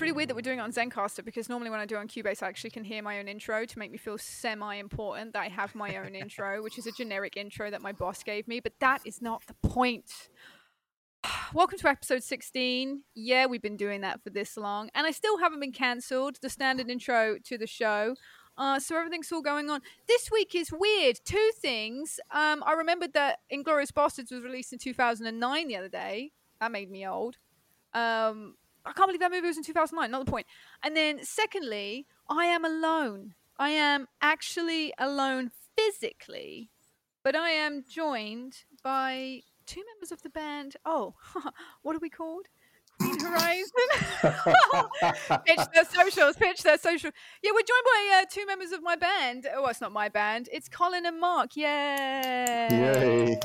[0.00, 1.98] it's really weird that we're doing it on Zencastr because normally when I do it
[1.98, 5.40] on Cubase, I actually can hear my own intro to make me feel semi-important that
[5.40, 8.60] I have my own intro, which is a generic intro that my boss gave me.
[8.60, 10.30] But that is not the point.
[11.52, 13.02] Welcome to episode 16.
[13.14, 16.38] Yeah, we've been doing that for this long, and I still haven't been cancelled.
[16.40, 18.14] The standard intro to the show.
[18.56, 19.82] Uh, so everything's all going on.
[20.08, 21.20] This week is weird.
[21.26, 22.18] Two things.
[22.30, 26.32] Um, I remembered that Inglourious Basterds was released in 2009 the other day.
[26.58, 27.36] That made me old.
[27.92, 30.10] Um, I can't believe that movie was in 2009.
[30.10, 30.46] Not the point.
[30.82, 33.34] And then, secondly, I am alone.
[33.58, 36.70] I am actually alone physically,
[37.22, 40.76] but I am joined by two members of the band.
[40.84, 41.14] Oh,
[41.82, 42.46] what are we called?
[43.00, 43.70] Queen Horizon.
[45.46, 46.36] pitch their socials.
[46.36, 47.10] Pitch their social.
[47.42, 49.46] Yeah, we're joined by uh, two members of my band.
[49.54, 50.48] Oh, it's not my band.
[50.52, 51.56] It's Colin and Mark.
[51.56, 52.68] Yay!
[52.70, 53.40] Yay!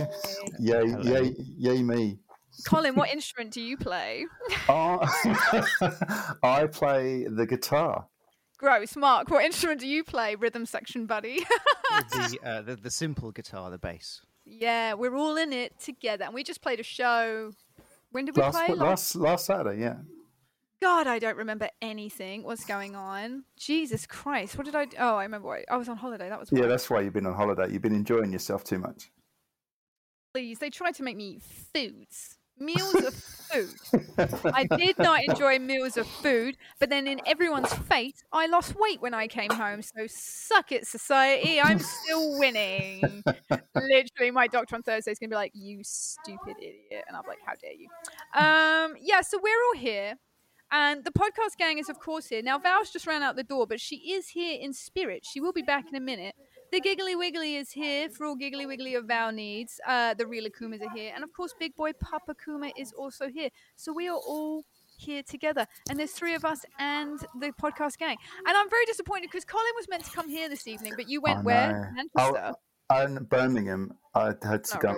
[0.60, 0.96] Yay!
[1.04, 1.36] Yay!
[1.58, 1.84] Yay!
[1.84, 2.20] Me.
[2.66, 4.26] Colin, what instrument do you play?
[4.68, 5.06] Uh,
[6.44, 8.08] I play the guitar.
[8.58, 8.96] Gross.
[8.96, 10.36] Mark, what instrument do you play?
[10.36, 11.40] Rhythm section buddy.
[12.12, 14.22] the, uh, the the simple guitar, the bass.
[14.46, 17.52] Yeah, we're all in it together, and we just played a show.
[18.12, 18.76] When did we last, play?
[18.76, 19.98] Last last Saturday, yeah.
[20.82, 22.44] God, I don't remember anything.
[22.44, 23.44] What's going on?
[23.58, 24.58] Jesus Christ!
[24.58, 24.86] What did I?
[24.86, 24.98] Do?
[25.00, 25.50] Oh, I remember.
[25.50, 25.64] Why.
[25.70, 26.30] I was on holiday.
[26.30, 26.66] That was yeah.
[26.66, 27.72] That's why you've been on holiday.
[27.72, 29.12] You've been enjoying yourself too much.
[30.34, 33.74] Please, they tried to make me eat foods meals of food.
[34.54, 39.02] I did not enjoy meals of food, but then in everyone's fate, I lost weight
[39.02, 39.82] when I came home.
[39.82, 41.62] So suck it, society.
[41.62, 43.24] I'm still winning.
[43.76, 47.24] Literally, my doctor on Thursday is going to be like, "You stupid idiot," and I'm
[47.28, 47.90] like, "How dare you?"
[48.34, 49.22] Um, yeah.
[49.22, 50.16] So we're all here.
[50.72, 52.42] And the podcast gang is, of course, here.
[52.42, 55.24] Now, Val's just ran out the door, but she is here in spirit.
[55.24, 56.36] She will be back in a minute.
[56.76, 59.80] The Giggly Wiggly is here for all Giggly Wiggly of Val needs.
[59.88, 61.14] Uh, the real Akumas are here.
[61.16, 63.48] And of course, Big Boy Papa Kuma is also here.
[63.78, 64.66] So we are all
[64.98, 65.66] here together.
[65.90, 68.18] And there's three of us and the podcast gang.
[68.46, 71.22] And I'm very disappointed because Colin was meant to come here this evening, but you
[71.22, 71.72] went I where?
[71.72, 72.04] know.
[72.20, 72.52] Manchester.
[72.90, 74.98] Oh, and Birmingham, I had to go.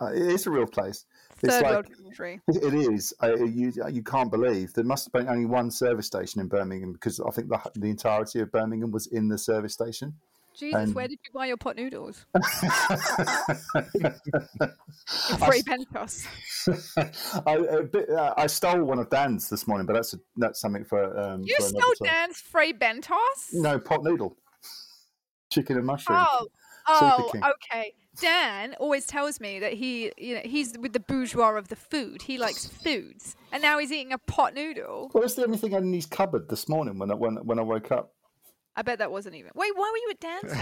[0.00, 1.04] Uh, it is a real place.
[1.40, 2.40] It's Third like world country.
[2.48, 3.14] it is.
[3.22, 6.92] Uh, you you can't believe there must have been only one service station in Birmingham
[6.92, 10.14] because I think the the entirety of Birmingham was in the service station.
[10.54, 12.26] Jesus, and- where did you buy your pot noodles?
[15.38, 16.26] Free Pentos.
[17.46, 20.60] I, a bit, uh, I stole one of Dan's this morning, but that's a, that's
[20.60, 21.18] something for.
[21.18, 21.92] Um, You for stole.
[22.04, 23.52] Dan's free Bentos?
[23.52, 24.36] No pot noodle,
[25.50, 26.18] chicken and mushroom.
[26.20, 26.46] Oh,
[26.88, 27.94] oh, okay.
[28.20, 32.20] Dan always tells me that he, you know, he's with the bourgeois of the food.
[32.22, 35.10] He likes foods, and now he's eating a pot noodle.
[35.14, 37.62] Well, it's the only thing in his cupboard this morning when I, when when I
[37.62, 38.12] woke up.
[38.74, 39.50] I bet that wasn't even.
[39.54, 40.52] Wait, why were you at dance?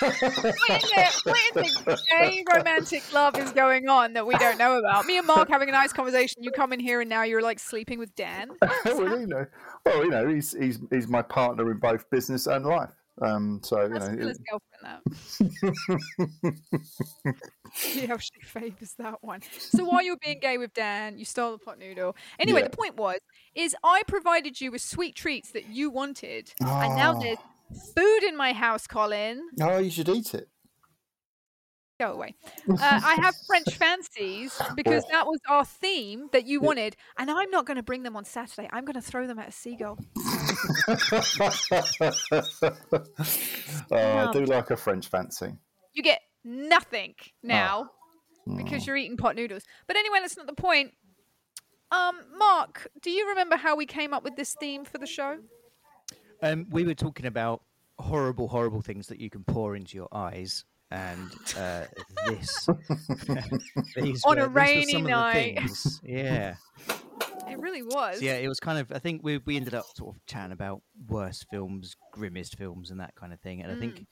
[0.00, 4.58] what, in the, what in the gay romantic love is going on that we don't
[4.58, 5.06] know about?
[5.06, 6.42] Me and Mark having a nice conversation.
[6.42, 8.50] You come in here and now you're like sleeping with Dan.
[8.84, 9.46] well, you know,
[9.86, 12.90] well, you know, he's he's he's my partner in both business and life.
[13.20, 15.02] Um, so you know, Phil's girlfriend,
[16.42, 16.52] that.
[17.74, 19.40] See how she favors that one.
[19.58, 22.16] So while you were being gay with Dan, you stole the pot noodle.
[22.38, 22.68] Anyway, Yeah.
[22.68, 23.20] the point was,
[23.54, 27.20] is I provided you with sweet treats that you wanted, and now Ah.
[27.20, 27.38] there's
[27.94, 29.42] food in my house, Colin.
[29.60, 30.48] oh, you should eat it.
[32.00, 32.34] Go away.
[32.68, 37.50] Uh, I have French fancies because that was our theme that you wanted, and I'm
[37.50, 38.68] not going to bring them on Saturday.
[38.72, 39.98] I'm going to throw them at a seagull.
[43.90, 45.52] oh, I do like a French fancy.
[45.92, 47.90] You get nothing now
[48.48, 48.56] Mm.
[48.56, 49.62] because you're eating pot noodles.
[49.86, 50.92] But anyway, that's not the point.
[51.92, 55.38] Um, Mark, do you remember how we came up with this theme for the show?
[56.42, 57.62] Um, we were talking about
[58.00, 61.84] horrible, horrible things that you can pour into your eyes, and uh,
[62.26, 62.68] this
[63.96, 65.58] these On a were- were rainy some of the night.
[66.04, 66.54] Yeah,
[67.48, 68.18] It really was.
[68.18, 68.34] So, yeah.
[68.36, 68.92] It was kind of.
[68.92, 73.00] I think we we ended up sort of chatting about worst films, grimmest films, and
[73.00, 73.62] that kind of thing.
[73.62, 73.78] And I Mm.
[73.80, 74.06] think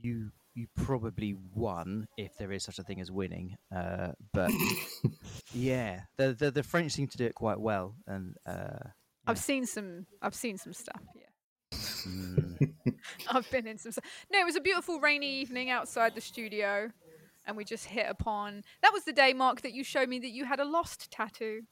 [0.00, 3.56] you you probably won if there is such a thing as winning.
[3.74, 4.50] Uh, but
[5.54, 8.78] yeah, the, the the French seem to do it quite well, and uh,
[9.26, 10.06] I've seen some.
[10.20, 11.00] I've seen some stuff.
[11.14, 11.21] Yeah.
[13.30, 13.92] I've been in some.
[14.32, 16.90] No, it was a beautiful rainy evening outside the studio,
[17.46, 18.62] and we just hit upon.
[18.82, 21.62] That was the day, Mark, that you showed me that you had a lost tattoo.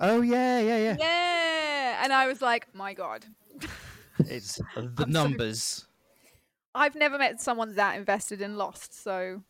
[0.00, 0.96] oh yeah, yeah, yeah.
[0.98, 3.24] Yeah, and I was like, my God,
[4.18, 5.86] It's the so- numbers.
[6.76, 9.00] I've never met someone that invested in Lost.
[9.00, 9.40] So,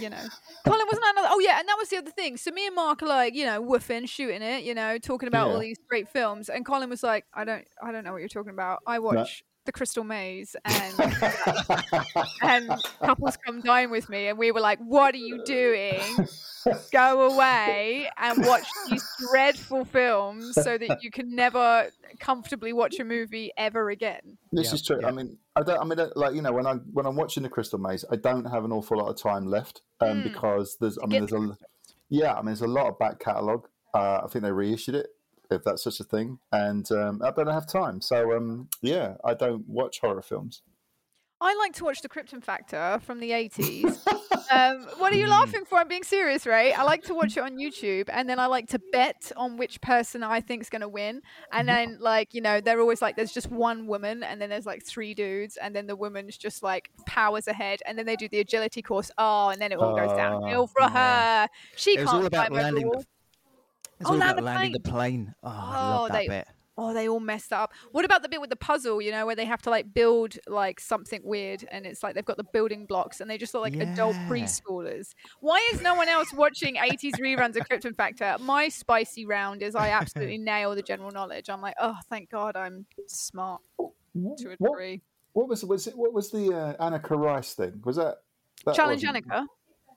[0.00, 0.18] you know,
[0.66, 1.28] Colin wasn't that another.
[1.30, 2.36] Oh yeah, and that was the other thing.
[2.36, 5.50] So me and Mark are like, you know, woofing, shooting it, you know, talking about
[5.50, 8.28] all these great films, and Colin was like, I don't, I don't know what you're
[8.28, 8.80] talking about.
[8.84, 10.94] I watch the Crystal Maze and
[12.42, 12.70] and
[13.02, 16.00] couples come dine with me and we were like, What are you doing?
[16.92, 21.88] Go away and watch these dreadful films so that you can never
[22.20, 24.38] comfortably watch a movie ever again.
[24.52, 24.98] This Yeah, is true.
[25.00, 25.08] yeah.
[25.08, 25.80] I mean, I don't.
[25.80, 28.16] I mean, uh, like you know, when I'm when I'm watching the Crystal Maze, I
[28.16, 30.24] don't have an awful lot of time left um, Mm.
[30.24, 30.98] because there's.
[30.98, 31.56] I mean, there's a
[32.10, 32.32] yeah.
[32.32, 33.68] I mean, there's a lot of back catalogue.
[33.94, 35.08] Uh, I think they reissued it,
[35.54, 38.00] if that's such a thing, and um, I don't have time.
[38.00, 40.62] So um, yeah, I don't watch horror films.
[41.44, 44.06] I like to watch The Krypton Factor from the 80s.
[44.52, 45.76] um, what are you laughing for?
[45.76, 46.78] I'm being serious, right?
[46.78, 49.80] I like to watch it on YouTube and then I like to bet on which
[49.80, 51.20] person I think is going to win.
[51.52, 54.66] And then, like, you know, they're always like, there's just one woman and then there's
[54.66, 55.56] like three dudes.
[55.56, 57.80] And then the woman's just like powers ahead.
[57.86, 59.10] And then they do the agility course.
[59.18, 61.48] Oh, and then it all goes Oh, downhill for her.
[61.74, 63.04] She It was can't all about landing the.
[64.02, 65.34] It's Oh, all land about the landing the plane.
[65.42, 66.48] Oh, I Oh, love that they- bit.
[66.78, 67.72] Oh, they all messed that up.
[67.92, 70.36] What about the bit with the puzzle, you know, where they have to like build
[70.46, 73.62] like something weird and it's like they've got the building blocks and they just look
[73.62, 75.10] like adult preschoolers.
[75.40, 78.36] Why is no one else watching 80s reruns of Krypton Factor?
[78.40, 81.50] My spicy round is I absolutely nail the general knowledge.
[81.50, 85.02] I'm like, oh, thank God I'm smart to a What, degree.
[85.34, 85.96] what was was it?
[85.96, 87.82] What was the uh, Anneka Rice thing?
[87.84, 88.16] Was that,
[88.64, 89.46] that Challenge wasn't- Anneka.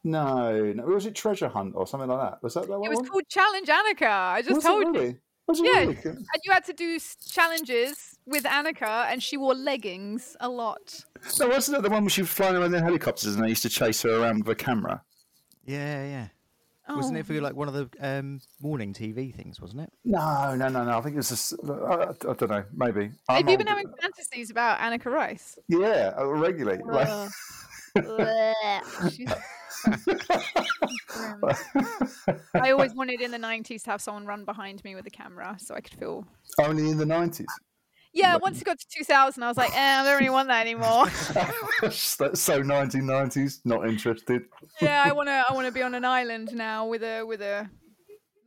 [0.05, 0.83] No, no.
[0.85, 2.43] Was it Treasure Hunt or something like that?
[2.43, 2.91] Was that that one?
[2.91, 3.01] It one?
[3.01, 4.07] was called Challenge Anneka.
[4.07, 4.93] I just was told it you.
[4.93, 5.17] really?
[5.47, 5.79] Was it Yeah.
[5.79, 5.97] really?
[6.05, 6.99] And you had to do
[7.29, 11.03] challenges with Anneka and she wore leggings a lot.
[11.39, 13.63] No, wasn't it the one where she was flying around in helicopters and they used
[13.63, 15.01] to chase her around with a camera?
[15.65, 16.27] Yeah, yeah.
[16.87, 17.19] Wasn't Oh.
[17.19, 19.59] it for like one of the um, morning TV things?
[19.59, 19.91] Wasn't it?
[20.03, 20.97] No, no, no, no.
[20.99, 23.09] I think it was just, I, I, I don't know, maybe.
[23.27, 25.57] I'm Have you been old- having fantasies about Anneka Rice?
[25.67, 26.83] Yeah, uh, regularly.
[26.85, 27.29] Like, Ugh.
[27.97, 29.15] Blech.
[29.15, 29.33] She's-
[32.55, 35.55] I always wanted in the 90s to have someone run behind me with a camera
[35.59, 36.25] so I could feel.
[36.59, 37.45] only in the 90s.
[38.13, 40.47] Yeah, Like- once it got to 2000, I was like, eh, I don't really want
[40.47, 41.09] that anymore.
[41.91, 44.43] so so 1990s, not interested.
[44.81, 45.43] yeah, I want to.
[45.49, 47.69] I want to be on an island now with a with a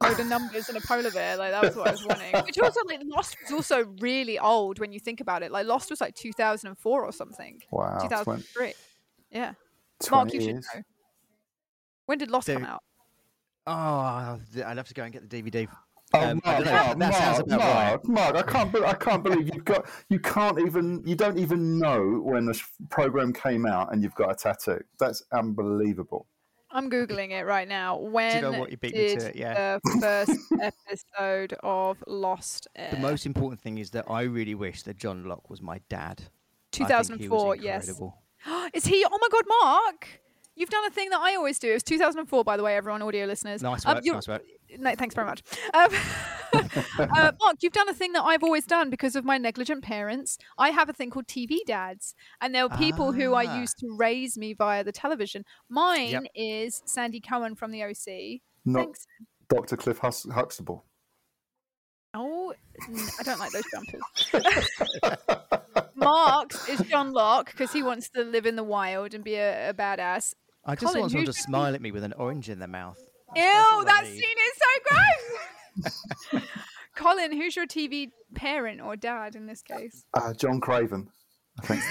[0.02, 1.36] load of numbers and a polar bear.
[1.36, 2.34] Like that was what I was wanting.
[2.46, 5.52] Which also, like, Lost was also really old when you think about it.
[5.52, 7.60] Like Lost was like 2004 or something.
[7.70, 7.98] Wow.
[7.98, 8.72] 20, 2003.
[9.32, 9.52] Yeah.
[10.10, 10.82] Mark, you should know.
[12.08, 12.82] When did Lost come out?
[13.66, 15.68] Oh, I'd have to go and get the DVD.
[16.14, 19.50] Oh, Um, I Mark, Mark, Mark, about Mark, Mark, I can't, be- I can't believe
[19.54, 24.02] you've got, you can't even, you don't even know when this program came out and
[24.02, 24.82] you've got a tattoo.
[24.98, 26.26] That's unbelievable.
[26.70, 27.98] I'm googling it right now.
[27.98, 28.70] When know what?
[28.70, 29.78] You beat me did to it, yeah.
[29.84, 30.32] the first
[30.62, 32.88] episode of Lost air?
[32.90, 36.22] The most important thing is that I really wish that John Locke was my dad.
[36.80, 37.56] I think he was 2004.
[37.56, 38.00] Yes.
[38.72, 39.04] Is he?
[39.04, 40.20] Oh my God, Mark!
[40.58, 41.70] You've done a thing that I always do.
[41.70, 43.62] It was 2004, by the way, everyone, audio listeners.
[43.62, 44.04] Nice Um, work.
[44.04, 44.42] you're- nice work.
[44.78, 45.42] No, thanks very much.
[45.72, 45.90] Um,
[46.98, 50.36] uh, Mark, you've done a thing that I've always done because of my negligent parents.
[50.58, 53.60] I have a thing called TV dads, and there are people who I Ah.
[53.60, 55.44] used to raise me via the television.
[55.70, 58.42] Mine is Sandy Cohen from the OC.
[58.64, 59.06] Not Thanks.
[59.48, 59.76] Dr.
[59.76, 60.84] Cliff Hus- Huxtable.
[62.14, 62.52] Oh,
[63.20, 64.02] I don't like those jumpers.
[65.94, 69.70] Mark's is John Locke because he wants to live in the wild and be a,
[69.70, 70.34] a badass.
[70.68, 72.68] I just Colin, want someone to your smile at me with an orange in their
[72.68, 72.98] mouth.
[73.34, 74.54] Ew, that scene is
[75.82, 75.92] so
[76.32, 76.42] gross.
[76.94, 80.04] Colin, who's your TV parent or dad in this case?
[80.14, 81.08] Uh, John Craven.
[81.60, 81.82] I think.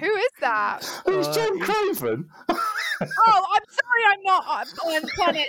[0.00, 0.80] Who is that?
[1.06, 2.28] Who's Uh, John Craven?
[3.02, 5.48] Oh, I'm sorry, I'm not on- on planet.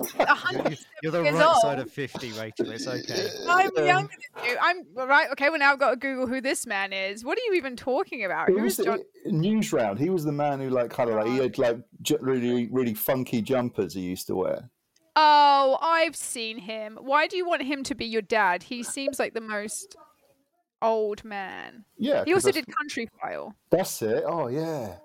[1.02, 2.70] You're the right side of 50, Rachel.
[2.70, 3.28] It's okay.
[3.48, 4.56] I'm Um, younger than you.
[4.60, 5.30] I'm right.
[5.32, 7.24] Okay, well now I've got to Google who this man is.
[7.24, 8.48] What are you even talking about?
[8.48, 9.00] He Who was is John?
[9.24, 9.98] the, Newsround.
[9.98, 11.78] He was the man who, like, kind of like he had like
[12.20, 14.70] really, really funky jumpers he used to wear.
[15.16, 16.98] Oh, I've seen him.
[17.00, 18.62] Why do you want him to be your dad?
[18.62, 19.96] He seems like the most
[20.82, 21.84] old man.
[21.98, 23.54] Yeah, He also did Country File.
[23.70, 24.24] That's it.
[24.26, 24.96] Oh yeah.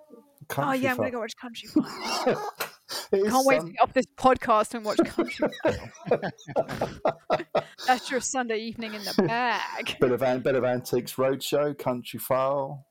[0.57, 2.39] Oh yeah, I'm gonna go watch Countryfile.
[3.09, 3.19] File.
[3.19, 7.41] It is Can't wait to get off this podcast and watch Country File.
[7.87, 9.97] That's your Sunday evening in the bag.
[9.99, 12.83] Bit of bit of antiques roadshow, Countryfile.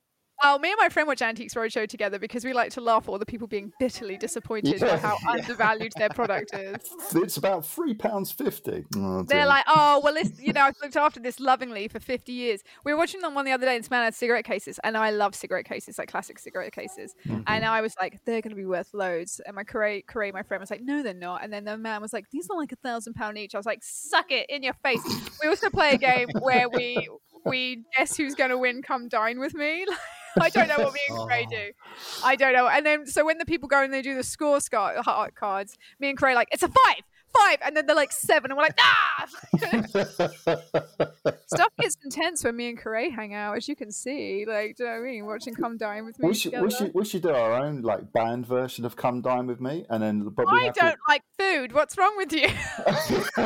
[0.46, 3.08] Oh, me and my friend watch Antiques Roadshow together because we like to laugh at
[3.08, 5.30] all the people being bitterly disappointed Yeah, by how yeah.
[5.32, 6.76] undervalued their product is.
[7.14, 8.84] It's about three pounds fifty.
[8.94, 12.30] Oh, They're like, oh, well, this, you know, I've looked after this lovingly for 50
[12.30, 12.60] years.
[12.84, 14.98] We were watching them one the other day, and this man had cigarette cases, and
[14.98, 17.14] I love cigarette cases, like classic cigarette cases.
[17.26, 17.40] Mm-hmm.
[17.46, 19.40] And I was like, they're going to be worth loads.
[19.46, 21.42] And my Corey, Corey, my friend, was like, no, they're not.
[21.42, 23.54] And then the man was like, these are like a thousand pound each.
[23.54, 25.00] I was like, suck it in your face.
[25.42, 27.08] We also play a game where we
[27.44, 28.82] we guess who's going to win.
[28.82, 29.86] Come dine with me.
[30.40, 31.70] I don't know what me and Cray do.
[32.24, 32.66] I don't know.
[32.66, 35.78] And then so when the people go and they do the score scar- ha- cards,
[36.00, 37.02] me and Cray like it's a five,
[37.36, 39.26] five, and then they're like seven, and we're like, ah.
[41.46, 44.44] Stuff gets intense when me and Corey hang out, as you can see.
[44.46, 45.26] Like, do you know what I mean?
[45.26, 46.28] Watching Come Dine with me.
[46.28, 49.46] we should we should we should do our own like band version of "Come Dine
[49.46, 51.72] with Me," and then we I don't like food.
[51.72, 52.48] What's wrong with you?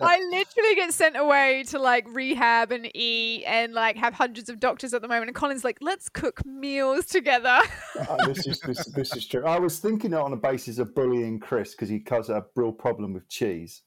[0.00, 4.60] I literally get sent away to like rehab and eat and like have hundreds of
[4.60, 5.28] doctors at the moment.
[5.28, 7.60] And Colin's like, let's cook meals together.
[7.98, 9.44] Uh, this is this, this is true.
[9.44, 12.72] I was thinking it on the basis of bullying Chris because he has a real
[12.72, 13.82] problem with cheese.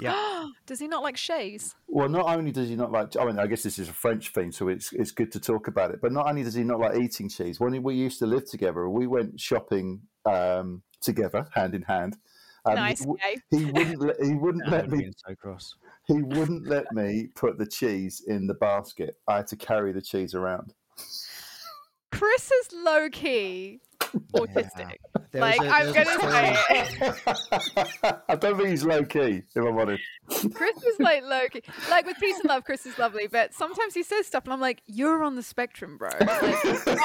[0.00, 0.48] Yeah.
[0.66, 1.74] does he not like cheese?
[1.86, 4.30] Well, not only does he not like, I mean, I guess this is a French
[4.30, 6.00] thing, so it's it's good to talk about it.
[6.00, 8.88] But not only does he not like eating cheese, when we used to live together,
[8.88, 12.16] we went shopping um, together, hand in hand.
[12.64, 13.00] Um, nice.
[13.00, 13.18] He, w-
[13.50, 15.74] he wouldn't let, he wouldn't let would me so cross.
[16.06, 19.16] he wouldn't let me put the cheese in the basket.
[19.28, 20.72] I had to carry the cheese around.
[22.12, 23.80] Chris is low key
[24.34, 24.96] autistic.
[25.30, 28.84] There Like, was a- I'm there was a gonna story- say I don't think he's
[28.84, 30.02] low key, if I'm honest.
[30.54, 31.62] Chris is like low key.
[31.90, 34.60] Like with peace and love, Chris is lovely, but sometimes he says stuff, and I'm
[34.60, 36.28] like, "You're on the spectrum, bro." Like,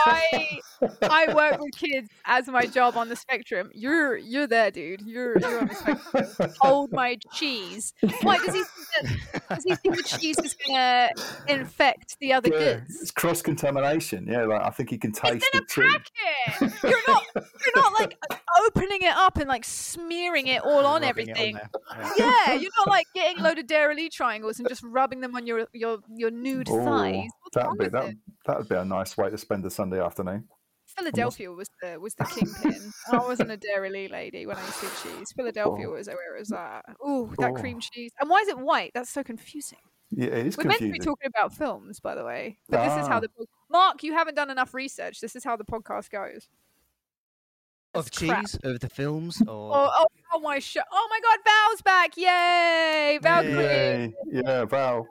[0.06, 0.60] I
[1.02, 3.70] I work with kids as my job on the spectrum.
[3.74, 5.02] You're you're there, dude.
[5.02, 6.54] You're you're on the spectrum.
[6.62, 7.94] Hold my cheese.
[8.22, 9.50] Why does he think that?
[9.56, 11.10] Does he think the cheese is gonna
[11.48, 13.02] infect the other Yeah, goods?
[13.02, 14.28] it's cross contamination.
[14.28, 16.00] Yeah, like I think he can taste It's in the a cheese.
[16.60, 16.97] packet.
[17.06, 18.18] You're not you're not like
[18.66, 21.56] opening it up and like smearing it all on everything.
[21.56, 21.70] there.
[22.18, 22.32] Yeah.
[22.48, 25.46] Yeah, you're not like getting a load of Dairylea triangles and just rubbing them on
[25.48, 27.30] your your your nude Ooh, thighs.
[27.42, 28.14] What's that'd be that.
[28.46, 30.48] That would be a nice way to spend a Sunday afternoon.
[30.98, 32.92] Philadelphia was the was the kingpin.
[33.12, 35.32] I wasn't a Dairylea lady when I used to cheese.
[35.36, 35.94] Philadelphia Oh.
[35.94, 36.84] was where it was at.
[37.08, 37.54] Ooh, that Oh.
[37.54, 38.12] cream cheese.
[38.20, 38.92] And why is it white?
[38.94, 39.80] That's so confusing.
[40.10, 42.58] Yeah, it is We're meant to be talking about films, by the way.
[42.70, 43.20] But this is how Ah.
[43.20, 43.30] the
[43.70, 45.20] Mark, you haven't done enough research.
[45.20, 46.48] This is how the podcast goes.
[47.98, 48.40] Of That's crap.
[48.42, 52.16] cheese, of the films, or Oh, oh, oh my sh- Oh my god, Val's back.
[52.18, 53.20] Yay!
[53.22, 54.14] Val Yay.
[54.32, 54.44] Green.
[54.46, 55.08] Yeah, Val.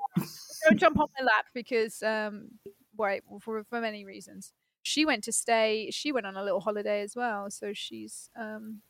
[0.65, 2.49] don't jump on my lap because um
[2.97, 4.53] wait for for many reasons
[4.83, 8.81] she went to stay she went on a little holiday as well so she's um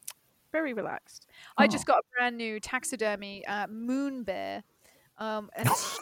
[0.53, 1.27] very relaxed
[1.59, 1.69] i Oh.
[1.69, 4.63] just got a brand new taxidermy uh, moon bear
[5.19, 5.99] um and it's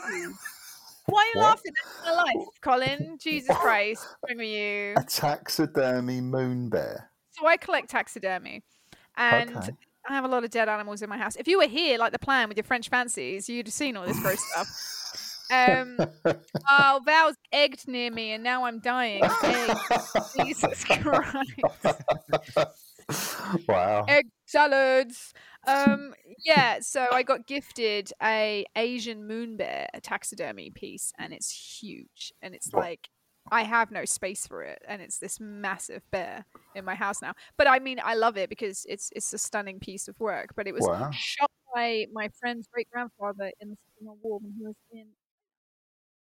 [1.06, 1.48] why are you What?
[1.48, 4.58] laughing that's my life colin jesus christ bring me
[4.90, 7.10] you A taxidermy moon bear.
[7.34, 8.62] So i collect taxidermy
[9.16, 9.70] and Okay.
[10.08, 11.34] I have a lot of dead animals in my house.
[11.36, 14.04] If you were here, like the plan with your French fancies, you'd have seen all
[14.04, 14.68] this gross stuff.
[15.50, 15.98] Um,
[16.70, 19.22] oh, Val's egged near me, and now I'm dying.
[20.36, 21.60] Jesus Christ.
[23.68, 24.04] wow.
[24.08, 25.32] Egg salads.
[25.66, 26.14] Um,
[26.44, 32.32] yeah, so I got gifted a Asian moon bear a taxidermy piece, and it's huge,
[32.42, 33.08] and it's like
[33.50, 37.34] I have no space for it, and it's this massive bear in my house now.
[37.58, 40.54] But I mean, I love it because it's it's a stunning piece of work.
[40.56, 41.10] But it was Wow.
[41.12, 45.06] shot by my friend's great grandfather in the Second World War when he was in.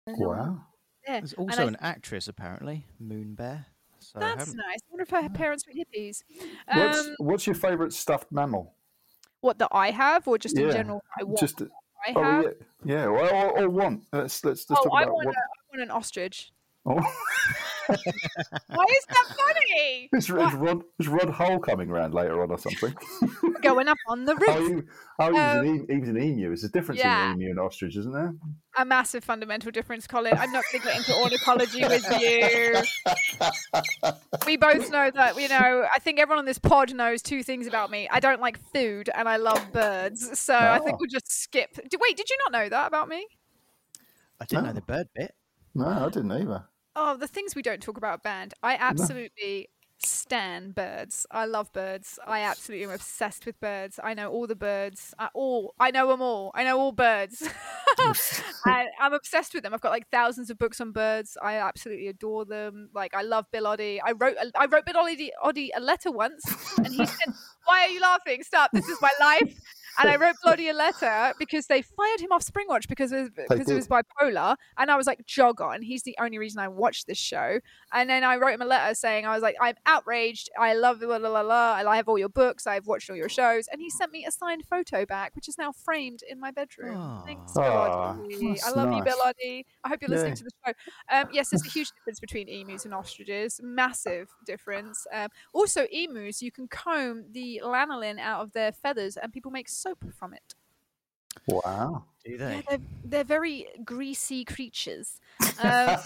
[0.08, 0.66] I Wow.
[1.06, 3.66] Yeah, there's and also I- an actress apparently, Moon Bear.
[4.00, 4.78] So That's haven't- nice.
[4.82, 6.24] I wonder if her parents were hippies.
[6.66, 8.74] What's, Um, what's your favourite stuffed mammal?
[9.42, 11.38] what that I have, or just in general, I want.
[11.38, 12.44] Just I oh have.
[12.44, 12.50] yeah,
[12.84, 13.04] yeah.
[13.06, 14.06] Or, or, or one.
[14.12, 15.36] Let's let's just Oh, talk I about want, a, what.
[15.36, 16.52] I want an ostrich.
[16.84, 16.94] Oh.
[17.88, 17.94] Why
[18.88, 20.08] is that funny?
[20.12, 22.94] is, is Rod is Rod Hull coming round later on or something?
[23.62, 24.84] Going up on the oh, roof.
[24.84, 26.46] he, oh, he, was Um, an he was an emu.
[26.46, 27.26] There's a difference yeah.
[27.26, 28.34] in an emu and ostrich, isn't there?
[28.78, 30.32] A massive fundamental difference, Colin.
[30.38, 32.82] I'm not going to get into ornithology with you.
[34.46, 37.66] We both know that, you know, I think everyone on this pod knows two things
[37.66, 38.08] about me.
[38.10, 40.38] I don't like food and I love birds.
[40.38, 40.98] So I think Oh.
[41.00, 41.70] we'll just skip.
[41.76, 43.26] Wait, did you not know that about me?
[44.40, 44.68] I didn't No.
[44.70, 45.34] know the bird bit.
[45.74, 46.64] No, I didn't either.
[46.94, 48.54] Oh, the things we don't talk about band.
[48.62, 49.68] I absolutely
[50.04, 51.26] stan birds.
[51.30, 52.18] I love birds.
[52.26, 53.98] I absolutely am obsessed with birds.
[54.02, 55.14] I know all the birds.
[55.18, 56.50] I all I know them all.
[56.54, 57.42] I know all birds.
[57.98, 59.72] and I'm obsessed with them.
[59.72, 61.36] I've got like thousands of books on birds.
[61.42, 62.90] I absolutely adore them.
[62.94, 64.00] Like I love Bill Oddie.
[64.04, 66.44] I wrote I wrote Bill Oddie, Oddie a letter once,
[66.78, 67.34] and he said,
[67.64, 68.42] "Why are you laughing?
[68.42, 68.70] Stop.
[68.72, 69.58] This is my life."
[69.98, 73.30] And I wrote Bloody a letter because they fired him off Springwatch because it was,
[73.48, 74.56] because it was bipolar.
[74.78, 75.82] And I was like, jog on.
[75.82, 77.58] He's the only reason I watched this show.
[77.92, 80.50] And then I wrote him a letter saying, I was like, I'm outraged.
[80.58, 81.72] I love la la la la.
[81.86, 82.66] I have all your books.
[82.66, 83.68] I've watched all your shows.
[83.70, 87.22] And he sent me a signed photo back, which is now framed in my bedroom.
[87.26, 88.16] Thanks, Bill I
[88.54, 89.16] that's love you, Bill.
[89.24, 89.64] Oddie.
[89.84, 90.36] I hope you're listening Yay.
[90.36, 90.72] to the show.
[91.10, 93.60] Um, yes, there's a huge difference between emus and ostriches.
[93.62, 95.06] Massive difference.
[95.12, 99.68] Um, also, emus, you can comb the lanolin out of their feathers and people make
[99.82, 100.54] soap from it.
[101.46, 102.04] Wow.
[102.24, 102.62] Do Yeah, they?
[102.68, 105.20] they're, they're very greasy creatures.
[105.62, 105.96] Um,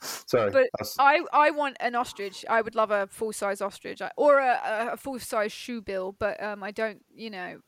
[0.00, 0.50] Sorry.
[0.50, 2.44] but that's- I, I want an ostrich.
[2.48, 6.42] I would love a full size ostrich or a, a- a full size shoebill, but
[6.42, 7.58] um, I don't, you know,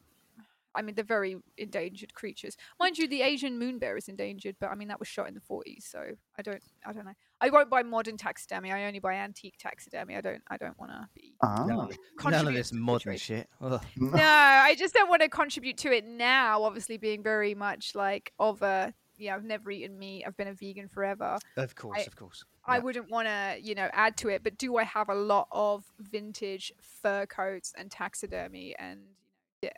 [0.74, 2.56] I mean, they're very endangered creatures.
[2.80, 5.34] Mind you, the Asian moon bear is endangered, but I mean, that was shot in
[5.34, 6.00] the 40s, so
[6.38, 7.12] I don't, I don't know.
[7.44, 8.72] I won't buy modern taxidermy.
[8.72, 10.16] I only buy antique taxidermy.
[10.16, 11.34] I don't, I don't want to be.
[11.42, 11.64] Ah.
[11.66, 11.98] None, of-
[12.30, 13.36] none of this modern situation.
[13.38, 13.48] shit.
[13.60, 13.82] Ugh.
[13.96, 16.62] No, I just don't want to contribute to it now.
[16.62, 20.24] Obviously, being very much like of a, yeah, I've never eaten meat.
[20.26, 21.38] I've been a vegan forever.
[21.58, 22.44] Of course, I- of course.
[22.66, 24.42] I wouldn't want to, you know, add to it.
[24.42, 28.74] But do I have a lot of vintage fur coats and taxidermy?
[28.78, 29.00] And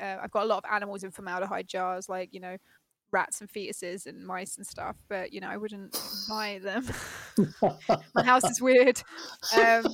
[0.00, 2.56] uh, I've got a lot of animals in formaldehyde jars, like you know,
[3.12, 4.96] rats and fetuses and mice and stuff.
[5.08, 5.98] But you know, I wouldn't
[6.28, 6.86] buy them.
[8.14, 9.02] My house is weird.
[9.56, 9.84] Um,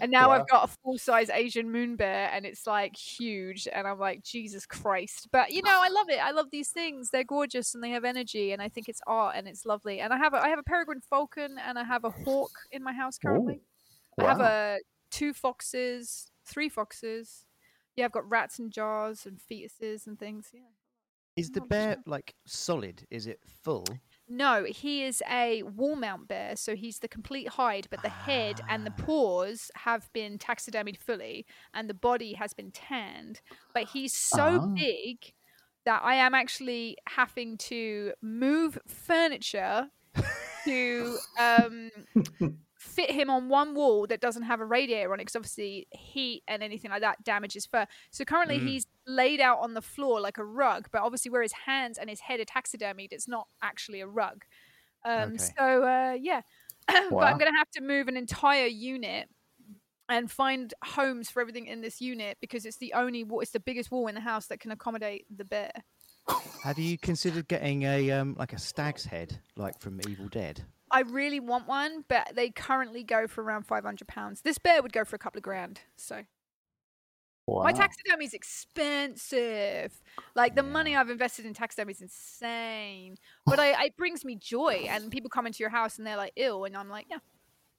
[0.00, 0.34] and now Wow.
[0.40, 3.68] I've got a full size Asian moon bear, and it's like huge.
[3.72, 5.28] And I'm like, Jesus Christ!
[5.32, 6.18] But you know, I love it.
[6.18, 7.10] I love these things.
[7.10, 10.00] They're gorgeous and they have energy, and I think it's art and it's lovely.
[10.00, 12.82] And I have a, I have a peregrine falcon and I have a hawk in
[12.82, 13.60] my house currently.
[14.18, 14.78] I have a
[15.10, 17.44] two foxes, three foxes.
[17.96, 20.50] Yeah, I've got rats and jars and fetuses and things.
[20.52, 20.60] Yeah.
[21.36, 22.02] Is the bear sure.
[22.06, 23.06] like solid?
[23.10, 23.84] Is it full?
[24.28, 28.60] No, he is a wall mount bear, so he's the complete hide, but the head
[28.68, 29.02] and the Ah.
[29.04, 33.40] paws have been taxidermied fully, and the body has been tanned.
[33.74, 34.66] But he's so Ah.
[34.74, 35.18] big
[35.84, 39.90] that I am actually having to move furniture
[40.64, 41.90] to um,
[42.86, 46.42] fit him on one wall that doesn't have a radiator on it, because obviously heat
[46.48, 47.86] and anything like that damages fur.
[48.10, 48.68] So currently Mm.
[48.68, 52.08] he's laid out on the floor like a rug, but obviously where his hands and
[52.08, 54.44] his head are taxidermied, it's not actually a rug.
[55.04, 55.52] Um, Okay.
[55.58, 56.42] So uh, yeah,
[56.86, 59.28] but I'm going to have to move an entire unit
[60.08, 63.60] and find homes for everything in this unit because it's the only wall, it's the
[63.60, 65.72] biggest wall in the house that can accommodate the bear.
[66.62, 70.64] Have you considered getting a um like a stag's head, like from Evil Dead?
[70.90, 74.42] I really want one, but they currently go for around five hundred pounds.
[74.42, 75.80] This bear would go for a couple of grand.
[75.96, 76.22] So
[77.46, 77.62] wow.
[77.62, 80.00] my taxidermy is expensive.
[80.34, 83.16] Like the money I've invested in taxidermy is insane.
[83.44, 86.32] But I, it brings me joy, and people come into your house and they're like
[86.36, 87.18] ill, and I'm like, yeah.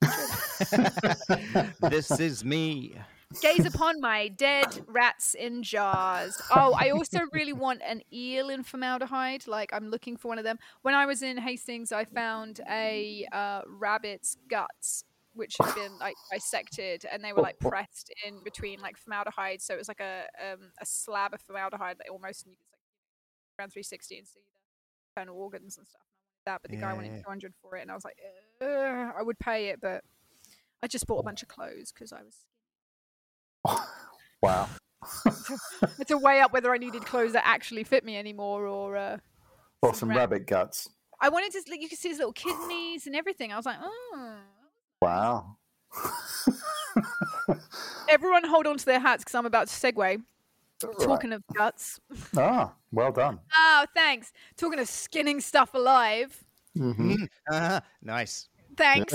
[1.89, 2.95] this is me.
[3.41, 6.41] Gaze upon my dead rats in jars.
[6.49, 9.47] Oh, I also really want an eel in formaldehyde.
[9.47, 10.57] Like I'm looking for one of them.
[10.81, 16.15] When I was in Hastings, I found a uh, rabbit's guts, which had been like
[16.31, 19.61] dissected, and they were like pressed in between like formaldehyde.
[19.61, 22.71] So it was like a um, a slab of formaldehyde that almost and you could
[22.71, 26.01] like around 360 and see the internal organs and stuff.
[26.07, 28.05] And I wanted that, but the guy Yeah, wanted 200 for it, and I was
[28.05, 28.17] like,
[28.61, 30.03] I would pay it, but
[30.83, 32.35] I just bought a bunch of clothes because I was.
[34.41, 34.67] wow.
[35.99, 38.97] it's a way up whether I needed clothes that actually fit me anymore or.
[38.97, 39.17] Uh,
[39.81, 40.89] Or some some ra- rabbit guts.
[41.21, 41.61] I wanted to.
[41.69, 43.51] Like, you could see his little kidneys and everything.
[43.51, 44.35] I was like, oh.
[45.01, 45.57] Wow.
[48.09, 49.97] Everyone, hold on to their hats because I'm about to segue.
[49.97, 50.23] Right.
[50.99, 51.99] Talking of guts.
[52.37, 53.39] Ah, well done.
[53.55, 54.31] Oh, thanks.
[54.57, 56.43] Talking of skinning stuff alive.
[56.75, 57.15] hmm
[57.51, 58.49] Ah, nice.
[58.75, 59.13] Thanks.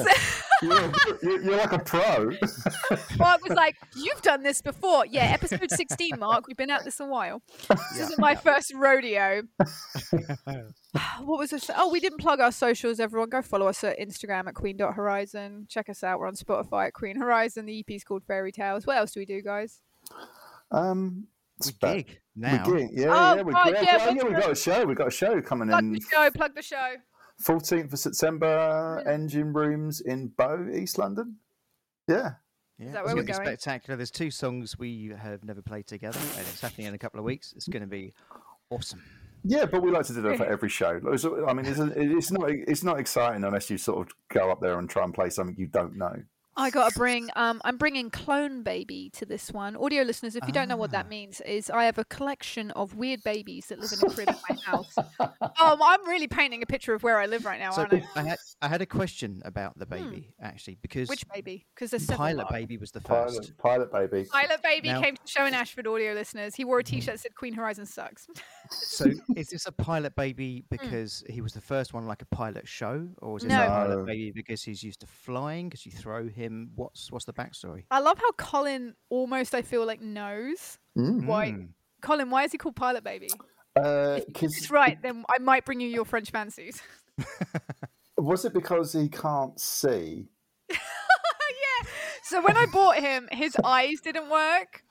[0.63, 2.31] You're, you're, you're like a pro.
[3.19, 6.47] Mark was like, "You've done this before." Yeah, episode 16, Mark.
[6.47, 7.43] We've been at this a while.
[7.69, 9.43] This Yeah, isn't my first rodeo.
[11.21, 11.71] what was this?
[11.75, 13.01] Oh, we didn't plug our socials.
[13.01, 15.67] Everyone, go follow us at Instagram at Queen.Horizon.
[15.69, 16.19] Check us out.
[16.19, 17.67] We're on Spotify at Queen Horizon.
[17.67, 18.87] The EP's called Fairy Tales.
[18.87, 19.81] What else do we do, guys?
[20.71, 22.65] Um, We it's about- gig We now.
[22.65, 22.89] gig.
[22.93, 24.85] Yeah, Oh, yeah, we, God, yeah, yeah, well, yeah, we've got a show.
[24.85, 26.31] We've got a show coming Plug in the show.
[26.31, 26.95] Plug the show.
[27.43, 29.13] 14th of September, Yeah.
[29.13, 31.37] Engine Rooms in Bow, East London.
[32.09, 32.35] Yeah.
[32.79, 33.47] Yeah, that it's where gonna be going?
[33.47, 33.97] spectacular.
[33.97, 37.25] There's two songs we have never played together, and it's happening in a couple of
[37.25, 37.53] weeks.
[37.57, 38.13] It's going to be
[38.71, 39.03] awesome.
[39.45, 41.01] Yeah, but we like to do that for every show.
[41.47, 44.79] I mean, it's, it's not it's not exciting unless you sort of go up there
[44.79, 46.23] and try and play something you don't know.
[46.55, 47.31] I gotta bring.
[47.35, 49.75] Um, I'm bringing Clone Baby to this one.
[49.75, 51.09] Audio listeners, if you don't know what that Ah.
[51.09, 54.37] means, is I have a collection of weird babies that live in a crib in
[54.49, 54.95] my house.
[55.63, 58.03] Um, I'm really painting a picture of where I live right now, So aren't I?
[58.17, 61.67] I had I had a question about the baby actually because Which baby?
[61.75, 62.27] Because there's several.
[62.29, 63.57] Pilot of- Baby was the first.
[63.59, 64.29] Pilot, pilot baby.
[64.31, 65.87] Pilot Baby Now- came to the show in Ashford.
[65.87, 68.27] Audio listeners, he wore a T-shirt that said "Queen Horizon sucks."
[68.71, 69.05] So
[69.37, 73.07] is this a pilot baby because he was the first one, like a pilot show,
[73.21, 73.63] or is this No.
[73.63, 74.05] a pilot No.
[74.05, 75.69] baby because he's used to flying?
[75.69, 76.42] Because you throw him.
[76.75, 77.85] What's what's the backstory?
[77.91, 80.79] I love how Colin almost, I feel like, knows.
[80.99, 81.27] Mm.
[81.27, 81.69] Why, Mm.
[82.01, 82.31] Colin?
[82.31, 83.29] Why is he called Pilot Baby?
[83.77, 86.83] Uh, If 'cause- right, then I might bring you your French fancies.
[88.19, 90.29] was it because he can't see?
[90.71, 91.89] yeah.
[92.25, 94.82] So when I bought him, his eyes didn't work,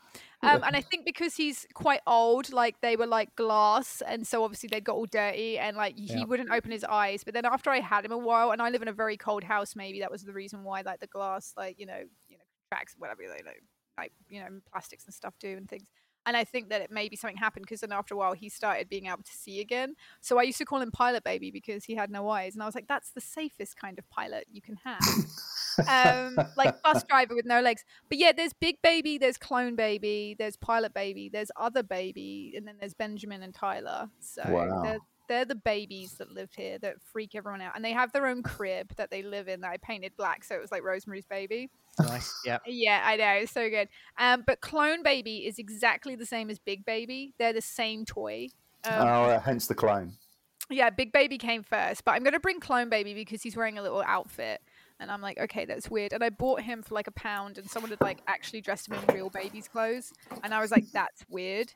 [0.43, 4.43] Um, and I think because he's quite old, like they were like glass, and so
[4.43, 6.25] obviously they got all dirty, and like he Yeah.
[6.25, 7.23] wouldn't open his eyes.
[7.23, 9.43] But then after I had him a while, and I live in a very cold
[9.43, 12.43] house, maybe that was the reason why like the glass, like you know, you know,
[12.71, 13.51] cracks, whatever they know,
[13.97, 15.89] like you know, plastics and stuff do and things.
[16.25, 18.89] And I think that it maybe something happened because then after a while he started
[18.89, 19.95] being able to see again.
[20.21, 22.65] So I used to call him Pilot Baby because he had no eyes, and I
[22.65, 24.99] was like, that's the safest kind of pilot you can have
[25.88, 27.84] um, like bus driver with no legs.
[28.10, 32.67] But yeah, there's Big Baby, there's Clone Baby, there's Pilot Baby, there's Other Baby, and
[32.67, 34.10] then there's Benjamin and Tyler.
[34.19, 34.99] So Wow.
[35.27, 38.43] They're the babies that live here that freak everyone out, and they have their own
[38.43, 41.69] crib that they live in that I painted black, so it was like Rosemary's Baby.
[41.99, 42.34] Nice.
[42.45, 42.57] Yeah.
[42.65, 43.89] Yeah, I know, it's so good.
[44.17, 47.34] Um, but Clone Baby is exactly the same as Big Baby.
[47.38, 48.47] They're the same toy.
[48.84, 50.13] Um, oh, uh, hence the clone.
[50.69, 53.81] yeah, Big Baby came first, but I'm gonna bring Clone Baby because he's wearing a
[53.81, 54.62] little outfit,
[54.99, 56.13] and I'm like, okay, that's weird.
[56.13, 58.97] And I bought him for like a pound, and someone had like actually dressed him
[58.97, 61.73] in real baby's clothes, and I was like, that's weird.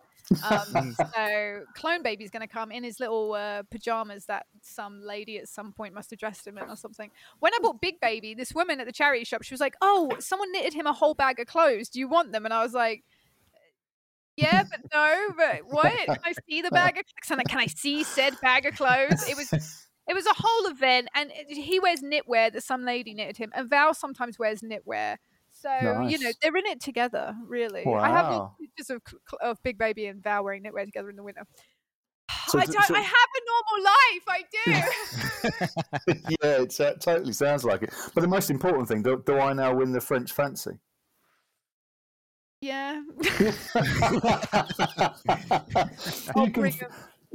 [0.49, 5.47] Um, so Clone Baby's gonna come in his little uh, pajamas that some lady at
[5.47, 7.11] some point must have dressed him in or something.
[7.39, 10.11] When I bought Big Baby, this woman at the charity shop, she was like, oh,
[10.19, 11.89] someone knitted him a whole bag of clothes.
[11.89, 12.45] Do you want them?
[12.45, 13.03] And I was like.
[14.37, 15.93] Yeah, but no, but what?
[15.93, 17.37] Can I see the bag of clothes?
[17.37, 19.29] Like, can I see said bag of clothes?
[19.29, 19.49] It was
[20.07, 23.69] it was a whole event, and he wears knitwear that some lady knitted him, and
[23.69, 25.17] Val sometimes wears knitwear.
[25.65, 27.35] So you know they're in it together.
[27.47, 28.55] Really, I have Wow.
[28.61, 29.01] pictures of,
[29.41, 31.41] of Big Baby and Val wearing knitwear together in the winter.
[32.47, 32.83] So I don't.
[32.85, 34.23] so- I have a normal life.
[34.27, 34.43] I
[36.21, 36.35] do.
[36.43, 37.91] yeah, it uh, totally sounds like it.
[38.13, 40.73] But the most important thing, do, do I now win the French fancy?
[42.61, 43.01] yeah.
[46.35, 46.71] you can.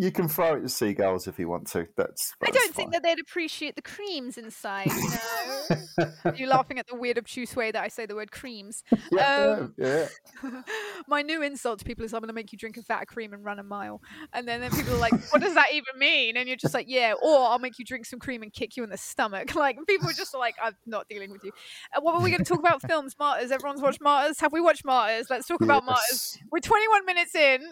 [0.00, 1.86] You can throw it to seagulls if you want to.
[1.94, 4.86] That's, I don't think that they'd appreciate the creams inside.
[4.86, 5.76] You know.
[5.98, 6.38] that.
[6.38, 8.82] you laughing at the weird, obtuse way that I say the word creams.
[9.12, 10.08] yeah, Um, yeah,
[11.06, 13.08] My new insult to people is I'm going to make you drink a vat of
[13.08, 14.00] cream and run a mile.
[14.32, 16.38] And then, then people are like, what does that even mean?
[16.38, 18.84] And you're just like, yeah, or I'll make you drink some cream and kick you
[18.84, 19.54] in the stomach.
[19.60, 21.52] Like, people are just like, I'm not dealing with you.
[21.94, 22.80] Uh, what were we going to talk about?
[22.80, 23.50] Films, Martyrs.
[23.50, 24.40] Everyone's watched Martyrs.
[24.40, 25.26] Have we watched Martyrs?
[25.28, 26.38] Let's talk about Martyrs.
[26.50, 27.70] We're 21 minutes in.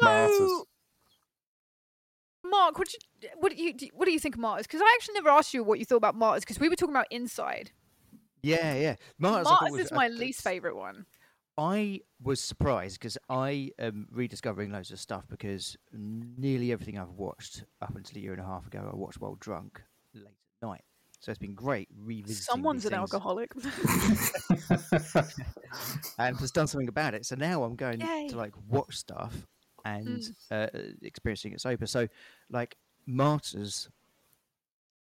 [0.00, 0.66] So,
[2.44, 2.98] Mark, what, you,
[3.38, 4.66] what, do you, what do you think of Martyrs?
[4.66, 6.94] Because I actually never asked you what you thought about Martyrs because we were talking
[6.94, 7.72] about Inside.
[8.42, 8.94] Yeah, yeah.
[9.18, 11.06] Martyrs, Martyrs was- is uh, my it's- least favorite one.
[11.58, 17.64] I was surprised because I am rediscovering loads of stuff because nearly everything I've watched
[17.80, 19.80] up until a year and a half ago, I watched while drunk
[20.14, 20.26] late
[20.62, 20.82] at night.
[21.20, 22.42] So it's been great revisiting.
[22.42, 23.50] Someone's an things alcoholic.
[26.18, 27.24] and has done something about it.
[27.24, 28.28] So now I'm going Yay.
[28.28, 29.46] to like watch stuff
[29.86, 30.34] and Mm.
[30.50, 31.86] uh, experiencing it sober.
[31.86, 32.08] So
[32.50, 33.88] like Martyrs,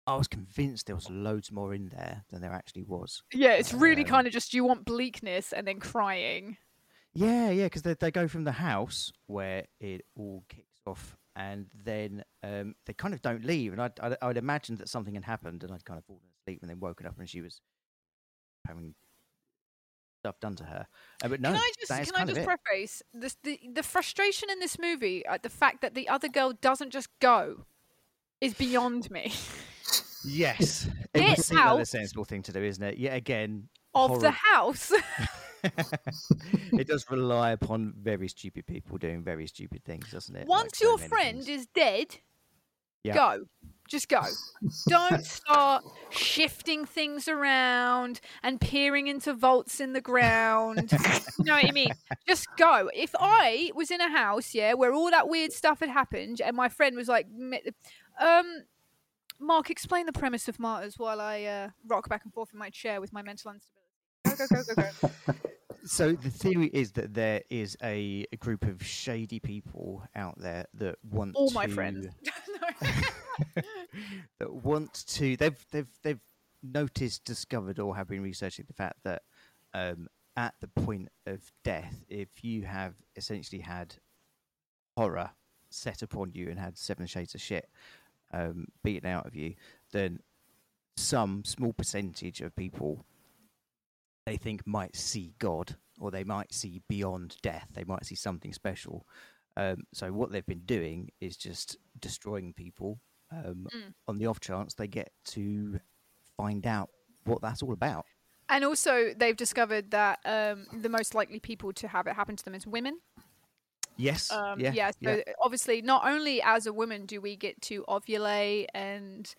[0.08, 3.22] I was convinced there was loads more in there than there actually was.
[3.34, 6.58] Yeah, it's really Um, kind of just you want bleakness and then crying.
[7.14, 11.68] Yeah, yeah, because they, they go from the house where it all kicks off, and
[11.74, 13.74] then um, they kind of don't leave.
[13.74, 16.62] And I'd, I'd, I'd imagined that something had happened, and I'd kind of fallen asleep
[16.62, 17.62] and then woken up, and she was
[18.68, 18.94] having
[20.20, 20.86] stuff done to her.
[21.24, 22.60] Uh, but no, can I just that is can I kind of just it.
[22.66, 26.54] preface this, the the frustration in this movie at the fact that the other girl
[26.62, 27.66] doesn't just go
[28.42, 29.34] is beyond me.
[30.26, 31.88] Yes, it Get would seem like the out.
[31.88, 32.98] sensible thing to do, isn't it?
[32.98, 34.92] Yet again, of the house.
[35.64, 40.48] it does rely upon very stupid people doing very stupid things, doesn't it?
[40.48, 41.48] Once so your many friend things.
[41.62, 42.18] is dead,
[43.04, 43.16] Yeah.
[43.16, 43.46] go.
[43.90, 44.22] Just go.
[44.88, 50.92] Don't start shifting things around and peering into vaults in the ground.
[51.40, 51.92] you know what I mean?
[52.28, 52.92] Just go.
[52.94, 56.56] If I was in a house, yeah, where all that weird stuff had happened, and
[56.56, 57.26] my friend was like,
[58.20, 58.64] um,
[59.40, 62.70] Mark, explain the premise of Martyrs while I uh, rock back and forth in my
[62.70, 63.74] chair with my mental instability.
[64.26, 65.50] Go, go, go, go, go.
[65.86, 70.66] So the theory is that there is a, a group of shady people out there
[70.76, 72.08] that want All to my friends.
[74.40, 76.20] That want to they've they've they've
[76.62, 79.24] noticed, discovered, or have been researching the fact that
[79.74, 83.96] um, at the point of death, if you have essentially had
[84.98, 85.32] horror
[85.70, 87.70] set upon you and had seven shades of shit
[88.34, 89.56] um, beaten out of you,
[89.92, 90.20] then
[90.98, 93.06] some small percentage of people
[94.30, 97.68] they think might see God or they might see beyond death.
[97.74, 99.08] They might see something special.
[99.58, 103.00] Um, so what they've been doing is just destroying people
[103.32, 103.94] um, Mm.
[104.08, 105.80] on the off chance they get to
[106.38, 106.90] find out
[107.26, 108.06] what that's all about.
[108.48, 112.44] And also, they've discovered that um, the most likely people to have it happen to
[112.44, 113.00] them is women.
[113.98, 114.32] Yes.
[114.32, 114.72] Um, yeah.
[114.72, 119.32] yeah, so obviously, not only as a woman do we get to ovulate and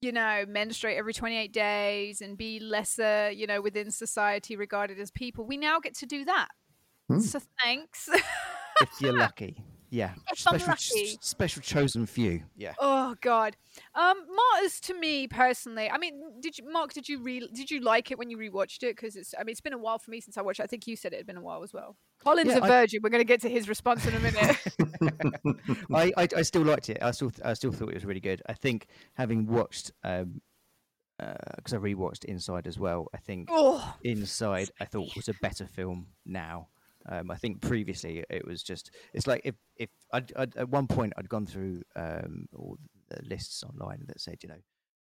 [0.00, 5.10] you know, menstruate every 28 days and be lesser, you know, within society regarded as
[5.10, 5.44] people.
[5.44, 6.48] We now get to do that.
[7.08, 7.20] Hmm.
[7.20, 8.08] So thanks.
[8.80, 9.62] if you're lucky.
[9.90, 10.12] Yeah.
[10.30, 11.18] If I'm special, lucky.
[11.20, 12.42] special chosen few.
[12.56, 12.74] Yeah.
[12.78, 13.56] oh God.
[13.94, 15.88] Um, Martyrs to me personally.
[15.90, 16.92] I mean, did you, Mark?
[16.92, 18.96] Did you re- Did you like it when you rewatched it?
[18.96, 19.34] Because it's.
[19.38, 20.64] I mean, it's been a while for me since I watched it.
[20.64, 21.96] I think you said it had been a while as well.
[22.22, 23.00] Colin's Yeah, a I- virgin.
[23.02, 24.56] We're going to get to his response in a minute.
[25.94, 26.98] I, I I still liked it.
[27.00, 28.42] I still I still thought it was really good.
[28.46, 30.40] I think having watched um
[31.56, 33.08] because I rewatched Inside as well.
[33.14, 36.68] I think oh, Inside I thought was a better film now.
[37.10, 40.86] Um, I think previously it was just it's like if if I'd, I'd, at one
[40.86, 42.76] point I'd gone through um, all
[43.08, 44.60] the lists online that said you know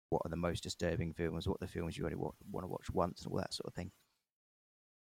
[0.09, 2.69] what are the most disturbing films, what are the films you only wa- want to
[2.69, 3.91] watch once, and all that sort of thing.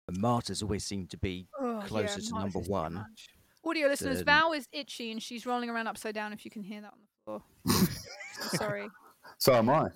[0.07, 3.05] And Martyrs always seemed to be oh, yeah, closer to number one.
[3.65, 6.33] Audio listeners, than- Val is itchy and she's rolling around upside down.
[6.33, 7.87] If you can hear that on the floor,
[8.57, 8.87] sorry.
[9.37, 9.89] So am I.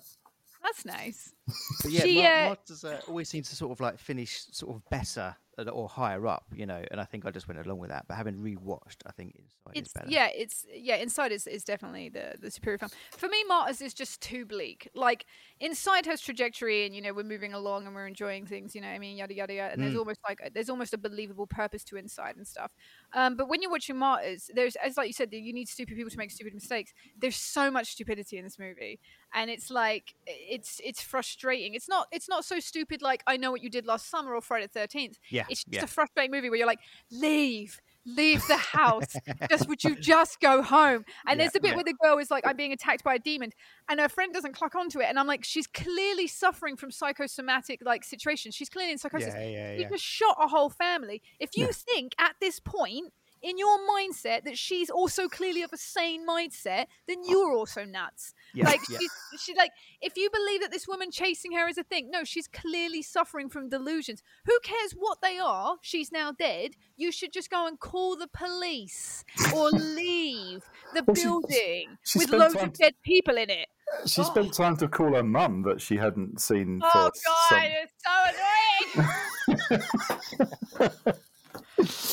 [0.62, 1.34] That's nice.
[1.82, 4.76] But yeah, She, Mar- uh, Martyrs uh, always seems to sort of like finish sort
[4.76, 6.82] of better uh, or higher up, you know.
[6.90, 8.06] And I think I just went along with that.
[8.08, 10.06] But having rewatched, I think Inside It's is better.
[10.08, 10.96] yeah, it's yeah.
[10.96, 13.42] Inside is, is definitely the the superior film for me.
[13.48, 14.88] Martyrs is just too bleak.
[14.94, 15.26] Like
[15.60, 18.74] Inside has trajectory, and you know we're moving along and we're enjoying things.
[18.74, 19.72] You know, what I mean, yada yada yada.
[19.72, 19.98] And there's Mm.
[19.98, 22.70] almost like a, there's almost a believable purpose to Inside and stuff.
[23.14, 26.10] Um, but when you're watching Martyrs, there's as like you said, you need stupid people
[26.10, 26.92] to make stupid mistakes.
[27.18, 29.00] There's so much stupidity in this movie,
[29.34, 31.74] and it's like it's it's frustrating.
[31.74, 34.40] It's not it's not so stupid like I know what you did last summer or
[34.40, 35.18] Friday the Thirteenth.
[35.30, 35.84] yeah, It's just yeah.
[35.84, 39.14] a frustrating movie where you're like, leave, leave the house.
[39.50, 41.04] just would you just go home?
[41.26, 41.74] And Yeah, there's a bit yeah.
[41.76, 43.50] where the girl is like, I'm being attacked by a demon,
[43.88, 47.80] and her friend doesn't clock onto it, and I'm like, she's clearly suffering from psychosomatic
[47.84, 48.54] like situations.
[48.54, 49.34] She's clearly in psychosis.
[49.34, 49.88] yeah, yeah, You yeah.
[49.88, 51.22] just shot a whole family.
[51.38, 55.76] If you think at this point in your mindset that she's also clearly of a
[55.76, 58.34] sane mindset, then you're also nuts.
[58.54, 58.98] yeah, Like yeah.
[58.98, 62.24] she's she like if you believe that this woman chasing her is a thing, no,
[62.24, 64.22] she's clearly suffering from delusions.
[64.46, 65.76] Who cares what they are?
[65.82, 66.72] She's now dead.
[66.96, 69.24] You should just go and call the police
[69.54, 70.62] or leave
[70.94, 73.68] the Well, building she with spent loads time of dead people in it.
[74.06, 74.24] She Oh.
[74.24, 78.12] spent time to call her mum that she hadn't seen Oh god, it's so
[79.68, 79.82] annoying.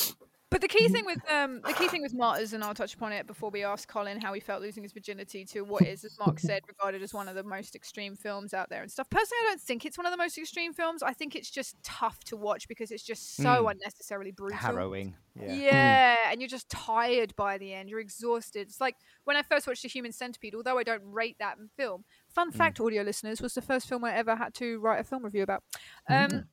[0.51, 3.11] But the key thing with um the key thing with martyrs, and I'll touch upon
[3.11, 6.17] it before we ask Colin how he felt losing his virginity to what is, as
[6.17, 9.07] Mark said, regarded as one of the most extreme films out there and stuff.
[9.11, 11.03] Personally, I don't think it's one of the most extreme films.
[11.03, 13.71] I think it's just tough to watch because it's just so Mm.
[13.73, 14.57] unnecessarily brutal.
[14.57, 15.15] harrowing.
[15.35, 15.53] Yeah.
[15.53, 16.15] Yeah.
[16.31, 17.87] and you're just tired by the end.
[17.87, 18.67] You're exhausted.
[18.67, 22.05] It's like when I first watched The Human Centipede, although I don't rate that film.
[22.27, 22.55] Fun Mm.
[22.55, 25.43] fact, audio listeners, was the first film I ever had to write a film review
[25.43, 25.63] about.
[26.09, 26.49] Um,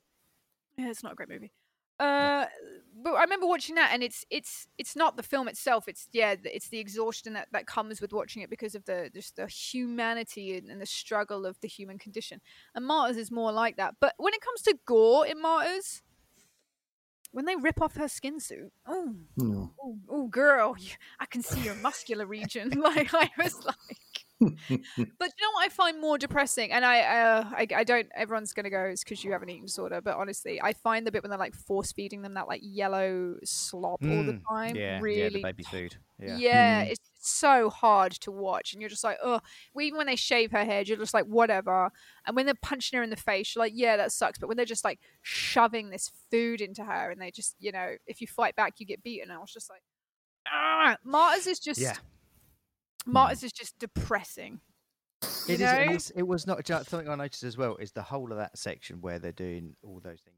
[0.77, 1.53] yeah, it's not a great movie.
[1.99, 2.47] Uh,
[3.03, 5.87] but I remember watching that, and it's it's it's not the film itself.
[5.89, 9.37] It's yeah, it's the exhaustion that, that comes with watching it because of the just
[9.37, 12.41] the humanity and, and the struggle of the human condition.
[12.75, 13.95] And Martyrs is more like that.
[14.01, 16.03] But when it comes to gore in Martyrs,
[17.33, 19.73] when they rip off her skin suit, oh, No.
[19.83, 20.75] oh, oh girl,
[21.21, 22.71] I can see your muscular region.
[22.77, 23.99] like I was like.
[25.19, 28.09] but you know what I find more depressing, and I, uh, I, I don't.
[28.15, 30.01] Everyone's gonna go, it's because you have an eating disorder.
[30.03, 33.37] But honestly, I find the bit when they're like force feeding them that like yellow
[33.45, 35.97] slop all the Mm, time Yeah, yeah, really the baby food.
[36.19, 36.41] Yeah.
[36.51, 36.89] yeah, Mm.
[36.89, 39.41] it's so hard to watch, and you're just like, oh.
[39.81, 41.91] Even when they shave her head, you're just like, whatever.
[42.27, 44.39] And when they're punching her in the face, you're like, yeah, that sucks.
[44.39, 47.97] But when they're just like shoving this food into her, and they just, you know,
[48.07, 49.31] if you fight back, you get beaten.
[49.31, 49.83] I was just like,
[50.49, 50.97] ah.
[51.05, 51.97] Martyrs is just, Yeah.
[53.07, 54.61] Martyrs is just depressing.
[55.47, 55.63] You It is.
[55.63, 55.93] and know?
[55.93, 57.77] it's- it was not just something I noticed as well.
[57.77, 60.37] Is the whole of that section where they're doing all those things.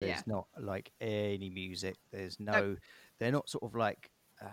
[0.00, 0.22] There's Yeah.
[0.26, 1.96] not like any music.
[2.12, 2.76] There's no.
[3.18, 4.10] They're not sort of like.
[4.40, 4.50] Uh,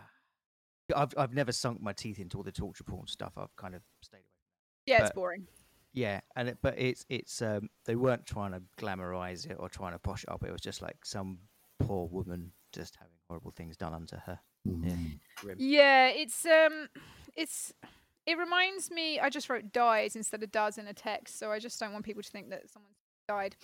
[0.96, 3.34] I've I've never sunk my teeth into all the torture porn stuff.
[3.38, 4.26] I've kind of stayed away.
[4.86, 5.48] Yeah, it's boring.
[5.92, 9.92] Yeah, and it, but it's it's um they weren't trying to glamorize it or trying
[9.94, 10.44] to posh it up.
[10.44, 11.40] It was just like some
[11.80, 14.40] poor woman just having horrible things done unto her.
[14.66, 14.96] Yeah.
[15.58, 16.88] Yeah, it's um,
[17.36, 17.74] it's
[18.26, 19.20] it reminds me.
[19.20, 22.06] I just wrote dies instead of does in a text, so I just don't want
[22.06, 22.92] people to think that someone
[23.28, 23.56] died.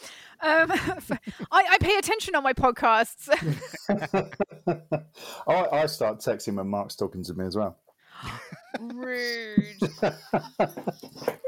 [0.41, 0.71] Um,
[1.51, 3.29] I, I pay attention on my podcasts.
[5.47, 7.77] I, I start texting when Mark's talking to me as well.
[8.79, 9.77] Rude.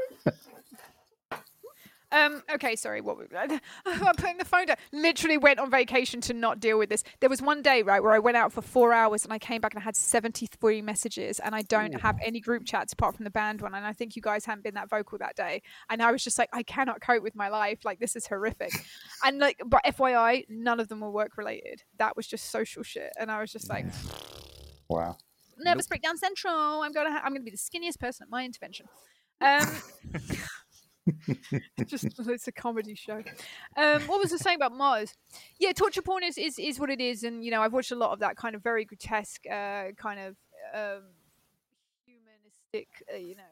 [2.12, 3.00] Um, okay, sorry.
[3.00, 3.24] What we-
[3.86, 4.76] I'm putting the phone down.
[4.92, 7.02] Literally went on vacation to not deal with this.
[7.20, 9.60] There was one day, right, where I went out for four hours and I came
[9.62, 13.24] back and I had 73 messages, and I don't have any group chats apart from
[13.24, 13.74] the band one.
[13.74, 15.62] And I think you guys hadn't been that vocal that day.
[15.88, 17.78] And I was just like, I cannot cope with my life.
[17.84, 18.72] Like this is horrific.
[19.24, 21.82] and like, but FYI, none of them were work related.
[21.98, 23.10] That was just social shit.
[23.18, 23.86] And I was just like,
[24.88, 25.16] Wow.
[25.58, 26.82] nervous breakdown central.
[26.82, 28.86] I'm gonna ha- I'm gonna be the skinniest person at my intervention.
[29.40, 29.66] Um,
[31.86, 33.22] just it's a comedy show.
[33.76, 35.14] Um, what was I saying about Mars?
[35.58, 37.96] Yeah, torture porn is, is is what it is, and you know I've watched a
[37.96, 40.36] lot of that kind of very grotesque, uh, kind of
[40.74, 41.02] um,
[42.06, 43.42] humanistic, uh, you know,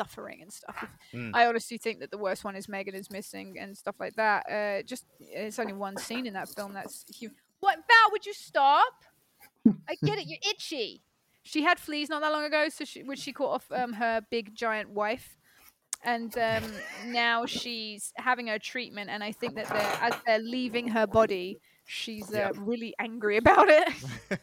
[0.00, 0.86] suffering and stuff.
[1.12, 1.30] Mm.
[1.34, 4.46] I honestly think that the worst one is Megan is missing and stuff like that.
[4.50, 7.30] Uh, just it's only one scene in that film that's hu-
[7.60, 8.12] what Val?
[8.12, 9.04] Would you stop?
[9.88, 10.26] I get it.
[10.26, 11.02] You're itchy.
[11.42, 14.20] She had fleas not that long ago, so she, which she caught off um, her
[14.30, 15.37] big giant wife,
[16.04, 16.64] and um,
[17.06, 19.10] now she's having her treatment.
[19.10, 23.68] And I think that they're, as they're leaving her body, she's uh, really angry about
[23.68, 23.88] it.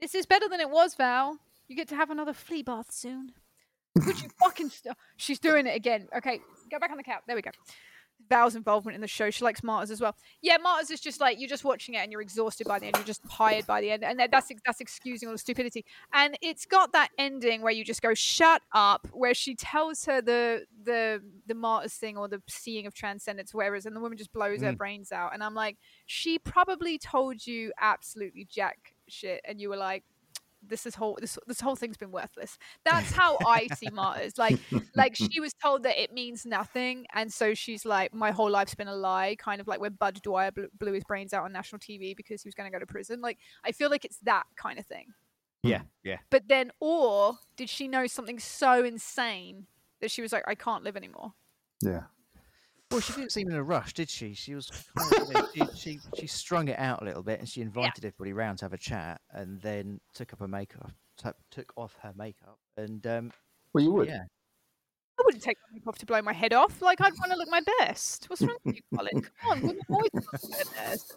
[0.00, 1.38] this is better than it was, Val.
[1.68, 3.32] You get to have another flea bath soon.
[4.06, 4.96] Would you fucking stop?
[5.16, 6.08] She's doing it again.
[6.16, 7.22] Okay, go back on the couch.
[7.26, 7.50] There we go.
[8.30, 9.28] Val's involvement in the show.
[9.28, 10.16] She likes Martyrs as well.
[10.40, 12.96] Yeah, Martyrs is just like you're just watching it and you're exhausted by the end.
[12.96, 15.84] You're just tired by the end, and that's that's excusing all the stupidity.
[16.14, 20.22] And it's got that ending where you just go shut up, where she tells her
[20.22, 24.32] the the the Martyrs thing or the seeing of transcendence, is, and the woman just
[24.32, 24.78] blows her Mm.
[24.78, 25.34] brains out.
[25.34, 30.04] And I'm like, she probably told you absolutely jack shit, and you were like.
[30.66, 32.58] This is whole this this whole thing's been worthless.
[32.84, 34.38] That's how I see martyrs.
[34.38, 34.58] Like
[34.94, 38.74] like she was told that it means nothing and so she's like my whole life's
[38.74, 41.52] been a lie kind of like when Budd Dwyer blew, blew his brains out on
[41.52, 44.18] national tv because he was going to go to prison like i feel like it's
[44.18, 45.06] that kind of thing
[45.62, 46.16] yeah, yeah.
[46.30, 49.66] but then or did she know something so insane
[50.00, 51.32] that she was like i can't live anymore
[51.82, 52.04] Yeah.
[52.90, 54.34] Well, she didn't seem in a rush, did she?
[54.34, 57.38] She was kind of, you know, she, she she strung it out a little bit,
[57.38, 60.90] and she invited everybody round to have a chat, and then took up her makeup,
[61.16, 63.32] took took off her makeup, and um,
[63.72, 64.08] Well, you would.
[64.08, 64.22] yeah,
[65.20, 66.82] i wouldn't take my makeup off to blow my head off.
[66.82, 68.28] Like i'd want to look my best.
[68.28, 69.20] What's wrong with you colin?
[69.22, 71.14] Come on women always look their best.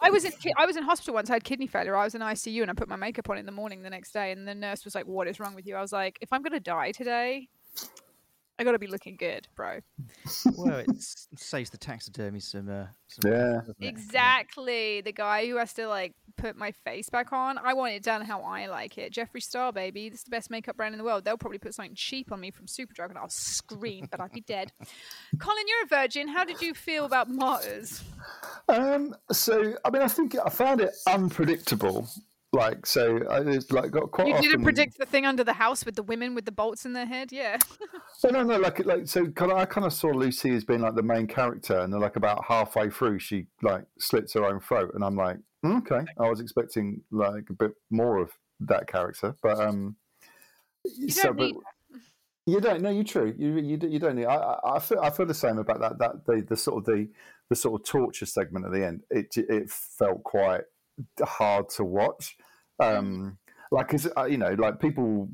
[0.00, 1.30] i was in ki- i was in hospital once.
[1.30, 1.96] I had kidney failure.
[1.96, 4.12] I was in icu and i put my makeup on in the morning the next
[4.12, 5.74] day and the nurse was like what is wrong with you?
[5.76, 7.48] I was like if i'm going to die today
[8.58, 9.80] i got to be looking good bro
[10.56, 10.86] well, it
[11.36, 12.68] saves the taxidermy some.
[12.68, 13.60] Uh, some Yeah.
[13.60, 13.76] doesn't it?
[13.80, 13.88] Yeah.
[13.88, 15.00] Exactly.
[15.00, 17.58] The guy who has to like put my face back on.
[17.58, 19.12] I want it done how I like it.
[19.12, 20.08] Jeffree Star, baby.
[20.08, 21.24] This is the best makeup brand in the world.
[21.24, 24.40] They'll probably put something cheap on me from Superdrug and I'll scream, but I'd be
[24.40, 24.72] dead.
[25.38, 26.28] Colin, you're a virgin.
[26.28, 28.02] How did you feel about Martyrs?
[28.68, 32.08] Um, so, I mean, I think I found it unpredictable.
[32.54, 34.28] Like, so it's like got quite.
[34.28, 36.92] You didn't predict the thing under the house with the women with the bolts in
[36.92, 37.32] their head?
[37.32, 37.58] Yeah.
[38.22, 38.58] No, no, no.
[38.58, 41.26] Like, like, so kind of, I kind of saw Lucy as being like the main
[41.26, 45.16] character, and then like about halfway through, she like slits her own throat, and I'm
[45.16, 46.10] like, "Mm, okay.
[46.18, 49.96] I was expecting like a bit more of that character, but um,
[50.84, 51.56] You so, don't but- need
[52.46, 52.80] You don't.
[52.80, 53.34] No, you true.
[53.36, 54.26] You you, you don't need.
[54.26, 55.98] I, I I feel I feel the same about that.
[55.98, 57.08] That the, the sort of the
[57.50, 59.02] the sort of torture segment at the end.
[59.10, 60.62] It it felt quite
[61.22, 62.36] hard to watch.
[62.80, 63.38] Um,
[63.70, 65.28] like, cause, uh, you know, like people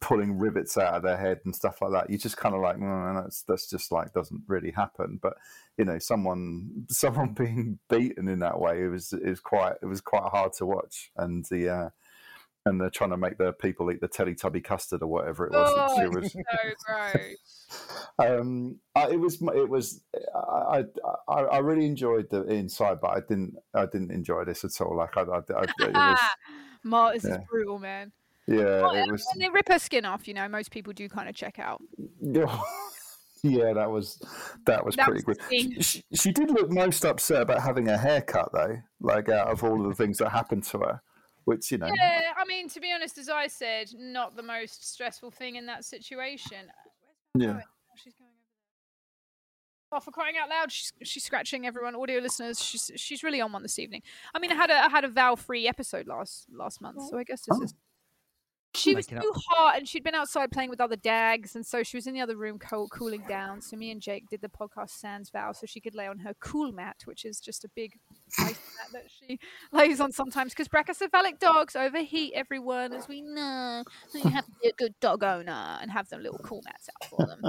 [0.00, 2.10] pulling rivets out of their head and stuff like that.
[2.10, 5.18] You just kind of like, mm, that's that's just like doesn't really happen.
[5.20, 5.34] But
[5.76, 9.86] you know, someone someone being beaten in that way, it was it was quite it
[9.86, 11.10] was quite hard to watch.
[11.16, 11.88] And the uh,
[12.66, 15.74] and they're trying to make the people eat the Teletubby custard or whatever it was.
[15.74, 18.06] that she Oh, was so gross.
[18.18, 20.02] um, I, it was it was
[20.34, 20.84] I,
[21.28, 24.96] I I really enjoyed the inside, but I didn't I didn't enjoy this at all.
[24.96, 26.20] Like I, I, I it was
[26.82, 27.38] Martyrs is Yeah.
[27.48, 28.12] brutal, man.
[28.46, 31.08] yeah Well, it was When they rip her skin off, you know, most people do
[31.08, 31.80] kind of check out.
[33.42, 34.20] yeah that was
[34.66, 35.84] that was That pretty was good.
[35.84, 39.80] She, she did look most upset about having a haircut though, like out of all
[39.82, 41.02] of the things that happened to her,
[41.44, 44.92] which you know Yeah, I mean, to be honest, as I said, not the most
[44.92, 46.66] stressful thing in that situation.
[47.36, 47.46] Yeah.
[47.46, 47.58] going?
[47.62, 48.36] Oh, she's going over
[49.90, 49.98] there.
[49.98, 52.60] Oh, for crying out loud, she's, she's scratching everyone, audio listeners.
[52.62, 54.02] She's she's really on one this evening.
[54.34, 57.08] I mean, I had a I had a Val free episode last last month, oh.
[57.10, 57.64] so I guess this Oh.
[57.64, 57.74] is.
[58.74, 61.96] She was too hot, and she'd been outside playing with other dags, and so she
[61.96, 63.60] was in the other room co- cooling down.
[63.60, 66.34] So me and Jake did the podcast Sans Val so she could lay on her
[66.40, 67.92] cool mat, which is just a big
[68.38, 68.54] ice
[68.92, 69.38] mat that she
[69.72, 72.32] lays on sometimes because brachycephalic dogs overheat.
[72.34, 76.08] Everyone, as we know, so you have to be a good dog owner and have
[76.08, 77.42] them little cool mats out for them.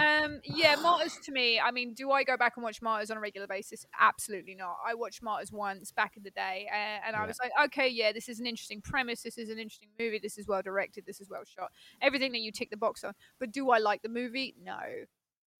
[0.00, 1.58] um, yeah, Martyrs to me.
[1.58, 3.84] I mean, do I go back and watch Martyrs on a regular basis?
[3.98, 4.76] Absolutely not.
[4.86, 7.26] I watched Martyrs once back in the day, uh, and I Yeah.
[7.26, 9.22] was like, okay, yeah, this is an interesting premise.
[9.22, 10.20] This is an interesting movie.
[10.22, 11.04] This is well directed.
[11.06, 11.70] This is well shot.
[12.00, 13.14] Everything that you tick the box on.
[13.38, 14.54] But do I like the movie?
[14.62, 14.78] No.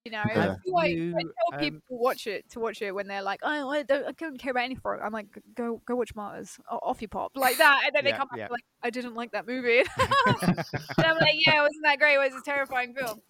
[0.05, 0.57] You know, Yeah.
[0.65, 3.21] do I, I You, tell um, people to watch it to watch it when they're
[3.21, 5.03] like, oh, I don't, I don't care about any for it.
[5.05, 8.13] I'm like, go, go watch Martyrs, o- off you pop, like that, and then they
[8.13, 8.49] come back yeah.
[8.51, 10.65] like, I didn't like that movie, and
[10.99, 12.15] I'm like, yeah, wasn't that great?
[12.15, 13.21] It was a terrifying film.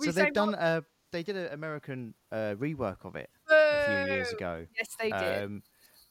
[0.00, 0.54] So they've done.
[0.54, 4.66] Uh, they did an American uh, rework of it a few years ago.
[4.76, 5.44] Yes, they did.
[5.44, 5.62] Um,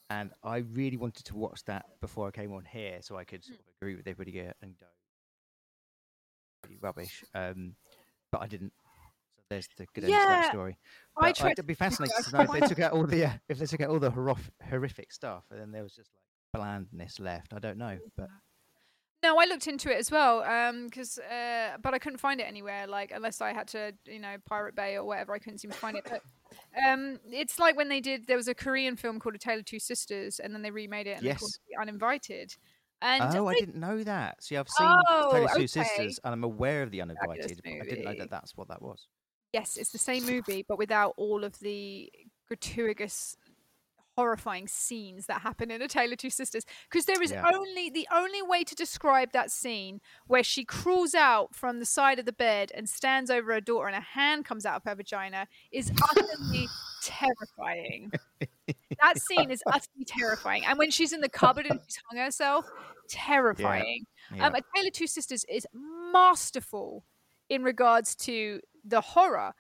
[0.09, 3.43] and I really wanted to watch that before I came on here, so I could
[3.43, 3.53] Hmm.
[3.53, 4.85] sort of agree with everybody here and go
[6.61, 7.23] pretty rubbish.
[7.33, 7.75] Um,
[8.31, 8.73] but I didn't.
[9.37, 10.77] So there's the good end to that story.
[11.17, 11.51] I tried.
[11.53, 13.65] It'd be fascinating I to know if they took out all the uh, if they
[13.65, 16.23] took out all the horrific, horrific stuff, and then there was just like
[16.61, 17.53] blandness left.
[17.53, 18.29] I don't know, but
[19.25, 22.43] No, I looked into it as well, um, because uh, but I couldn't find it
[22.43, 22.85] anywhere.
[22.85, 25.77] Like unless I had to, you know, Pirate Bay or whatever, I couldn't seem to
[25.77, 26.05] find it.
[26.07, 26.21] But
[26.87, 28.27] um, it's like when they did.
[28.27, 31.07] There was a Korean film called A Tale of Two Sisters, and then they remade
[31.07, 31.79] it and they called Yes.
[31.79, 32.55] it Uninvited.
[33.01, 34.43] And oh, I I- didn't know that.
[34.43, 35.67] See, I've seen Oh, Tale of Two okay.
[35.67, 37.59] Sisters, and I'm aware of the uninvited.
[37.63, 39.07] but I didn't know that that's what that was.
[39.53, 42.11] yes, it's the same movie, but without all of the
[42.47, 43.35] gratuitous,
[44.15, 46.65] horrifying scenes that happen in A Tale of Two Sisters.
[46.89, 47.43] Because there is Yeah.
[47.53, 52.19] only the only way to describe that scene where she crawls out from the side
[52.19, 54.95] of the bed and stands over her daughter, and a hand comes out of her
[54.95, 56.67] vagina is utterly
[57.03, 58.11] terrifying.
[59.01, 60.65] That scene is utterly terrifying.
[60.65, 62.65] And when she's in the cupboard and she's hung herself,
[63.09, 64.05] terrifying.
[64.33, 64.47] Yeah.
[64.47, 67.05] Um, A Tale of Two Sisters is masterful
[67.49, 69.53] in regards to the horror,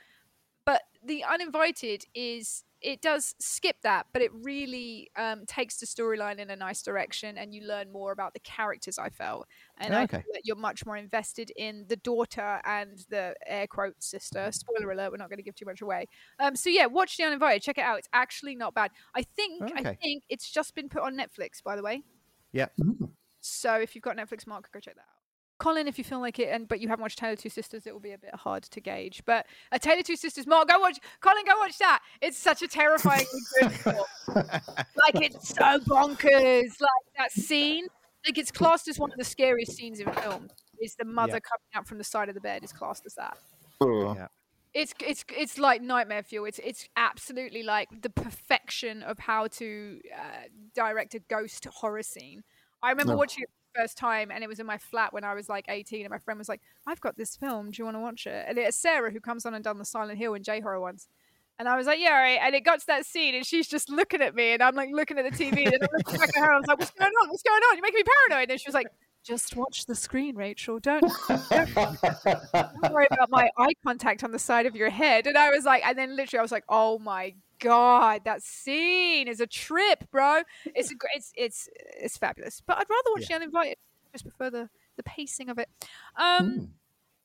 [0.65, 6.37] but The Uninvited is it does skip that, but it really um, takes the storyline
[6.37, 8.99] in a nice direction, and you learn more about the characters.
[8.99, 10.17] I felt, and I Okay.
[10.23, 14.49] feel that you're much more invested in the daughter and the air quote sister.
[14.51, 16.07] Spoiler alert: we're not going to give too much away.
[16.39, 17.63] Um, so yeah, watch The Uninvited.
[17.63, 17.99] Check it out.
[17.99, 18.91] It's actually not bad.
[19.15, 19.97] I think I Okay.
[20.01, 22.03] think it's just been put on Netflix, by the way.
[22.51, 22.67] Yeah.
[23.41, 25.14] So if you've got Netflix, Mark, go check that out.
[25.57, 27.87] Colin, if you feel like it, and but you haven't watched Tale of Two Sisters,
[27.87, 29.23] it will be a bit hard to gauge.
[29.25, 30.99] But a Tale of Two Sisters, Mark, go watch.
[31.21, 32.01] Colin, go watch that.
[32.21, 33.25] It's such a terrifying
[33.61, 34.03] good film.
[34.27, 36.81] Like it's so bonkers.
[36.81, 37.87] Like that scene,
[38.25, 40.49] like it's classed as one of the scariest scenes in film.
[40.81, 43.37] Is the mother coming out from the side of the bed is classed as that.
[43.81, 44.27] Yeah.
[44.73, 46.45] It's it's it's like nightmare fuel.
[46.45, 52.43] It's it's absolutely like the perfection of how to uh, direct a ghost horror scene.
[52.83, 53.17] I remember No.
[53.19, 55.49] watching it for the first time, and it was in my flat when I was
[55.49, 57.71] like 18, and my friend was like, "I've got this film.
[57.71, 59.85] Do you want to watch it?" And it's Sarah who comes on and done the
[59.85, 61.07] Silent Hill and J horror ones.
[61.57, 62.39] And I was like, yeah, all right.
[62.41, 64.89] And it got to that scene, and she's just looking at me, and I'm like
[64.91, 66.43] looking at the TV, and I'm looking back at her.
[66.43, 67.29] and I was like, what's going on?
[67.29, 67.77] What's going on?
[67.77, 68.51] You're making me paranoid.
[68.51, 68.87] And she was like,
[69.25, 70.79] just watch the screen, Rachel.
[70.79, 75.25] Don't don't worry about my eye contact on the side of your head.
[75.25, 79.27] And I was like, and then literally I was like, oh my god, that scene
[79.27, 80.43] is a trip, bro.
[80.65, 82.61] It's a, it's it's it's fabulous.
[82.65, 83.77] But I'd rather watch The Uninvited.
[84.07, 85.69] I just prefer the the pacing of it.
[86.17, 86.65] Um, Hmm.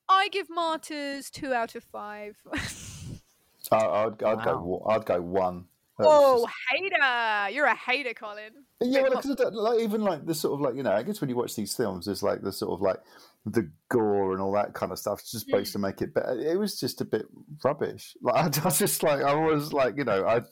[0.08, 2.36] I give Martyrs two out of five.
[3.72, 4.56] I, I'd, I'd go.
[4.56, 4.62] Wow.
[4.62, 5.66] wa- I'd go one.
[5.98, 7.54] That oh, just- hater!
[7.54, 8.52] You're a hater, Colin.
[8.80, 11.20] Yeah, Bit well, because like even like the sort of like you know, I guess
[11.20, 12.96] when you watch these films, there's like the sort of like
[13.46, 15.20] the gore and all that kind of stuff.
[15.20, 15.50] Just Mm.
[15.50, 16.38] supposed to make it better.
[16.38, 17.26] It was just a bit
[17.64, 18.16] rubbish.
[18.22, 20.42] Like I, was just like I was like you know I,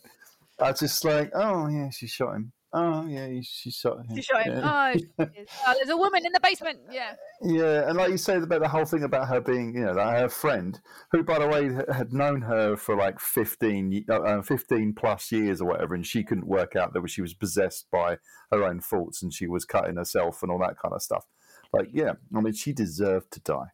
[0.61, 2.53] I just like oh yeah, she shot him.
[2.70, 4.07] Oh yeah, she shot him.
[4.11, 4.59] You shot him.
[4.59, 4.93] Yeah.
[5.18, 5.24] Oh,
[5.66, 6.78] oh, there's a woman in the basement.
[6.91, 7.14] Yeah.
[7.41, 10.18] Yeah, and like you say about the whole thing about her being, you know, that
[10.18, 10.78] her friend,
[11.11, 15.62] who, by the way, had known her for like 15, uh, uh, 15 plus years
[15.62, 18.18] or whatever, and she couldn't work out that she was possessed by
[18.53, 21.24] her own thoughts and she was cutting herself and all that kind of stuff.
[21.72, 23.66] Like, yeah, I mean, she deserved to die.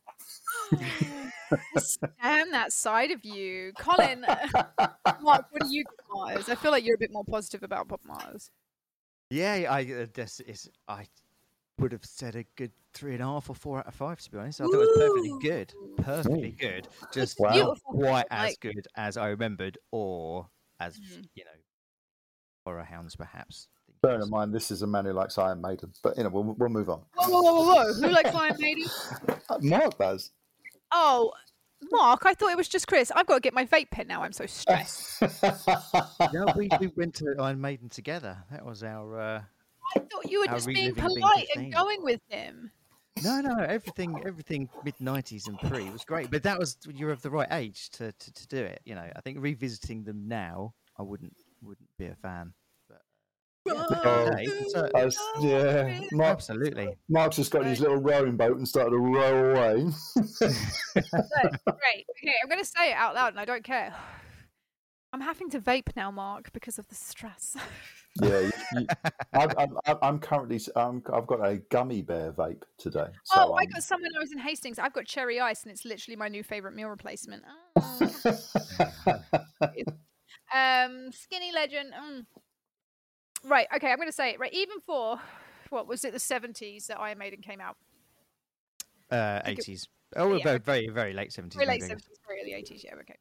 [2.22, 4.24] Damn that side of you, Colin.
[5.20, 6.48] Mark, what do you give Mars?
[6.48, 8.50] I feel like you're a bit more positive about Bob Mars.
[9.30, 11.06] Yeah, I uh, this is I
[11.78, 14.30] would have said a good three and a half or four out of five to
[14.30, 14.60] be honest.
[14.60, 16.88] I thought it was perfectly good, perfectly good.
[17.12, 17.48] Just Wow.
[17.50, 20.48] not beautiful, quite as like- good as I remembered, or
[20.80, 21.28] as Mhm.
[21.34, 21.50] you know,
[22.64, 23.68] horror hounds perhaps.
[24.04, 24.28] Think Bearing was.
[24.28, 26.68] in mind, this is a man who likes Iron Maiden, but, you know, we'll, we'll
[26.68, 27.00] move on.
[27.14, 27.92] Whoa, whoa, whoa, whoa, whoa!
[27.94, 28.84] Who likes Iron Maiden?
[29.62, 30.30] Mark does.
[30.92, 31.32] Oh,
[31.90, 33.10] Mark, I thought it was just Chris.
[33.14, 34.22] I've got to get my vape pen now.
[34.22, 35.22] I'm so stressed.
[36.32, 38.36] No, we, we went to Iron Maiden together.
[38.50, 39.20] That was our.
[39.20, 39.42] Uh...
[39.96, 42.70] I thought you were just being reliving being polite and going with him.
[43.22, 47.22] No, no, everything, everything mid '90s and pre was great, but that was you're of
[47.22, 48.80] the right age to, to, to do it.
[48.84, 52.52] You know, I think revisiting them now, I wouldn't wouldn't be a fan.
[53.64, 56.96] But yeah, Oh, so- I s- yeah, Mark, absolutely.
[57.08, 59.90] Mark's just got his little rowing boat and started to row away.
[60.94, 62.06] Great.
[62.24, 63.94] Okay, I'm going to say it out loud and I don't care.
[65.12, 67.56] I'm having to vape now, Mark, because of the stress.
[68.22, 68.86] Yeah, you, you,
[69.32, 73.06] I'm, I'm, I'm- I'm currently um, I've got a gummy bear vape today.
[73.24, 74.78] So oh, I I'm- got some when I was in Hastings.
[74.78, 77.42] I've got cherry ice, and it's literally my new favorite meal replacement.
[77.76, 77.98] Oh.
[80.54, 81.92] um, skinny legend.
[81.92, 82.26] Mm.
[83.44, 83.66] Right.
[83.76, 84.40] Okay, I'm going to say it.
[84.40, 84.52] Right.
[84.52, 85.20] Even for
[85.70, 87.76] what was it, the 70s that Iron Maiden came out?
[89.10, 89.88] Uh, 80s.
[90.16, 91.54] Oh, yeah, very, very, late 70s.
[91.54, 91.94] Very late maybe.
[91.94, 92.84] 70s, very early 80s.
[92.84, 92.94] Yeah.
[93.00, 93.16] Okay.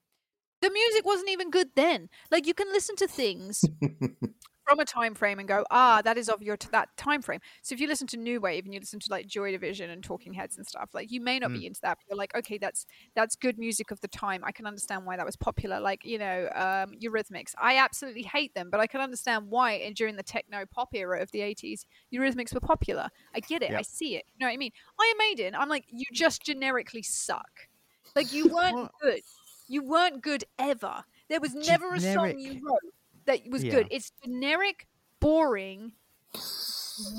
[0.61, 2.09] The music wasn't even good then.
[2.31, 3.65] Like you can listen to things
[4.65, 7.39] from a time frame and go, ah, that is of your t- that time frame.
[7.61, 10.03] So if you listen to New Wave and you listen to like Joy Division and
[10.03, 11.59] Talking Heads and stuff, like you may not Mm.
[11.59, 12.85] be into that, but you're like, okay, that's
[13.15, 14.43] that's good music of the time.
[14.43, 15.79] I can understand why that was popular.
[15.79, 17.53] Like you know, um, Eurythmics.
[17.57, 19.73] I absolutely hate them, but I can understand why.
[19.73, 23.09] And during the techno pop era of the '80s, Eurythmics were popular.
[23.35, 23.71] I get it.
[23.71, 23.79] Yep.
[23.79, 24.25] I see it.
[24.35, 24.71] You know what I mean?
[24.99, 25.55] Iron Maiden.
[25.55, 27.67] I'm like, you just generically suck.
[28.15, 29.21] Like you weren't good.
[29.67, 31.03] You weren't good ever.
[31.29, 32.93] There was never a song you wrote
[33.25, 33.71] that was Yeah.
[33.71, 33.87] good.
[33.91, 34.87] It's generic,
[35.19, 35.93] boring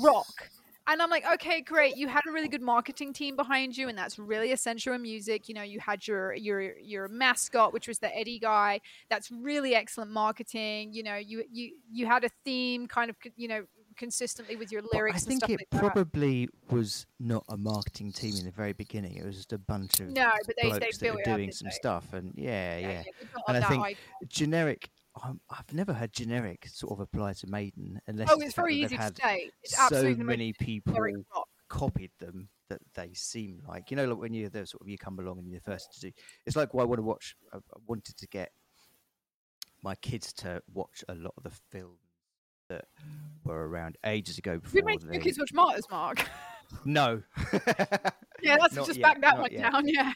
[0.01, 0.49] rock.
[0.87, 1.97] And I'm like, okay, great.
[1.97, 5.49] You had a really good marketing team behind you, and that's really essential in music.
[5.49, 8.81] You know, you had your your your mascot, which was the Eddie guy.
[9.09, 10.93] That's really excellent marketing.
[10.93, 13.63] You know, you you you had a theme, kind of, you know,
[13.97, 15.15] consistently with your But lyrics.
[15.15, 15.91] I and think stuff it like that.
[15.93, 19.15] probably was not a marketing team in the very beginning.
[19.15, 21.51] It was just a bunch of No, but they they blokes that built were doing
[21.51, 21.71] some they?
[21.71, 22.87] stuff, and yeah, yeah.
[23.01, 23.97] they built And I think
[24.27, 24.91] generic.
[25.23, 29.11] I've never heard generic sort of apply to Maiden unless Oh, it's very easy to
[29.21, 29.49] say.
[29.63, 31.25] It's so absolutely the most many people
[31.69, 34.97] copied them that they seem like you know like when you're the sort of you
[34.97, 36.11] come along and you're the first to do
[36.45, 37.57] it's like why I want to watch I
[37.87, 38.51] wanted to get
[39.83, 41.99] my kids to watch a lot of the films
[42.69, 42.85] that
[43.43, 46.27] were around ages ago before make they your kids watch Martyrs, Mark.
[46.85, 47.21] no
[48.41, 49.71] yeah, that's just yet, back that one yet.
[49.71, 49.87] down.
[49.87, 50.11] Yeah.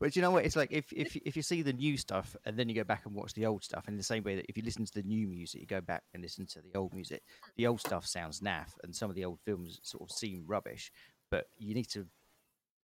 [0.00, 0.44] But you know what?
[0.44, 3.04] It's like if, if if you see the new stuff and then you go back
[3.04, 5.02] and watch the old stuff, in the same way that if you listen to the
[5.02, 7.22] new music, you go back and listen to the old music.
[7.56, 10.92] The old stuff sounds naff, and some of the old films sort of seem rubbish.
[11.30, 12.06] But you need to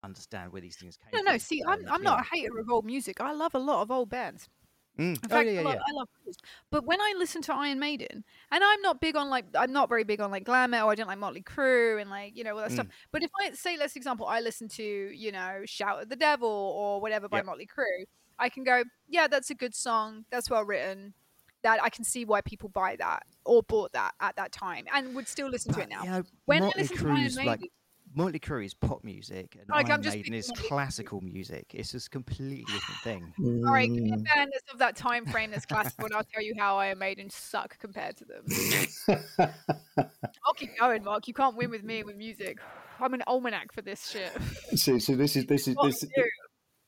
[0.04, 1.34] understand where these things came No, from.
[1.34, 1.38] no.
[1.38, 3.20] See, I'm I'm not a hater of old music.
[3.20, 4.48] I love a lot of old bands.
[5.00, 5.16] Mm.
[5.16, 5.80] In Oh fact, yeah, I, love, yeah.
[5.88, 6.08] I love.
[6.70, 9.90] But when I listen to Iron Maiden, and I'm not big on like I'm not
[9.90, 10.90] very big on like glam metal.
[10.90, 12.88] I don't like Motley Crue and like you know all that stuff.
[12.88, 12.92] Mm.
[13.12, 16.50] But if I say, let's example, I listen to you know Shout at the Devil
[16.50, 17.46] or whatever by Yep.
[17.46, 18.06] Motley Crue,
[18.38, 20.26] I can go, yeah, that's a good song.
[20.30, 21.14] That's well written.
[21.64, 25.16] That I can see why people buy that or bought that at that time and
[25.16, 26.04] would still listen to it now.
[26.04, 27.72] you know, when Motley I listen to Iron Maiden, like
[28.14, 31.72] Motley Crue is pop music, and Like, I'm Iron just Maiden is classical music.
[31.74, 33.64] It's just a completely different thing.
[33.66, 36.24] all right, give me a band that's of that time frame that's classical, and I'll
[36.24, 39.24] tell you how Iron Maiden suck compared to them.
[39.98, 41.28] I'll keep going, Mark.
[41.28, 42.58] You can't win with me with music.
[43.00, 44.32] I'm an almanac for this shit.
[44.76, 46.06] see, so this is this is Fuck this,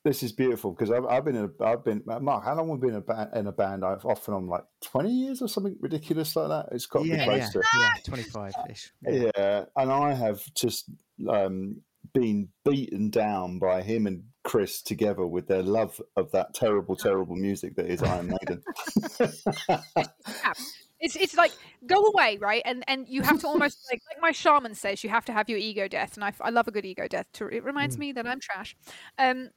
[0.04, 2.44] this is beautiful because I've, I've been in a, I've been Mark.
[2.44, 3.86] How long have we been in a, ba- in a band?
[3.86, 6.76] I've often on like twenty years or something ridiculous like that.
[6.76, 7.58] It's got to be yeah, close yeah, to.
[7.60, 7.94] yeah, ah!
[8.06, 8.92] twenty-five ish.
[9.02, 10.90] Yeah, and I have just
[11.30, 11.82] um,
[12.14, 17.36] been beaten down by him and Chris together with their love of that terrible, terrible
[17.36, 18.62] music that is Iron Maiden.
[21.00, 21.52] It's it's like
[21.86, 22.62] go away, right?
[22.64, 25.50] And and you have to almost like like my shaman says, you have to have
[25.50, 27.26] your ego death, and I, I love a good ego death.
[27.34, 28.00] To, it reminds Mm.
[28.00, 28.74] me that I'm trash.
[29.18, 29.50] Um,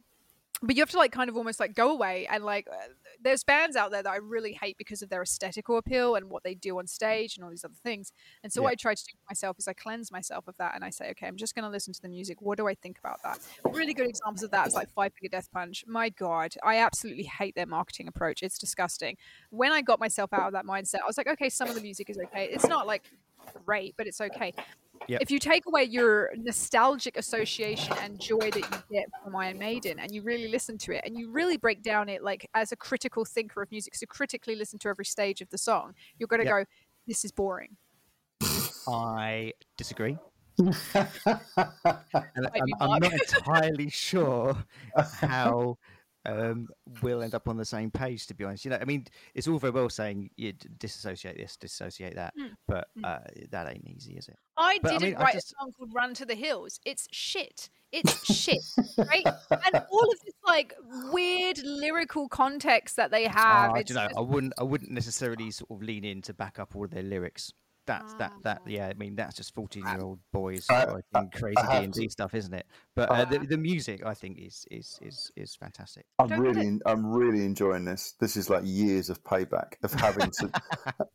[0.62, 2.76] but you have to like kind of almost like go away and like uh,
[3.20, 6.44] there's bands out there that I really hate because of their aesthetical appeal and what
[6.44, 8.12] they do on stage and all these other things.
[8.42, 10.74] And so what I try to do for myself is I cleanse myself of that
[10.74, 12.40] and I say, okay, I'm just going to listen to the music.
[12.40, 13.38] What do I think about that?
[13.70, 15.84] Really good examples of that is like Five Finger Death Punch.
[15.86, 18.42] My God, I absolutely hate their marketing approach.
[18.42, 19.16] It's disgusting.
[19.50, 21.82] When I got myself out of that mindset, I was like, okay, some of the
[21.82, 22.48] music is okay.
[22.50, 23.04] It's not like
[23.64, 24.52] great, but it's okay.
[25.08, 25.22] Yep.
[25.22, 29.98] If you take away your nostalgic association and joy that you get from Iron Maiden
[29.98, 32.76] and you really listen to it and you really break down it like as a
[32.76, 36.40] critical thinker of music, so critically listen to every stage of the song, you're going
[36.40, 36.54] to Yep.
[36.54, 36.64] go,
[37.06, 37.76] this is boring.
[38.88, 40.18] I disagree.
[42.34, 44.56] And I'm, I'm not entirely sure
[45.20, 45.76] how
[46.26, 46.68] um,
[47.02, 48.26] we'll end up on the same page.
[48.26, 51.56] To be honest, you know, I mean, it's all very well saying you disassociate this,
[51.56, 53.04] disassociate that, Mm, but mm.
[53.04, 53.20] uh,
[53.50, 54.36] that ain't easy, is it?
[54.56, 56.80] I But didn't mean, I write just- a song called Run to the Hills.
[56.84, 57.70] It's shit.
[57.92, 58.62] It's shit,
[58.98, 59.24] right?
[59.24, 60.74] And all of this like
[61.12, 63.70] weird lyrical context that they have.
[63.70, 66.20] Ah, it's do you know, just- I wouldn't, I wouldn't necessarily sort of lean in
[66.22, 67.52] to back up all of their lyrics.
[67.86, 68.40] That's that, ah.
[68.44, 68.68] that, Ah.
[68.68, 68.86] yeah.
[68.88, 72.08] I mean, that's just fourteen-year-old boys uh, I- writing uh, crazy uh, D and D
[72.08, 72.66] stuff, isn't it?
[72.94, 76.06] But uh, the, the music, I think, is is is is fantastic.
[76.18, 78.14] I'm Don't get really, I'm really enjoying this.
[78.18, 80.50] This is like years of payback of having to.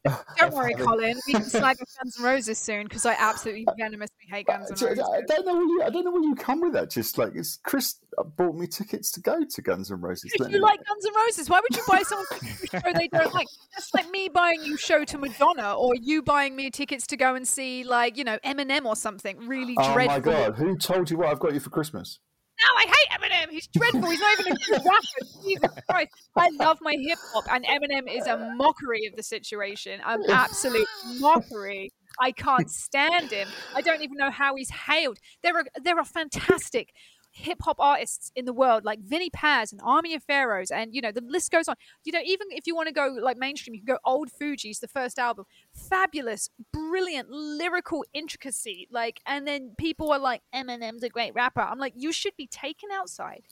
[0.38, 1.17] Don't worry, Colin.
[1.28, 4.82] We can slag off Guns N' Roses soon because I absolutely venomously hate uh, Guns
[4.82, 5.05] N' I Roses.
[5.13, 5.84] I don't know where you.
[5.84, 6.89] I don't know where you come with that.
[6.89, 7.95] Just like it's Chris
[8.38, 10.32] bought me tickets to go to Guns N' Roses.
[10.34, 13.34] If you like Guns N' Roses, why would you buy someone a show they don't
[13.34, 13.47] like?
[13.75, 17.36] That's like me buying you show to Madonna, or you buying me tickets to go
[17.36, 20.15] and see like you know Eminem or something really Oh dreadful.
[20.15, 20.55] my god!
[20.55, 22.19] Who told you what I've got you for Christmas?
[22.59, 23.49] No, I hate Eminem.
[23.51, 24.07] He's dreadful.
[24.09, 25.41] He's not even a good rapper.
[25.43, 26.09] Jesus Christ.
[26.36, 29.99] I love my hip hop, and Eminem is a mockery of the situation.
[30.05, 30.88] An absolute
[31.19, 31.91] mockery.
[32.20, 33.47] I can't stand him.
[33.76, 35.20] I don't even know how he's hailed.
[35.43, 36.93] There are there are fantastic
[37.34, 41.01] hip hop artists in the world like Vinnie Paz and Army of Pharaohs, and you
[41.01, 41.76] know the list goes on.
[42.03, 44.80] You know, even if you want to go like mainstream, you can go Old Fugees,
[44.80, 48.88] the first album, fabulous, brilliant lyrical intricacy.
[48.91, 51.62] Like, and then people are like, Eminem's a great rapper.
[51.62, 53.43] I'm like, you should be taken outside,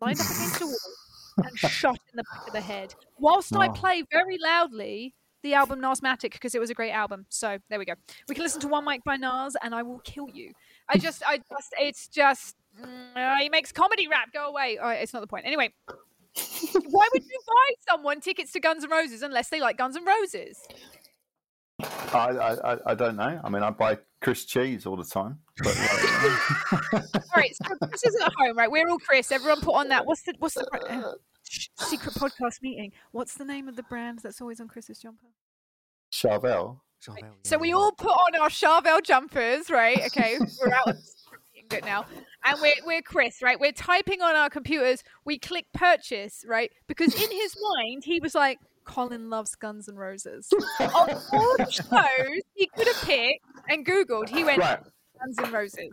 [0.00, 0.76] lined up against a wall,
[1.38, 3.72] and shot in the back of the head, whilst I Oh.
[3.72, 5.14] play very loudly
[5.44, 7.26] the album Nasmatic because it was a great album.
[7.28, 7.92] So there we go.
[8.28, 10.50] We can listen to One Mic by Nas, and I will kill you.
[10.88, 14.32] I just, I just, it's just, uh, he makes comedy rap.
[14.32, 14.78] Go away.
[14.82, 15.46] Oh, it's not the point.
[15.46, 19.96] Anyway, why would you buy someone tickets to Guns N' Roses unless they like Guns
[19.96, 20.58] N' Roses?
[21.80, 23.40] I, I, I- I don't know.
[23.42, 25.38] I mean, I buy Chris cheese all the time.
[25.62, 28.70] But like, All right, so Chris isn't at home, right?
[28.70, 29.30] We're all Chris.
[29.30, 30.06] Everyone put on that.
[30.06, 32.92] What's the, what's the uh, sh- secret podcast meeting?
[33.12, 35.26] What's the name of the brand that's always on Chris's jumper?
[36.12, 36.80] Charvel.
[37.42, 40.00] So we all put on our Charvel jumpers, right?
[40.06, 40.96] Okay, we're out of
[41.68, 42.06] good now,
[42.44, 43.60] and we're we're Chris, right?
[43.60, 45.02] We're typing on our computers.
[45.26, 46.72] We click purchase, right?
[46.86, 50.48] Because in his mind, he was like, "Colin loves Guns and Roses."
[50.80, 54.80] on all the shows he could have picked and Googled, he went Right.
[55.20, 55.90] Guns and Roses.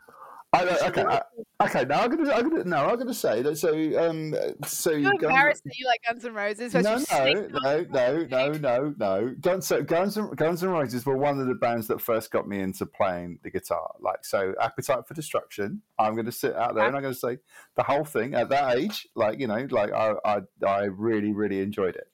[0.54, 1.04] I, okay.
[1.04, 1.22] I,
[1.64, 1.86] okay.
[1.86, 2.30] Now I'm gonna.
[2.34, 2.64] I'm gonna.
[2.66, 3.58] No, I'm gonna say that.
[3.58, 3.72] So.
[3.98, 4.36] Um.
[4.66, 4.92] So.
[4.92, 6.74] You're embarrassed that you like Guns N' Roses.
[6.74, 9.36] No, no, no, no, no, no, no.
[9.40, 12.50] Guns, so Guns, N- Guns N' Roses were one of the bands that first got
[12.50, 13.96] me into playing the guitar.
[14.02, 15.82] Like, so Appetite for Destruction.
[15.98, 17.38] I'm going to sit out there and I'm going to say
[17.76, 19.08] the whole thing at that age.
[19.16, 22.10] Like, you know, like I, I, I really, really enjoyed it.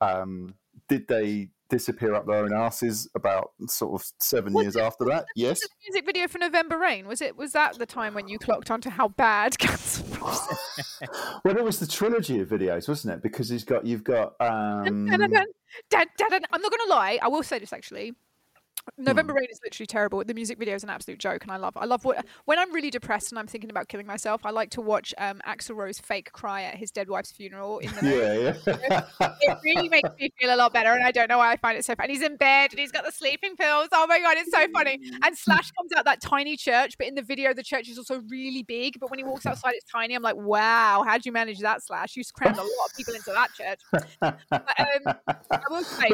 [0.00, 0.54] Um,
[0.88, 5.24] did they disappear up their own asses about sort of seven Was years after that?
[5.34, 5.60] Yes.
[5.88, 7.36] Music video for November Rain was it?
[7.36, 9.68] Was that the time when you clocked onto how bad N'
[11.44, 13.22] Well, it was the trilogy of videos, wasn't it?
[13.22, 14.34] Because he's got, you've got.
[14.40, 15.46] Um, dun, dun, dun.
[16.52, 17.18] I'm not going to lie.
[17.22, 18.14] I will say this actually.
[18.96, 19.04] Hmm.
[19.04, 20.24] November Rain is literally terrible.
[20.24, 21.76] The music video is an absolute joke, and I love.
[21.76, 24.44] I love what when I'm really depressed and I'm thinking about killing myself.
[24.44, 27.78] I like to watch um, Axl Rose fake cry at his dead wife's funeral.
[27.78, 28.72] In the yeah,
[29.20, 29.30] yeah.
[29.40, 31.76] it really makes me feel a lot better, and I don't know why I find
[31.78, 32.12] it so funny.
[32.12, 33.88] He's in bed and he's got the sleeping pills.
[33.92, 35.00] Oh my god, it's so funny.
[35.22, 38.20] And Slash comes out that tiny church, but in the video, the church is also
[38.28, 38.98] really big.
[39.00, 40.14] But when he walks outside, it's tiny.
[40.14, 42.16] I'm like, wow, how'd you manage that, Slash?
[42.16, 43.80] You crammed a lot of people into that church.
[44.20, 45.14] But, um,
[45.50, 46.08] I will say,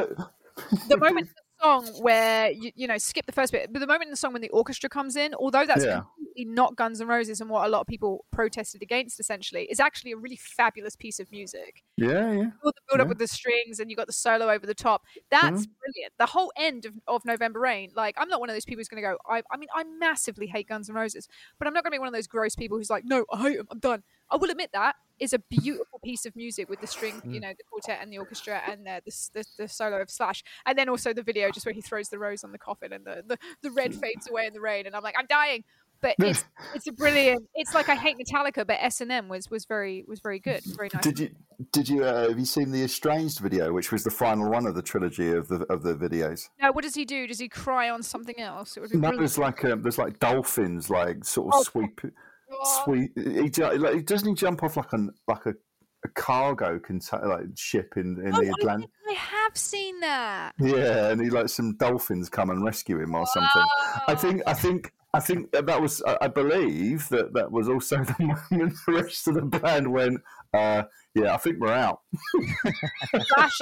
[0.89, 1.29] the moment
[1.63, 4.33] song where you, you know skip the first bit, but the moment in the song
[4.33, 6.03] when the orchestra comes in, although that's Yeah.
[6.17, 9.81] completely not Guns N' Roses and what a lot of people protested against, essentially, is
[9.81, 12.51] actually a really fabulous piece of music yeah, yeah.
[12.63, 13.09] all the build up Yeah.
[13.09, 15.03] with the strings and you got the solo over the top.
[15.31, 15.73] That's Mm-hmm.
[15.81, 16.13] brilliant.
[16.19, 18.89] The whole end of, of November Rain, like I'm not one of those people who's
[18.89, 19.17] going to go.
[19.29, 21.29] I, I mean, I massively hate Guns N' Roses,
[21.59, 23.43] but I'm not going to be one of those gross people who's like, no, I
[23.43, 23.67] hate them.
[23.71, 24.03] I'm done.
[24.31, 27.33] I will admit that is a beautiful piece of music with the string, Mm.
[27.35, 29.01] you know, the quartet and the orchestra and the,
[29.33, 32.19] the the solo of Slash, and then also the video just where he throws the
[32.19, 34.01] rose on the coffin and the the, the red Mm.
[34.01, 35.65] fades away in the rain, and I'm like, I'm dying.
[36.03, 37.49] But it's it's a brilliant.
[37.55, 40.61] It's like I hate Metallica, but S and M was was very was very good,
[40.77, 41.03] very nice.
[41.03, 41.31] Did you
[41.73, 44.75] did you uh, have you seen the Estranged video, which was the final one of
[44.75, 46.51] the trilogy of the of the videos?
[46.61, 47.27] No, what does he do?
[47.27, 48.77] Does he cry on something else?
[48.77, 49.21] It would be No, brilliant.
[49.21, 52.03] there's like um, there's like dolphins, like sort of Oh, sweep,
[52.85, 53.13] Sweep.
[53.17, 55.55] He, like, doesn't he jump off like an like a,
[56.05, 58.91] a cargo container like ship in in oh, the Atlantic?
[59.09, 60.53] I have seen that.
[60.59, 63.65] Yeah, and he like some dolphins come and rescue him or something.
[64.09, 64.93] I think I think.
[65.15, 66.03] I think that that was.
[66.07, 70.21] I I believe that that was also the moment the rest of the band went.
[70.53, 70.83] Uh,
[71.15, 72.01] yeah, I think we're out.
[73.23, 73.59] Slash.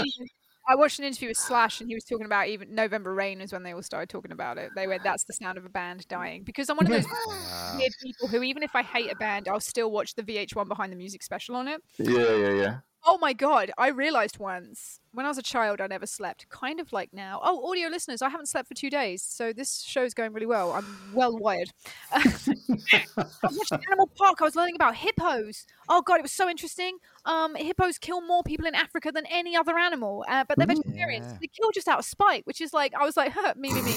[0.66, 3.40] Even- I watched an interview with Slash, and he was talking about even November Rain
[3.40, 4.70] is when they all started talking about it.
[4.74, 7.06] They went, "That's the sound of a band dying." Because I'm one of those
[7.76, 10.92] weird people who, even if I hate a band, I'll still watch the VH1 behind
[10.92, 11.82] the music special on it.
[11.98, 12.76] Yeah, yeah, yeah.
[13.06, 13.70] Oh my god!
[13.76, 16.48] I realized once when I was a child, I never slept.
[16.48, 17.40] Kind of like now.
[17.42, 20.72] Oh, audio listeners, I haven't slept for two days, so this show's going really well.
[20.72, 21.70] I'm well wired.
[22.12, 24.38] I was watching Animal Park.
[24.40, 25.66] I was learning about hippos.
[25.88, 26.98] Oh god, it was so interesting.
[27.26, 31.26] Um, hippos kill more people in Africa than any other animal, uh, but they're vegetarians.
[31.26, 31.38] Yeah.
[31.42, 33.82] They kill just out of spite, which is like I was like, huh, me, me,
[33.82, 33.94] me.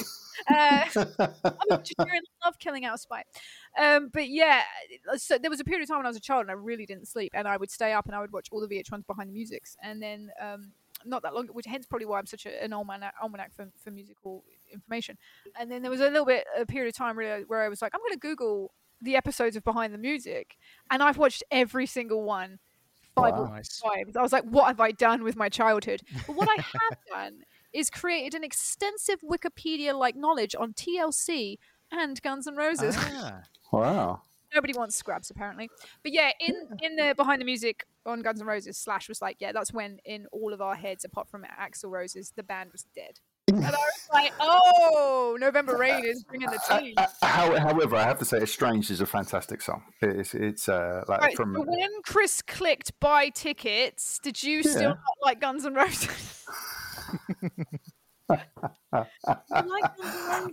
[0.50, 1.82] Uh, I'm.
[1.98, 3.26] I love killing out of spite.
[3.78, 4.62] Um, but yeah,
[5.16, 6.86] so there was a period of time when I was a child and I really
[6.86, 9.28] didn't sleep, and I would stay up and I would watch all the VH1s behind
[9.30, 10.72] the musics, and then um,
[11.04, 13.90] not that long, which hence probably why I'm such a, an almanac, almanac for, for
[13.90, 15.16] musical information.
[15.58, 17.82] And then there was a little bit a period of time really where I was
[17.82, 20.56] like, I'm going to Google the episodes of Behind the Music,
[20.90, 22.58] and I've watched every single one
[23.14, 23.44] five Wow.
[23.46, 23.80] Nice.
[23.80, 24.16] times.
[24.16, 26.02] I was like, what have I done with my childhood?
[26.26, 31.56] But what I have done is created an extensive Wikipedia like knowledge on TLC
[31.92, 32.94] and Guns N' Roses.
[32.98, 33.42] Ah,
[33.72, 34.22] Wow.
[34.54, 35.68] Nobody wants scrubs apparently.
[36.02, 39.36] But yeah, in in the behind the music on Guns N' Roses, Slash was like,
[39.40, 42.86] yeah, that's when in all of our heads, apart from Axl Rose's, the band was
[42.94, 43.20] dead.
[43.48, 47.06] and I was like, "Oh, November Rain is bringing the Uh, tea." uh,
[47.58, 49.82] however, I have to say, "Estranged" is a fantastic song.
[50.00, 54.90] It's it's uh, like Right, from so when Chris clicked buy tickets, did you still
[54.94, 56.46] not like Guns N' Roses?
[57.12, 57.97] You
[58.28, 58.48] like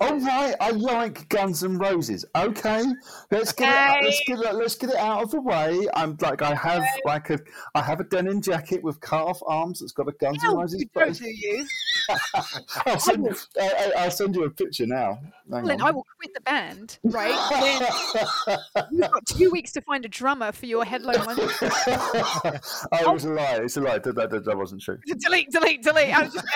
[0.01, 2.25] Oh right, I like Guns N' Roses.
[2.35, 2.83] Okay,
[3.31, 4.05] let's get it.
[4.05, 4.55] Let's get it.
[4.55, 5.87] Let's get it out of the way.
[5.93, 7.39] I'm like, I have like a,
[7.73, 10.57] I have a denim jacket with cut off arms that's got a Guns N' Hell,
[10.57, 10.83] Roses.
[10.93, 11.65] don't, do you?
[12.85, 15.19] I'll send, I, I, uh, uh, I'll send you a picture now.
[15.51, 15.87] Hang Colin, on.
[15.87, 17.33] I will quit the band, right?
[18.91, 21.39] You've got two weeks to find a drummer for your headline oh,
[22.91, 23.59] it was a lie.
[23.63, 23.99] It's a lie.
[23.99, 24.97] That, that, that, wasn't true.
[25.05, 26.13] delete, delete, delete.
[26.15, 26.47] I was just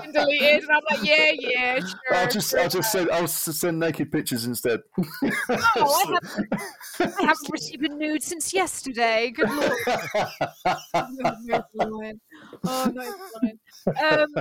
[0.00, 2.14] been deleted, and I'm like, yeah, yeah, sure.
[2.14, 2.54] I'll just.
[2.54, 4.80] I'll just send, I'll send naked pictures instead.
[5.76, 9.30] Oh, I haven't, I haven't received a nude since yesterday.
[9.30, 9.72] Good lord.
[9.86, 12.20] no, it's fine.
[12.64, 14.20] Oh no, it's fine.
[14.20, 14.34] Um,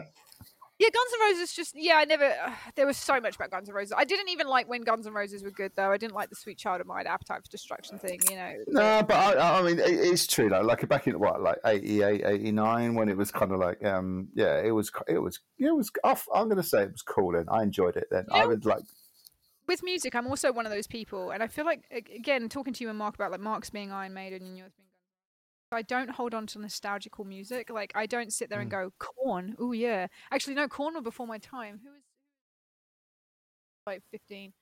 [0.82, 2.26] yeah, Guns N' Roses just yeah, I never.
[2.26, 3.94] Uh, there was so much about Guns N' Roses.
[3.96, 5.92] I didn't even like when Guns N' Roses were good though.
[5.92, 8.20] I didn't like the Sweet Child of Mine, Appetite for Destruction thing.
[8.30, 8.54] You know.
[8.68, 10.62] No, but I, I mean, it, it's true though.
[10.62, 14.60] Like back in what, like 88, 89, when it was kind of like, um, yeah,
[14.60, 15.92] it was, it was, it was.
[16.04, 17.34] off- I'm going to say it was cool.
[17.34, 18.08] Then I enjoyed it.
[18.10, 18.84] Then I You know- would like,
[19.68, 22.84] with music, I'm also one of those people, and I feel like again talking to
[22.84, 24.88] you and Mark about like Mark's being Iron Maiden and yours being.
[25.74, 27.70] I don't hold on to nostalgical music.
[27.70, 28.72] Like I don't sit there and mm.
[28.72, 29.56] go Korn.
[29.60, 31.80] Oh yeah, actually no, Korn were before my time.
[31.84, 32.02] Who was
[33.86, 34.54] like 15?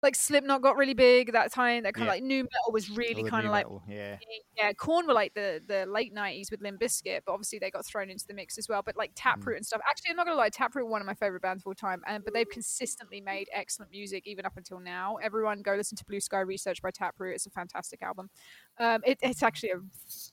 [0.00, 1.82] Like Slipknot got really big that time.
[1.82, 2.12] That kind Yeah.
[2.12, 4.16] of like new metal was really kind of like metal, yeah.
[4.56, 7.84] yeah, Korn were like the the late nineties with Limp Bizkit, but obviously they got
[7.84, 8.80] thrown into the mix as well.
[8.84, 9.80] But like Taproot and stuff.
[9.90, 12.24] Actually, I'm not gonna lie, Taproot one of my favorite bands of all time, and
[12.24, 15.16] but they've consistently made excellent music even up until now.
[15.16, 17.34] Everyone go listen to Blue Sky Research by Taproot.
[17.34, 18.30] It's a fantastic album.
[18.78, 19.80] Um, it, it's actually a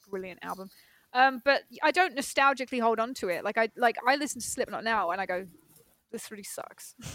[0.10, 0.70] brilliant album.
[1.14, 3.44] Um, but I don't nostalgically hold on to it.
[3.44, 5.48] Like I like I listen to Slipknot now, and I go,
[6.12, 6.96] this really sucks.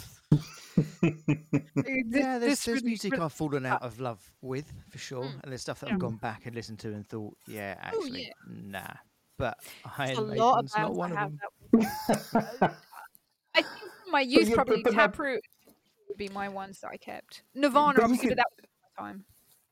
[1.03, 5.25] Yeah, there's, this there's really- music really- I've fallen out of love with for sure,
[5.25, 5.95] Mm, and there's stuff that yeah.
[5.95, 8.33] I've gone back and listened to and thought, yeah, Oh, actually, yeah.
[8.49, 8.95] nah.
[9.37, 9.59] But
[9.99, 11.41] Iron a lot of Maiden's not one I of them.
[11.73, 12.75] that.
[13.55, 13.67] I think
[14.11, 15.43] my youth, you- probably but- but that- Taproot
[16.09, 17.43] would be my ones that I kept.
[17.55, 18.69] Nirvana, But you obviously, could- but that was
[18.99, 19.25] my time.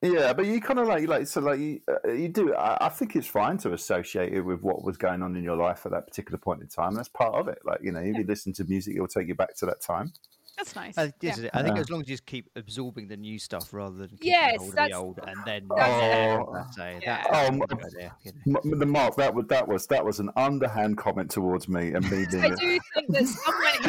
[0.03, 2.55] Yeah, but you kind of like, like, so like you, uh, you do.
[2.55, 5.57] I, I think it's fine to associate it with what was going on in your
[5.57, 6.95] life at that particular point in time.
[6.95, 7.59] That's part of it.
[7.65, 8.19] Like you know, if Yeah.
[8.21, 10.13] you listen to music, it will take you back to that time.
[10.57, 10.99] That's nice.
[10.99, 11.39] Uh, yeah.
[11.39, 11.51] it.
[11.55, 11.83] I think Yeah.
[11.83, 14.71] as long as you just keep absorbing the new stuff rather than keeping Yes, hold
[14.71, 17.23] of that's- the old, and then That's that's, a, Yeah.
[17.23, 18.61] that's Oh, a m- good idea, you know.
[18.77, 22.27] The mark that was that was that was an underhand comment towards me and me
[22.33, 22.43] being.
[22.45, 23.83] I do think that someone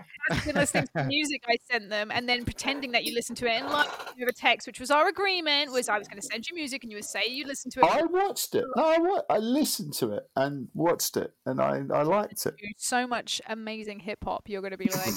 [0.45, 3.63] Been listening to music I sent them and then pretending that you listened to it
[3.63, 6.49] and like with a text, which was our agreement, was I was going to send
[6.49, 7.87] you music and you would say you listened to it.
[7.87, 8.65] I watched it.
[8.77, 12.55] I, wa- I listened to it and watched it, and I, I liked it.
[12.79, 14.49] so much amazing hip hop.
[14.49, 15.15] You're going to be like,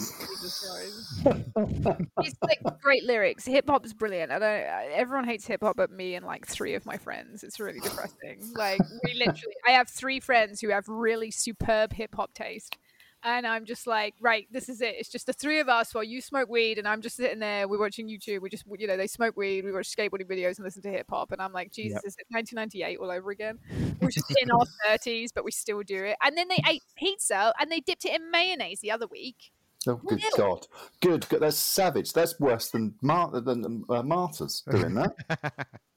[2.20, 3.46] it's like great lyrics.
[3.46, 4.32] Hip hop is brilliant.
[4.32, 4.94] I don't.
[4.94, 7.44] Everyone hates hip hop, but me and like three of my friends.
[7.44, 8.42] It's really depressing.
[8.56, 12.78] Like we literally, I have three friends who have really superb hip hop taste.
[13.24, 14.96] And I'm just like, right, this is it.
[14.98, 17.68] It's just the three of us while you smoke weed, and I'm just sitting there.
[17.68, 18.42] We're watching YouTube.
[18.42, 19.66] We just, you know, they smoke weed.
[19.66, 21.32] We watch skateboarding videos and listen to hip hop.
[21.32, 23.60] And I'm like, Jesus, is it 1998 all over again?
[24.02, 26.16] We're just in our 30s, but we still do it.
[26.24, 29.52] And then they ate pizza and they dipped it in mayonnaise the other week.
[29.88, 30.30] Oh, good Ew.
[30.36, 30.68] God!
[31.02, 31.40] Good, good.
[31.42, 32.12] That's savage.
[32.12, 35.68] That's worse than mar- than uh, martyrs doing that.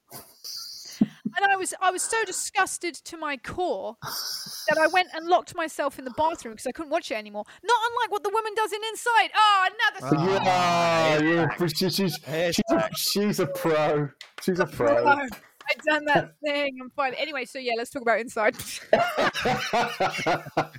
[1.35, 3.97] And I was I was so disgusted to my core
[4.69, 7.45] that I went and locked myself in the bathroom because I couldn't watch it anymore.
[7.63, 9.31] Not unlike what the woman does in Inside.
[9.35, 11.29] Oh, another ah, thing.
[11.29, 11.67] yeah, yeah.
[11.67, 12.19] She- she's
[12.55, 14.09] she's a, she's a pro.
[14.43, 15.17] She's a pro.
[15.71, 16.79] I've done that thing.
[16.83, 17.15] I'm fine.
[17.15, 18.57] Anyway, so yeah, let's talk about Inside.
[18.93, 19.01] now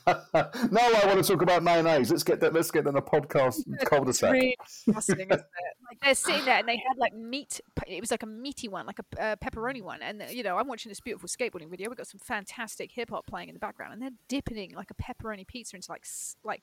[0.05, 2.11] I want to talk about mayonnaise.
[2.11, 2.53] Let's get that.
[2.53, 4.31] Let's get on a podcast It's cul-de-sac.
[4.31, 5.41] really disgusting, isn't it?
[5.89, 7.59] Like they're sitting there and they had like meat.
[7.87, 10.01] It was like a meaty one, like a uh, pepperoni one.
[10.01, 11.89] And uh, you know, I'm watching this beautiful skateboarding video.
[11.89, 14.95] We've got some fantastic hip hop playing in the background, and they're dipping like a
[14.95, 16.05] pepperoni pizza into like
[16.43, 16.61] like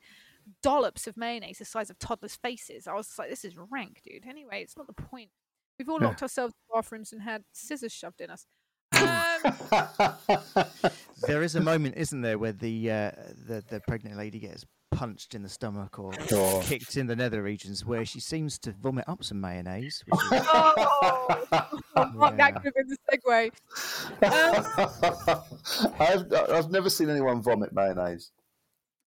[0.61, 2.87] dollops of mayonnaise the size of toddlers' faces.
[2.87, 4.25] I was like, this is rank, dude.
[4.27, 5.29] Anyway, it's not the point.
[5.81, 6.09] We've all Yeah.
[6.09, 8.45] locked ourselves in bathrooms and had scissors shoved in us.
[8.93, 9.55] Um,
[11.25, 13.11] There is a moment, isn't there, where the uh,
[13.47, 16.61] the the pregnant lady gets punched in the stomach or Oh.
[16.63, 20.03] kicked in the nether regions, where she seems to vomit up some mayonnaise.
[20.07, 23.51] Which is, oh, Mark, that could have been the segue.
[25.81, 28.31] Um, I've I've never seen anyone vomit mayonnaise.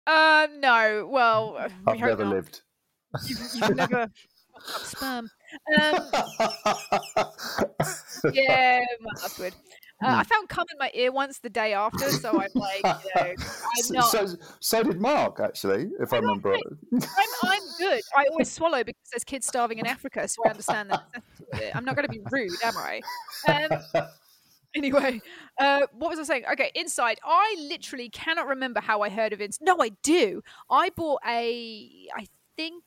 [0.09, 1.09] Uh, no.
[1.09, 1.53] Well,
[1.87, 2.35] we I've never not.
[2.35, 2.63] lived.
[3.27, 4.09] You've, you've never
[4.57, 5.31] fucked up sperm.
[5.79, 6.11] Um,
[8.33, 8.81] yeah,
[9.23, 9.41] that's.
[10.03, 13.11] Uh, I found cum in my ear once the day after, so I'm like, you
[13.17, 14.05] know, I'm so, not.
[14.07, 14.27] so,
[14.61, 16.63] so did Mark, actually, if I remember right.
[16.93, 17.01] I'm,
[17.45, 18.03] I'm good.
[18.15, 21.61] I always swallow because there's kids starving in Africa, so I understand the necessity of
[21.61, 21.77] it.
[21.77, 23.01] I'm not going to be rude, am I?
[23.49, 24.09] Um,
[24.75, 25.23] anyway,
[25.59, 26.45] uh, what was I saying?
[26.53, 27.21] Okay, Inside.
[27.25, 29.57] I literally cannot remember how I heard of it.
[29.61, 30.43] No, I do.
[30.69, 32.09] I bought a.
[32.15, 32.27] I
[32.57, 32.83] think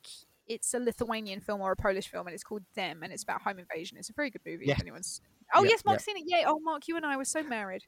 [0.47, 3.41] it's a Lithuanian film or a Polish film, and it's called Them, and it's about
[3.41, 3.97] home invasion.
[3.97, 4.65] It's a very good movie.
[4.65, 4.73] Yeah.
[4.73, 5.21] If anyone's.
[5.53, 6.23] Oh Yeah, yes, Mark's seen it.
[6.27, 6.43] Yay!
[6.45, 7.83] Oh, Mark, you and I were so married.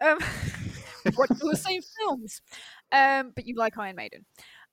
[0.00, 0.18] Um,
[1.16, 2.42] watched the same films.
[2.92, 4.24] Um, but you like Iron Maiden.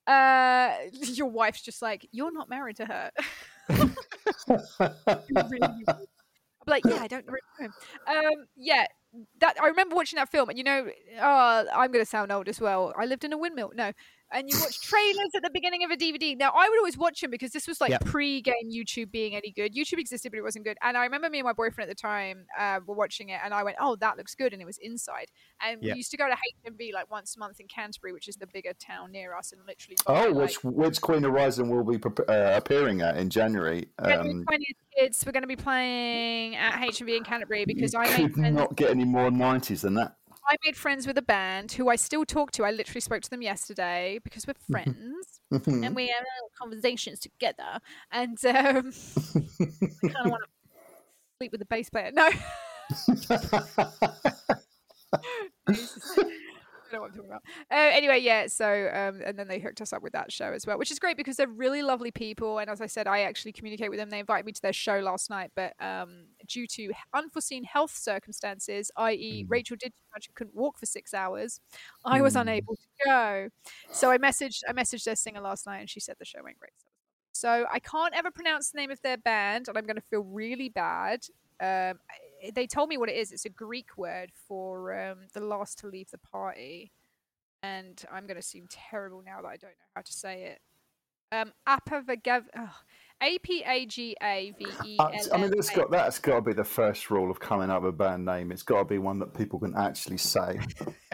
[0.07, 3.11] Uh, your wife's just like you're not married to her.
[3.69, 5.59] really.
[5.61, 7.67] I'm like, yeah, I don't really know.
[8.07, 8.85] Um, yeah,
[9.39, 10.87] that I remember watching that film, and you know,
[11.21, 12.93] oh, I'm going to sound old as well.
[12.97, 13.71] I lived in a windmill.
[13.75, 13.91] No,
[14.33, 16.35] and you watch trailers at the beginning of a DVD.
[16.37, 18.05] Now, I would always watch them because this was like Yep.
[18.05, 19.73] pre-game YouTube being any good.
[19.73, 20.77] YouTube existed, but it wasn't good.
[20.81, 23.53] And I remember me and my boyfriend at the time uh, were watching it, and
[23.53, 25.27] I went, "Oh, that looks good," and it was Inside.
[25.61, 25.93] And Yep.
[25.93, 28.47] we used to go to HMV like once a month in Canterbury, which is the
[28.47, 29.95] bigger town near us, and literally.
[30.05, 33.87] buy, oh, like, which which Queen Horizon will be uh, appearing at in January?
[33.99, 38.37] Um, 20th, kids, we're going to be playing at HMV in Canterbury because I could
[38.37, 40.15] not get any more nineties than that.
[40.47, 42.63] I made friends with a band who I still talk to.
[42.65, 45.85] I literally spoke to them yesterday because we're friends Mhm.
[45.85, 46.25] and we have
[46.59, 47.79] conversations together.
[48.11, 48.53] And um,
[49.35, 50.49] I kind of want to
[51.39, 52.11] sleep with the bass player.
[52.11, 52.29] No.
[56.93, 57.41] Know what I'm talking about.
[57.71, 58.45] Uh, anyway, yeah.
[58.45, 60.99] So, um, and then they hooked us up with that show as well, which is
[60.99, 62.59] great because they're really lovely people.
[62.59, 64.11] And as I said, I actually communicate with them.
[64.11, 68.91] They invited me to their show last night, but um, due to unforeseen health circumstances,
[68.97, 69.49] i.e., Mm.
[69.49, 71.59] Rachel did too much and couldn't walk for six hours,
[72.05, 72.41] I was Mm.
[72.41, 73.49] unable to go.
[73.91, 76.59] So I messaged, I messaged their singer last night, and she said the show went
[76.59, 76.73] great.
[77.31, 80.21] So I can't ever pronounce the name of their band, and I'm going to feel
[80.23, 81.25] really bad.
[81.59, 81.99] Um,
[82.51, 83.31] they told me what it is.
[83.31, 86.91] It's a Greek word for um, the last to leave the party,
[87.61, 90.59] and I'm going to seem terrible now that I don't know how to say it.
[91.31, 92.43] Um, Apavagev,
[93.23, 94.97] A P A G A V E.
[94.99, 97.93] I mean, that's got that's got to be the first rule of coming up with
[97.93, 98.51] a band name.
[98.51, 100.59] It's got to be one that people can actually say.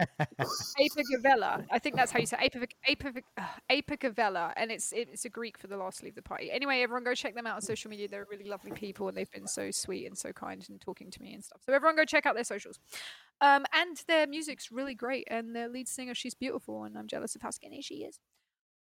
[0.20, 1.64] Apagavella.
[1.70, 2.52] I think that's how you say it.
[2.52, 3.22] Apag- Apag-
[3.70, 6.50] Apagavella, and it's it's a Greek for the last leave the party.
[6.50, 8.08] Anyway, everyone go check them out on social media.
[8.08, 11.22] They're really lovely people, and they've been so sweet and so kind and talking to
[11.22, 11.60] me and stuff.
[11.64, 12.80] So everyone go check out their socials.
[13.40, 17.34] Um, and their music's really great, and their lead singer, she's beautiful, and I'm jealous
[17.34, 18.18] of how skinny she is.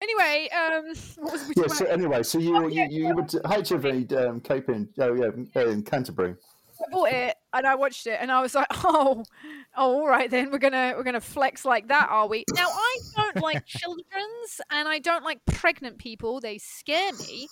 [0.02, 0.86] Anyway, um,
[1.24, 1.68] what was we Yeah.
[1.68, 5.62] So anyway, so you Oh, yeah, you, you would HMV um, Cape in oh yeah
[5.64, 6.36] in Canterbury.
[6.88, 9.24] I bought it and I watched it and I was like, oh,
[9.76, 12.44] oh, all right then we're gonna we're gonna flex like that, are we?
[12.54, 16.40] Now I don't like children's and I don't like pregnant people.
[16.40, 17.48] They scare me.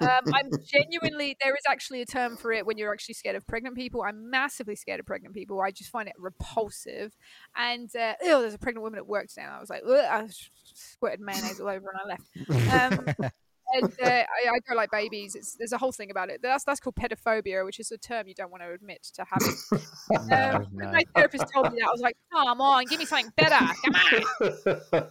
[0.00, 3.46] Um, I'm genuinely there is actually a term for it when you're actually scared of
[3.46, 4.02] pregnant people.
[4.02, 5.60] I'm massively scared of pregnant people.
[5.60, 7.16] I just find it repulsive.
[7.56, 9.42] And uh, ew, there's a pregnant woman at work today.
[9.42, 10.28] And I was like, Ugh, I
[10.74, 13.20] squirted mayonnaise all over and I left.
[13.20, 13.30] Um,
[13.74, 15.34] and uh, I, I don't like babies.
[15.34, 16.40] It's, there's a whole thing about it.
[16.42, 19.54] That's that's called pedophobia, which is a term you don't want to admit to having.
[20.28, 20.90] No, Um, no.
[20.90, 23.56] my therapist told me that, I was like, "Come on, give me something better.
[23.84, 25.06] Come on."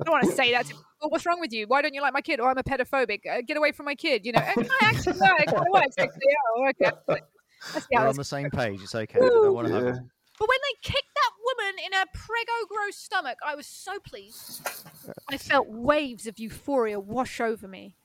[0.00, 0.64] I don't want to say that.
[0.66, 1.66] To well, what's wrong with you?
[1.66, 2.40] Why don't you like my kid?
[2.40, 3.20] Oh, I'm a pedophobic.
[3.30, 4.24] Uh, get away from my kid.
[4.24, 5.94] You know, and I actually no, it kind of works.
[5.98, 6.34] Actually.
[6.56, 6.90] Oh, okay.
[7.74, 8.82] Let's see how We're on the same page.
[8.82, 9.18] It's okay.
[9.18, 9.94] I don't want to Yeah.
[10.40, 14.66] But when they kicked that woman in her prego gross stomach, I was so pleased.
[15.28, 17.96] I felt waves of euphoria wash over me.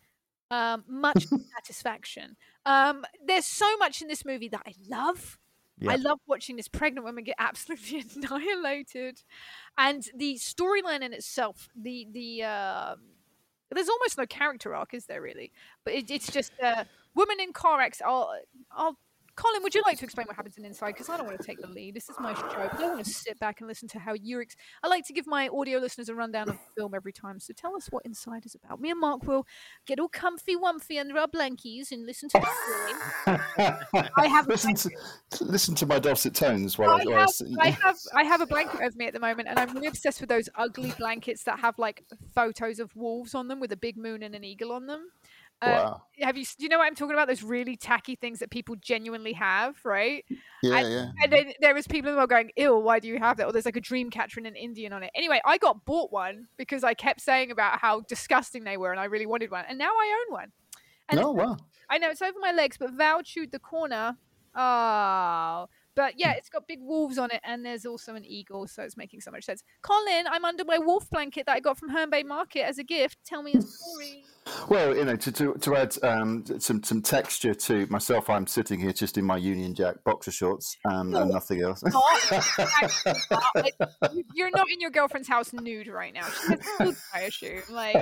[0.52, 1.26] Um, much
[1.56, 2.36] satisfaction.
[2.66, 5.40] Um, there's so much in this movie that I love.
[5.88, 9.24] I love watching this pregnant woman get absolutely annihilated,
[9.78, 11.70] and the storyline in itself.
[11.76, 13.00] The the um
[13.72, 15.52] there's almost no character arc, is there really?
[15.84, 18.10] But it, it's just uh, woman in car accident.
[18.10, 18.34] I'll,
[18.72, 18.98] I'll
[19.36, 20.94] Colin, would you like to explain what happens in Inside?
[20.94, 21.94] Because I don't want to take the lead.
[21.94, 22.42] This is my show.
[22.72, 24.40] But I want to sit back and listen to how you.
[24.40, 27.40] Ex- I like to give my audio listeners a rundown of the film every time.
[27.40, 28.80] So tell us what Inside is about.
[28.80, 29.46] Me and Mark will
[29.86, 34.10] get all comfy, wumpy under our blankies and listen to the story.
[34.18, 34.90] I have listen to
[35.42, 38.42] listen to my dulcet tones while I, I I have, s- I have I have
[38.42, 41.44] a blanket over me at the moment, and I'm really obsessed with those ugly blankets
[41.44, 44.72] that have like photos of wolves on them with a big moon and an eagle
[44.72, 45.10] on them.
[45.62, 46.02] Um, wow.
[46.20, 46.46] Have you?
[46.46, 47.28] Do you know what I'm talking about?
[47.28, 50.24] Those really tacky things that people genuinely have, right?
[50.62, 51.12] Yeah, I- yeah.
[51.24, 53.52] And then there is people who are going, "Ill, why do you have that?" Or
[53.52, 55.12] there's like a dream catcher and an Indian on it.
[55.16, 59.00] Anyway, I got bought one because I kept saying about how disgusting they were, and
[59.00, 60.52] I really wanted one, and now I own one.
[61.10, 61.58] And No, wow.
[61.90, 64.18] I know it's over my legs, but Val chewed the corner.
[64.56, 68.84] Oh, but yeah, it's got big wolves on it, and there's also an eagle, so
[68.84, 69.64] it's making so much sense.
[69.82, 72.84] Colin, I'm under my wolf blanket that I got from Herne Bay Market as a
[72.84, 73.18] gift.
[73.26, 74.24] Tell me a story.
[74.70, 78.80] Well, you know, to to, to add um, some some texture to myself, I'm sitting
[78.80, 81.84] here just in my Union Jack boxer shorts um, No, and nothing else.
[81.84, 82.04] Not-
[82.82, 83.44] actually not.
[83.56, 83.74] Like,
[84.14, 86.28] you- you're not in your girlfriend's house nude right now.
[86.28, 87.62] She has I assume.
[87.70, 87.96] Like,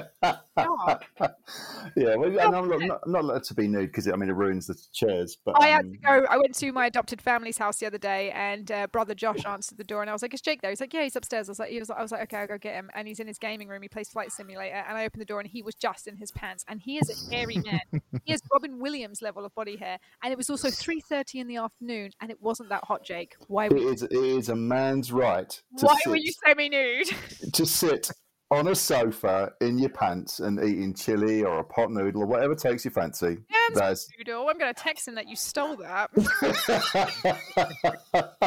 [1.95, 4.35] yeah, well, and I'm not, not, not allowed to be nude because I mean it
[4.35, 5.37] ruins the chairs.
[5.45, 6.27] But I had to um, go.
[6.29, 9.77] I went to my adopted family's house the other day, and uh, brother Josh answered
[9.77, 11.51] the door, and I was like, "Is Jake there?" He's like, "Yeah, he's upstairs." I
[11.51, 13.27] was like, "He was." I was like, "Okay, I'll go get him." And he's in
[13.27, 13.81] his gaming room.
[13.81, 16.31] He plays Flight Simulator, and I opened the door, and he was just in his
[16.33, 18.01] pants, and he is a hairy man.
[18.25, 21.47] he has Robin Williams level of body hair, and it was also three thirty in
[21.47, 23.35] the afternoon, and it wasn't that hot, Jake.
[23.47, 23.65] Why?
[23.67, 27.09] It you, is, it is a man's right to why sit, were you semi-nude?
[27.53, 28.11] to sit
[28.53, 32.55] on a sofa in your pants and eating chili or a pot noodle or whatever
[32.55, 33.37] takes your fancy.
[33.73, 34.43] That's noodle.
[34.43, 36.09] Oh, I'm going to text him that you stole that.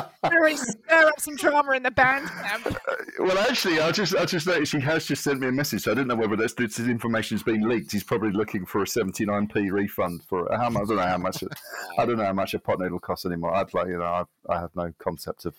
[0.24, 2.78] Already stir up some drama in the band camp.
[3.18, 5.82] well, actually, I just I just noticed he has just sent me a message.
[5.82, 7.92] So I didn't know whether this, this information has been leaked.
[7.92, 10.82] He's probably looking for a 79p refund for how much.
[10.82, 11.44] I don't know how much.
[11.98, 13.54] I don't know how much a pot noodle costs anymore.
[13.54, 15.54] I'd like you know I, I have no concept of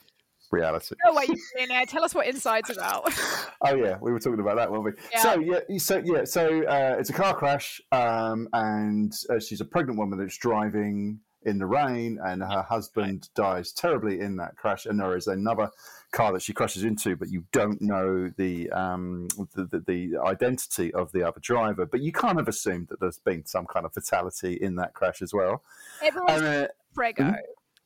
[0.52, 0.96] reality.
[1.06, 1.86] You billionaire.
[1.86, 3.12] Tell us what Inside's about.
[3.60, 4.92] Oh yeah, we were talking about that, weren't we?
[5.12, 5.22] Yeah.
[5.24, 9.66] So yeah, so yeah, so uh, it's a car crash, um, and uh, she's a
[9.66, 14.86] pregnant woman that's driving in the rain, and her husband dies terribly in that crash.
[14.86, 15.72] And there is another
[16.12, 20.94] car that she crashes into, but you don't know the um, the, the, the identity
[20.94, 21.86] of the other driver.
[21.86, 25.22] But you kind of assume that there's been some kind of fatality in that crash
[25.22, 25.64] as well.
[26.04, 27.38] Everyone's And, uh, Frego.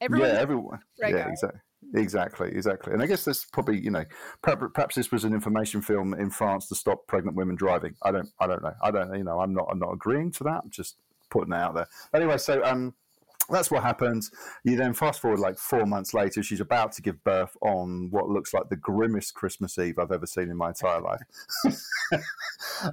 [0.01, 0.79] Everyone's yeah, everyone.
[1.01, 1.11] Frego.
[1.11, 1.61] Yeah, exactly.
[1.93, 2.93] Exactly, exactly.
[2.93, 4.05] And I guess this probably, you know,
[4.41, 7.95] perhaps, this was an information film in France to stop pregnant women driving.
[8.01, 8.73] I don't, I don't know.
[8.81, 10.61] I don't, you know, I'm not, I'm not agreeing to that.
[10.63, 10.95] I'm just
[11.29, 11.87] putting it out there.
[12.13, 12.93] Anyway, so um,
[13.51, 14.31] that's what happens.
[14.63, 16.41] You then fast forward like four months later.
[16.43, 20.25] She's about to give birth on what looks like the grimmest Christmas Eve I've ever
[20.25, 21.21] seen in my entire life.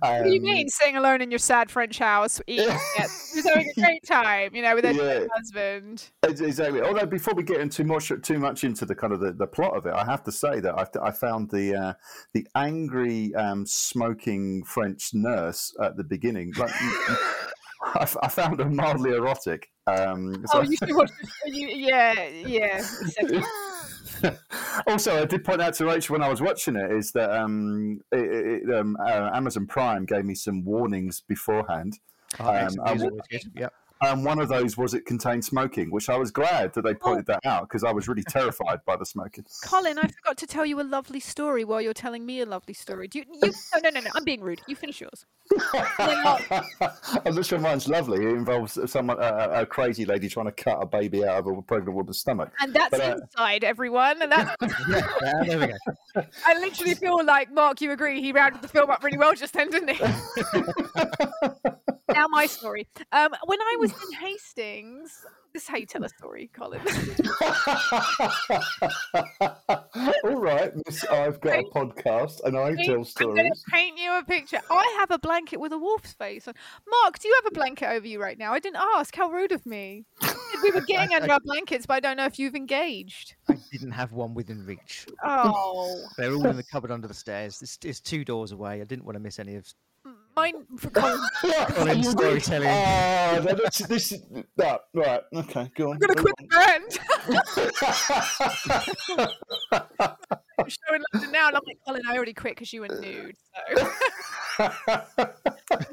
[0.01, 3.11] What do you Um, mean, sitting alone in your sad French house, eating it?
[3.45, 5.27] Having a great time, you know, with her Yeah.
[5.35, 6.11] husband.
[6.23, 6.81] Exactly.
[6.83, 9.75] Although before we get into much too much into the kind of the, the plot
[9.77, 11.93] of it, I have to say that I, I found the uh,
[12.33, 16.53] the angry um, smoking French nurse at the beginning.
[16.57, 16.73] Like,
[17.95, 19.69] I, f- I found them mildly erotic.
[19.87, 21.31] Um, so- Oh, you should watch this.
[21.47, 22.85] You, yeah, yeah.
[24.87, 28.01] also, I did point out to Rachel when I was watching it is that um,
[28.13, 31.99] it, it, um, uh, Amazon Prime gave me some warnings beforehand.
[32.41, 32.89] Oh, excellent.
[32.89, 33.03] I These
[34.01, 34.09] are w- always good.
[34.09, 34.13] Yep.
[34.13, 37.27] And one of those was it contained smoking, which I was glad that they pointed
[37.27, 39.45] that out because I was really terrified by the smoking.
[39.65, 42.75] Colin, I forgot to tell you a lovely story while you're telling me a lovely
[42.75, 43.09] story.
[43.09, 43.25] Do you?
[43.43, 44.11] you no, no, no, no.
[44.15, 44.61] I'm being rude.
[44.67, 45.27] You finish yours.
[47.25, 48.25] I'm not sure mine's lovely.
[48.25, 51.63] It involves someone, a, a crazy lady trying to cut a baby out of a
[51.63, 52.53] pregnant woman's stomach.
[52.61, 54.23] And that's But, uh, inside, everyone.
[54.23, 54.55] And that's,
[54.89, 55.09] yeah,
[55.47, 56.23] there we go.
[56.47, 57.81] I literally feel like Mark.
[57.81, 58.21] You agree?
[58.21, 60.03] He rounded the film up really well just then, didn't he?
[62.13, 62.87] now my story.
[63.13, 66.81] Um, when I was in Hastings, this is how you tell a story, Colin.
[70.25, 73.65] All right, Miss, I've got a podcast and I tell I'm stories.
[73.69, 74.61] paint you a picture.
[74.71, 76.55] I have a blanket with a wolf's face on.
[76.89, 78.53] Mark, do you have a blanket over you right now?
[78.53, 79.15] I didn't ask.
[79.17, 80.05] How rude of me.
[80.63, 83.35] we were getting under our blankets, but I don't know if you've engaged.
[83.49, 85.07] I didn't have one within reach.
[85.25, 87.61] Oh, They're all in the cupboard under the stairs.
[87.63, 88.81] It's, it's two doors away.
[88.81, 89.65] I didn't want to miss any of
[90.07, 90.13] mm.
[90.39, 91.21] Mine for Colin.
[91.69, 92.69] Colin's storytelling.
[92.69, 94.23] Ah, that- this, this is
[94.57, 95.23] that right.
[95.35, 95.95] Okay, go on.
[95.95, 96.99] I'm gonna go quit the band.
[100.61, 103.37] I'm showing London now, and I'm like, Colin, I already quit because you were nude.
[103.77, 103.87] So.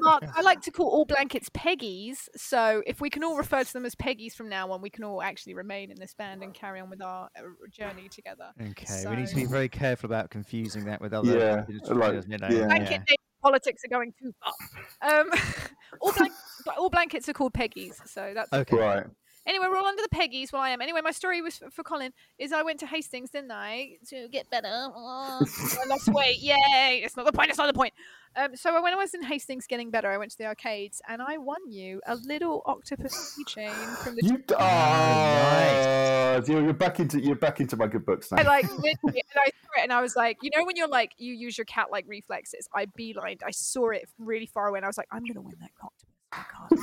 [0.00, 2.28] Mark, I like to call all blankets Peggies.
[2.36, 5.04] So if we can all refer to them as Peggies from now on, we can
[5.04, 8.50] all actually remain in this band and carry on with our uh, journey together.
[8.60, 11.38] Okay, we need to be very careful about confusing that with other.
[11.38, 12.66] Yeah, like- you know, yeah.
[12.66, 13.16] Blanket name
[13.46, 15.20] politics are going too far.
[15.20, 15.30] Um,
[16.00, 16.32] all, blank-
[16.78, 17.94] all blankets are called Peggies.
[18.08, 18.76] So that's Okay.
[18.76, 19.06] right.
[19.46, 20.52] Anyway, we're all under the Peggies.
[20.52, 20.80] Well, I am.
[20.80, 22.12] Anyway, my story was for, for Colin.
[22.38, 24.68] Is I went to Hastings, didn't I, to get better.
[24.68, 26.38] Oh, I lost weight.
[26.40, 27.02] Yay!
[27.04, 27.50] It's not the point.
[27.50, 27.94] It's not the point.
[28.34, 31.22] Um, so when I was in Hastings getting better, I went to the arcades and
[31.22, 34.26] I won you a little octopus keychain from the.
[34.26, 38.38] You, Oh, you're, you're back into you're back into my good books now.
[38.38, 41.12] I like and I saw it and I was like, you know, when you're like,
[41.16, 42.68] you use your cat like reflexes.
[42.74, 43.42] I beelined.
[43.44, 46.05] I saw it really far away and I was like, I'm gonna win that octopus.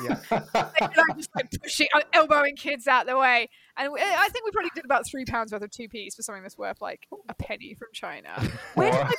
[0.04, 0.20] Yeah.
[0.32, 3.50] and I'm just like pushing, uh, elbowing kids out the way.
[3.78, 6.44] And I think we probably did about three pounds worth of two P's for something
[6.44, 8.30] that's worth like a penny from China.
[8.76, 9.14] Where did I?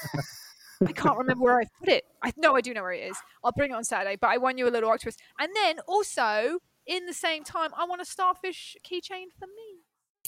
[0.86, 2.04] I can't remember where I put it.
[2.22, 3.16] I know I do know where it is.
[3.44, 4.16] I'll bring it on Saturday.
[4.20, 7.86] But I won you a little octopus, and then also in the same time, I
[7.86, 9.73] want a starfish keychain for me.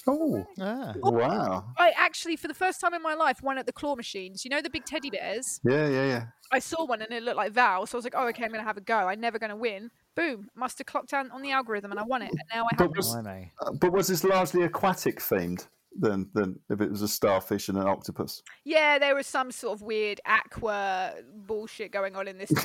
[0.07, 0.93] Oh, Ah.
[1.03, 1.65] wow.
[1.79, 4.45] I actually, for the first time in my life, won at the claw machines.
[4.45, 5.61] You know the big teddy bears?
[5.65, 6.25] Yeah, yeah, yeah.
[6.53, 8.51] I saw one and it looked like Val, so I was like, oh, okay, I'm
[8.51, 8.97] going to have a go.
[8.97, 9.91] I'm never going to win.
[10.15, 10.49] Boom.
[10.55, 12.31] Must have clocked down on the algorithm and I won it.
[12.31, 12.79] And now I have.
[12.79, 13.53] But was, Blimey.
[13.61, 15.67] uh, but was this largely aquatic themed
[16.01, 18.43] than than if it was a starfish and an octopus?
[18.65, 22.53] Yeah, there was some sort of weird aqua bullshit going on in this.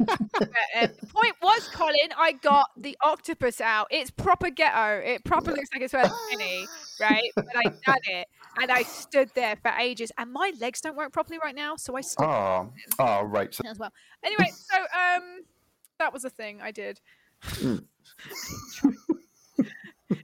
[0.00, 3.88] But, the point was, Colin, I got the octopus out.
[3.90, 5.02] It's proper ghetto.
[5.04, 6.66] It proper looks like it's worth a penny,
[7.00, 7.30] right?
[7.34, 8.28] But I done it,
[8.60, 11.96] and I stood there for ages, and my legs don't work properly right now, so
[11.96, 13.54] I stood Oh, oh, right.
[13.66, 13.92] As well.
[14.24, 15.40] Anyway, so um,
[15.98, 17.00] that was a thing I did.
[17.42, 17.84] Mm.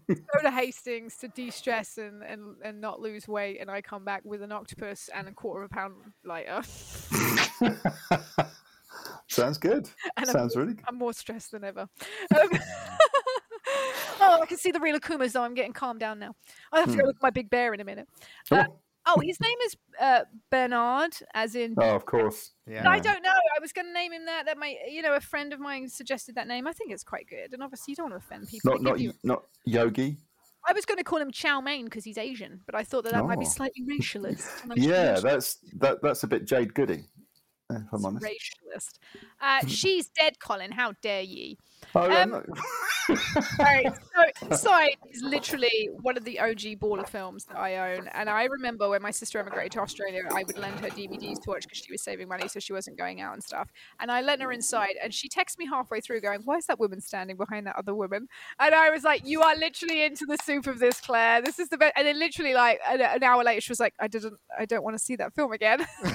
[0.08, 4.22] Go to Hastings to de-stress and, and, and not lose weight, and I come back
[4.24, 5.94] with an octopus and a quarter of a pound
[6.24, 6.62] lighter.
[9.28, 9.88] sounds good.
[10.16, 10.84] And I'm Sounds really good.
[10.88, 11.82] I'm more stressed than ever.
[11.82, 11.88] Um,
[14.20, 15.42] oh, I can see the real Akumas though.
[15.42, 16.34] I'm getting calmed down now.
[16.72, 17.06] I have to go Hmm.
[17.08, 18.08] look at my big bear in a minute.
[18.50, 18.78] Uh, oh,
[19.22, 21.74] his name is uh, Bernard, as in.
[21.78, 22.52] Oh, of course.
[22.66, 22.88] Yeah.
[22.88, 23.30] I don't know.
[23.30, 24.46] I was going to name him that.
[24.46, 26.66] That my, you know, a friend of mine suggested that name.
[26.66, 28.72] I think it's quite good, and obviously you don't want to offend people.
[28.72, 30.16] Not not you- not Yogi.
[30.68, 33.12] I was going to call him Chow Mein because he's Asian, but I thought that
[33.12, 33.48] that might be Oh.
[33.48, 34.48] slightly racialist.
[34.76, 37.04] Yeah, that's that that's a bit Jade Goody.
[37.70, 38.24] If I'm to honest.
[38.26, 38.98] racialist.
[39.40, 40.72] Uh, she's dead, Colin.
[40.72, 41.58] How dare ye?
[41.94, 42.44] Oh, Um.
[43.58, 43.86] Right.
[44.40, 48.08] So, Side is literally one of the OG baller films that I own.
[48.08, 51.50] And I remember when my sister emigrated to Australia, I would lend her DVDs to
[51.50, 53.70] watch because she was saving money so she wasn't going out and stuff.
[54.00, 56.80] And I lent her inside and she texted me halfway through going, Why is that
[56.80, 58.28] woman standing behind that other woman?
[58.58, 61.42] And I was like, You are literally into the soup of this, Claire.
[61.42, 61.92] This is the best.
[61.96, 64.82] And then literally like an, an hour later, she was like, I didn't, I don't
[64.82, 65.86] want to see that film again.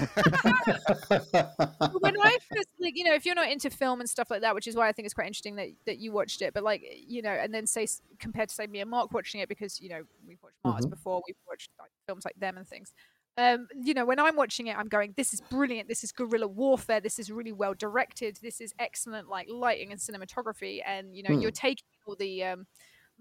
[1.99, 4.55] When I first, like, you know, if you're not into film and stuff like that,
[4.55, 6.83] which is why I think it's quite interesting that, that you watched it, but like,
[7.07, 7.87] you know, and then say
[8.19, 11.21] compared to say me and Mark watching it because you know we've watched Martyrs before,
[11.27, 12.93] we've watched like, films like them and things.
[13.37, 15.87] Um, you know, when I'm watching it, I'm going, "This is brilliant.
[15.87, 16.99] This is guerrilla warfare.
[16.99, 18.37] This is really well directed.
[18.41, 22.67] This is excellent, like lighting and cinematography." And you know, you're taking all the um,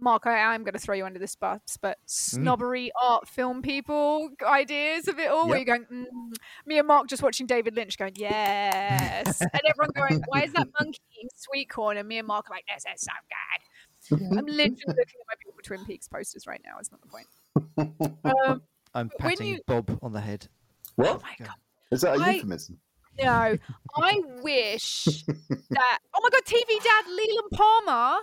[0.01, 4.31] Mark, I am going to throw you under this bus, but snobbery art film people
[4.47, 5.67] ideas of it all, where Yep.
[5.67, 6.35] you're going, mm.
[6.67, 9.41] me and Mark just watching David Lynch going, yes.
[9.41, 11.97] and everyone going, why is that monkey eating sweet corn?
[11.97, 14.39] And me and Mark are like, this is so good.
[14.39, 16.79] I'm literally looking at my beautiful Twin Peaks posters right now.
[16.79, 17.27] It's not the point.
[18.25, 18.63] Um,
[18.95, 20.49] I'm But patting you- Bob on the head.
[20.99, 21.55] oh what my God.
[21.93, 22.79] is that a I- euphemism?
[23.21, 23.57] No,
[23.97, 25.99] I wish that.
[26.15, 28.21] Oh my God, TV dad Leland Palmer.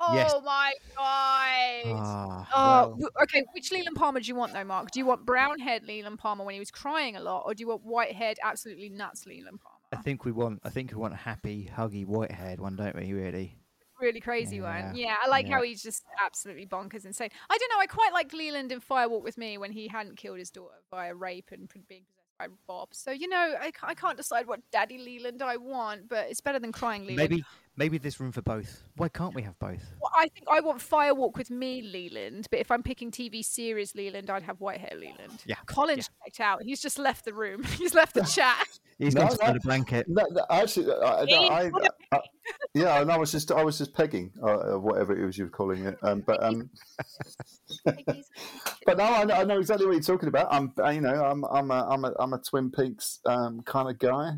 [0.00, 0.34] Oh Yes.
[0.44, 2.00] my God.
[2.02, 3.44] Ah, Oh, well, okay.
[3.52, 4.90] Which Leland Palmer do you want, though, Mark?
[4.90, 7.68] Do you want brown-haired Leland Palmer when he was crying a lot, or do you
[7.68, 9.76] want white-haired, absolutely nuts Leland Palmer?
[9.92, 10.60] I think we want.
[10.64, 13.12] I think we want a happy, huggy, white-haired one, don't we?
[13.12, 13.56] Really?
[14.00, 14.94] Really crazy one.
[14.94, 17.28] Yeah, Yeah, I like how he's just absolutely bonkers and insane.
[17.50, 17.80] I don't know.
[17.80, 20.76] I quite like Leland in Fire Walk with Me when he hadn't killed his daughter
[20.90, 22.88] via rape and being possessed by Bob.
[22.92, 26.58] So you know, I, I can't decide what Daddy Leland I want, but it's better
[26.58, 27.30] than crying Leland.
[27.30, 27.44] Maybe,
[27.80, 28.84] maybe there's room for both.
[28.96, 29.82] Why can't we have both?
[30.02, 33.42] Well, I think I want Fire Walk with Me Leland, but if I'm picking TV
[33.42, 35.42] series Leland, I'd have white hair Leland.
[35.46, 36.62] Yeah, Colin's checked out.
[36.62, 37.62] He's just left the room.
[37.78, 38.66] He's left the chat.
[38.98, 39.56] He's No, gone to no.
[39.56, 40.06] a blanket.
[40.10, 42.20] No, no, actually, I, Hey, I, I, I,
[42.74, 45.44] yeah, and I was just, I was just pegging, uh, uh, whatever it was you
[45.44, 45.96] were calling it.
[46.02, 46.68] Um, but, um,
[47.86, 50.48] but no, I know, I know exactly what you're talking about.
[50.50, 53.88] I'm, uh, you know, I'm, I'm a, I'm a, I'm a Twin Peaks um, kind
[53.88, 54.32] of guy.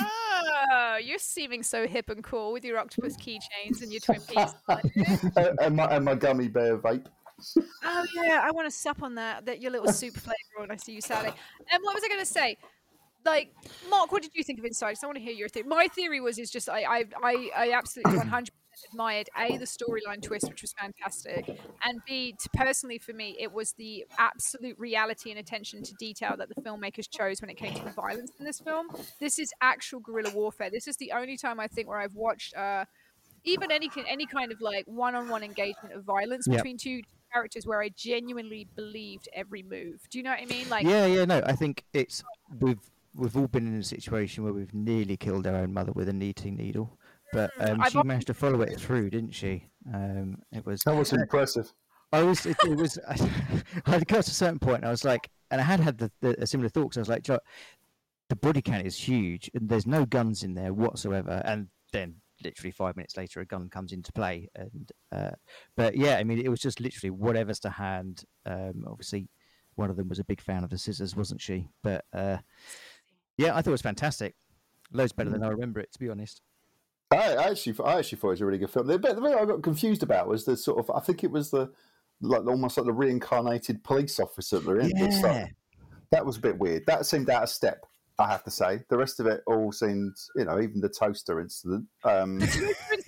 [0.00, 4.54] Oh, you're seeming so hip and cool with your octopus keychains and your Twin Peaks.
[5.60, 7.06] And my, and my gummy bear vape.
[7.84, 9.46] Oh yeah, I want to sup on that.
[9.46, 11.34] That your little soup flavour when I see you Saturday.
[11.70, 12.56] And um, what was I going to say?
[13.24, 13.52] Like,
[13.88, 14.96] Mark, what did you think of Inside?
[15.02, 15.66] I want to hear your theory.
[15.66, 18.52] My theory was is just I I I, I absolutely one hundred
[18.90, 21.48] admired a the storyline twist, which was fantastic,
[21.84, 26.34] and b to, personally for me it was the absolute reality and attention to detail
[26.36, 28.88] that the filmmakers chose when it came to the violence in this film.
[29.20, 30.70] This is actual guerrilla warfare.
[30.70, 32.54] This is the only time I think where I've watched.
[32.56, 32.84] Uh,
[33.44, 36.56] even any any kind of like one-on-one engagement of violence Yep.
[36.58, 37.02] between two
[37.32, 40.00] characters where I genuinely believed every move.
[40.10, 40.68] Do you know what I mean?
[40.68, 41.42] Like, yeah, yeah, no.
[41.44, 42.22] I think it's
[42.60, 42.78] we've
[43.14, 46.12] we've all been in a situation where we've nearly killed our own mother with a
[46.12, 46.98] knitting needle,
[47.32, 49.68] but um, she al- managed to follow it through, didn't she?
[49.92, 50.82] Um, it was.
[50.82, 51.72] That was impressive.
[52.12, 52.44] I was.
[52.46, 52.98] It, it was.
[53.08, 54.84] I had got to a certain point.
[54.84, 56.96] I was like, and I had had the, the a similar thoughts.
[56.96, 57.40] I was like, "Jo-
[58.28, 61.42] the body count is huge, and there's no guns in there whatsoever.
[61.44, 64.48] And then, literally five minutes later, a gun comes into play.
[64.54, 65.30] And uh,
[65.76, 68.24] but yeah, I mean, it was just literally whatever's to hand.
[68.46, 69.28] Um, obviously,
[69.74, 71.68] one of them was a big fan of the scissors, wasn't she?
[71.82, 72.38] But uh,
[73.36, 74.34] yeah, I thought it was fantastic.
[74.92, 76.42] Loads better than I remember it, to be honest.
[77.12, 78.86] I I actually, I actually thought it was a really good film.
[78.86, 81.30] The bit, the bit I got confused about was the sort of, I think it
[81.30, 81.70] was the
[82.20, 84.92] like almost like the reincarnated police officer at the end.
[84.96, 85.36] at the start.
[85.36, 85.46] Yeah.
[86.10, 86.84] That was a bit weird.
[86.86, 87.84] That seemed out of step.
[88.18, 88.80] I have to say.
[88.88, 91.86] The rest of it all seemed, you know, even the toaster incident.
[92.04, 92.38] Um,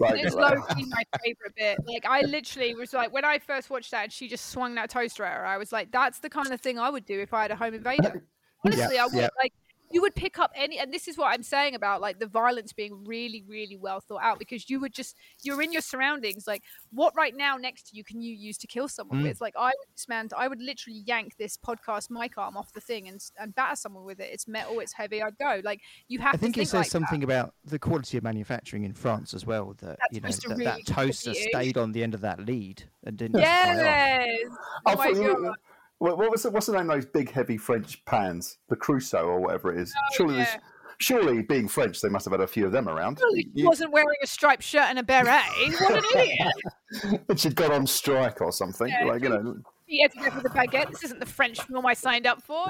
[0.01, 1.78] Like- it's low key my favorite bit.
[1.86, 4.90] Like I literally was like, when I first watched that, and she just swung that
[4.90, 5.47] toaster at her.
[5.47, 7.56] I was like, that's the kind of thing I would do if I had a
[7.56, 8.24] home invader.
[8.64, 9.28] Honestly, I would yeah.
[9.40, 9.52] like.
[9.94, 12.72] You would pick up any, and this is what I'm saying about like the violence
[12.72, 15.14] being really, really well thought out because you would just
[15.44, 16.48] you're in your surroundings.
[16.48, 19.22] Like, what right now next to you can you use to kill someone Mm.
[19.22, 19.40] with?
[19.40, 22.80] Like, I would just man, I would literally yank this podcast mic arm off the
[22.80, 24.30] thing and and batter someone with it.
[24.32, 25.22] It's metal, it's heavy.
[25.22, 25.60] I'd go.
[25.62, 26.90] Like, you have I think to it says like that.
[26.90, 29.74] something about the quality of manufacturing in France as well.
[29.80, 32.82] That That's you know that, really that toaster stayed on the end of that lead
[33.04, 33.40] and didn't.
[33.40, 33.76] just fly off.
[33.76, 34.38] Yes.
[34.86, 35.54] Oh my thought you- god.
[35.98, 38.58] What, what was the, what's the name of those big heavy French pans?
[38.68, 39.92] The Creuset or whatever it is.
[39.96, 40.56] Oh, surely, Oh, yeah.
[40.98, 43.18] surely being French, they must have had a few of them around.
[43.18, 45.42] Surely he You- wasn't wearing a striped shirt and a beret.
[45.80, 47.20] What an idiot!
[47.28, 48.88] and she'd got on strike or something.
[48.88, 49.04] Yeah.
[49.04, 49.56] Like you know,
[49.86, 50.90] He had to go for the baguette.
[50.90, 52.66] This isn't the French film I signed up for.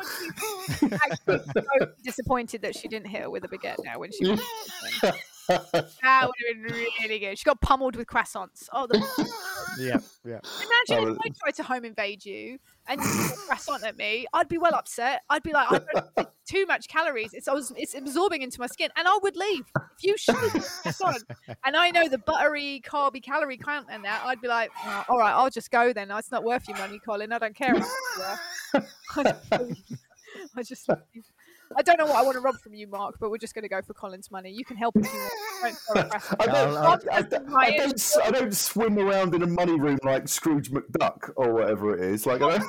[0.83, 4.37] Actually, so disappointed that she didn't hit her with a baguette now when she.
[5.47, 5.61] That
[6.03, 7.39] would have been really good.
[7.39, 8.67] She got pummeled with croissants.
[8.73, 8.99] Oh, the...
[9.79, 10.41] Yeah, yeah.
[10.89, 13.97] imagine Oh, if I tried to home invade you and you threw a croissant at
[13.97, 14.27] me.
[14.33, 15.23] I'd be well upset.
[15.31, 15.81] I'd be like, I
[16.17, 17.33] don't too much calories.
[17.33, 19.65] It's was, it's absorbing into my skin, and I would leave.
[19.99, 21.25] If you showed me croissant,
[21.65, 25.19] and I know the buttery, carby, calorie count and that, I'd be like, "Oh, all
[25.19, 26.11] right, I'll just go then.
[26.11, 27.33] It's not worth your money, Colin.
[27.33, 27.75] I don't care.
[27.75, 27.83] I
[29.23, 29.39] just,
[30.57, 30.89] I just,
[31.77, 33.63] I don't know what I want to rob from you, Mark, but we're just going
[33.65, 34.51] to go for Colin's money.
[34.51, 35.33] You can help if you want.
[35.63, 36.41] Don't throw a croissant.
[36.41, 39.47] I don't, I'll- I, I'll- don't- I, don't, s- I don't swim around in a
[39.47, 42.27] money room like Scrooge McDuck or whatever it is.
[42.27, 42.65] Like I don't,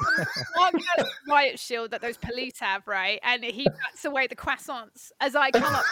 [0.56, 3.20] Mark has a riot shield that those police have, right?
[3.24, 5.86] And he bats away the croissants as I come up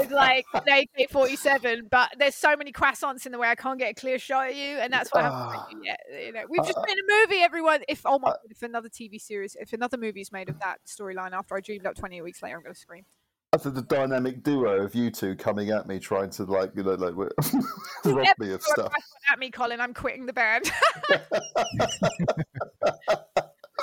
[0.00, 0.62] with like an
[0.98, 1.88] AK 47.
[1.90, 4.56] But there's so many croissants in the way, I can't get a clear shot at
[4.56, 4.76] you.
[4.78, 5.66] And that's what haven't Ah.
[6.10, 7.80] you know, we've just made a movie, everyone.
[7.88, 10.65] If, oh my God, if another TV series, if another movie is made of that
[10.86, 13.04] storyline after I dreamed up 28 weeks later, I'm going to scream.
[13.52, 16.94] after the dynamic duo of you two coming at me, trying to like you know
[16.94, 17.14] like
[18.04, 18.92] rob me of stuff.
[19.30, 20.70] At me, Colin, I'm quitting the band.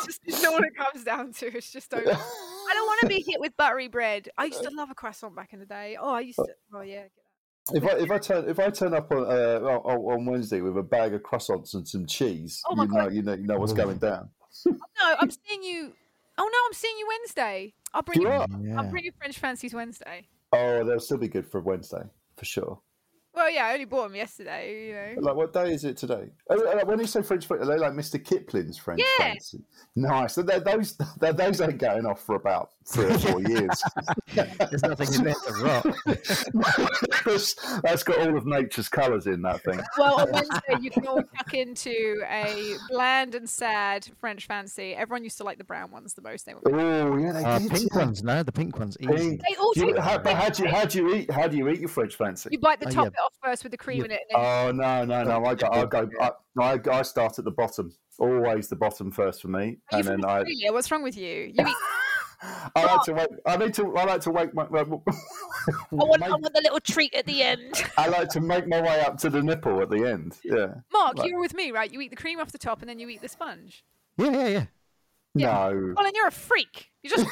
[0.06, 1.56] It's just not what it comes down to.
[1.56, 2.08] It's just don't.
[2.08, 4.30] I don't want to be hit with buttery bread.
[4.38, 5.98] I used to love a croissant back in the day.
[6.00, 6.48] Oh, I used to.
[6.74, 7.04] Oh yeah.
[7.72, 10.84] If I if I turn if I turn up on uh, on, Wednesday with a
[10.84, 13.98] bag of croissants and some cheese, Oh you know you know you know what's going
[13.98, 14.30] down.
[14.66, 15.94] No, I'm seeing you.
[16.38, 17.74] Oh no, I'm seeing you Wednesday.
[17.94, 18.46] I'll bring You you.
[18.70, 18.80] Yeah.
[18.82, 20.28] I'll bring you French fancies Wednesday.
[20.52, 22.04] Oh, they'll still be good for Wednesday
[22.38, 22.80] for sure.
[23.36, 24.88] Well, yeah, I only bought them yesterday.
[24.88, 25.22] You know.
[25.28, 26.30] Like what day is it today?
[26.52, 28.24] Oh, uh, when you say French, are they like Mr.
[28.24, 29.26] Kipling's French Yeah.
[29.26, 29.60] fancy?
[29.96, 30.36] Nice.
[30.36, 33.84] They're- those they're- those ain't going off for about three or four years.
[34.34, 35.86] There's nothing in there to rot.
[37.26, 39.80] That's- that's got all of nature's colours in that thing.
[39.98, 44.94] Well, on Wednesday you can all tuck into a bland and sad French fancy.
[44.94, 46.46] Everyone used to like the brown ones the most.
[46.46, 46.62] They were.
[46.66, 47.72] Oh yeah, they Uh, did.
[47.72, 48.00] pink yeah.
[48.00, 48.98] ones, no, the pink ones.
[49.00, 49.14] Easy.
[49.16, 49.42] Pink.
[49.48, 51.48] They all Do you, taste how, but how do you how do you eat how
[51.48, 52.50] do you eat your French fancy?
[52.52, 53.10] You bite the Oh, top yeah.
[53.10, 54.22] bit off first with the cream in it.
[54.34, 55.46] Oh no no no!
[55.46, 57.94] I go I go I, I, I start at the bottom.
[58.20, 60.72] Always the bottom first for me, Are you and from then I Australia?
[60.74, 61.52] What's wrong with you?
[61.54, 61.76] You eat.
[62.76, 63.28] I like to wake.
[63.45, 63.95] I need to.
[63.95, 64.64] I like to wake my.
[64.64, 65.03] I want,
[66.24, 67.84] I want the little treat at the end.
[67.98, 70.38] I like to make my way up to the nipple at the end.
[70.44, 70.76] Yeah.
[70.91, 71.28] Mark, Right.
[71.28, 71.91] you were with me, right?
[71.91, 73.84] You eat the cream off the top and then you eat the sponge.
[74.18, 74.65] Yeah, yeah, yeah.
[75.36, 75.48] Yeah.
[75.72, 75.94] No.
[75.98, 76.90] Colin, you're a freak.
[77.04, 77.28] You just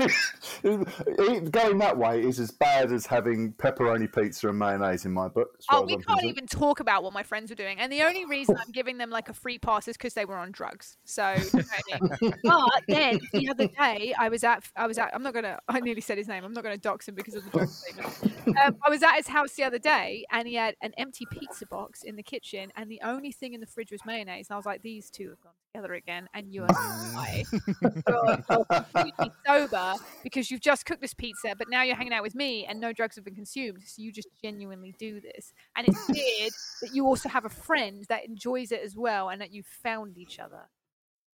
[0.62, 5.58] Going that way is as bad as having pepperoni pizza and mayonnaise in my book.
[5.70, 8.56] oh, we can't even talk about what my friends were doing, and the only reason
[8.58, 10.96] I'm giving them like a free pass is because they were on drugs.
[11.04, 11.64] So, you know
[12.02, 12.34] I mean?
[12.42, 15.80] but then the other day, I was at, I was at, I'm not gonna, I
[15.80, 16.44] nearly said his name.
[16.44, 18.58] I'm not gonna dox him because of the drug statement.
[18.64, 21.66] Um, I was at his house the other day, and he had an empty pizza
[21.66, 24.48] box in the kitchen, and the only thing in the fridge was mayonnaise.
[24.48, 27.44] And I was like, these two have gone together again, and you are high.
[27.52, 32.22] You're- you're completely sober because you've just cooked this pizza, but now you're hanging out
[32.22, 33.82] with me and no drugs have been consumed.
[33.84, 35.52] So you just genuinely do this.
[35.76, 36.52] And it's weird
[36.82, 40.18] that you also have a friend that enjoys it as well and that you found
[40.18, 40.68] each other.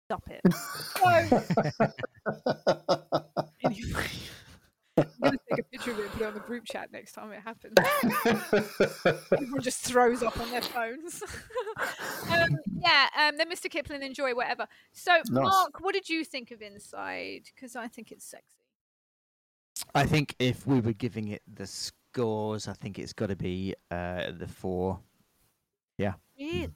[0.07, 0.41] Stop it.
[3.67, 4.07] So, anyway,
[5.23, 6.93] I'm going to take a picture of it and put it on the group chat
[6.93, 7.75] next time it happens.
[9.33, 11.23] Everyone just throws up on their phones.
[12.31, 13.71] um, yeah, um, then Mr.
[13.71, 14.67] Kipling, enjoy whatever.
[14.93, 17.43] So, Mark, what did you think of Inside?
[17.55, 18.45] Because I think it's sexy.
[19.95, 23.75] I think if we were giving it the scores, I think it's got to be
[23.91, 24.99] uh, the four.
[25.99, 26.15] Yeah.
[26.39, 26.71] Really?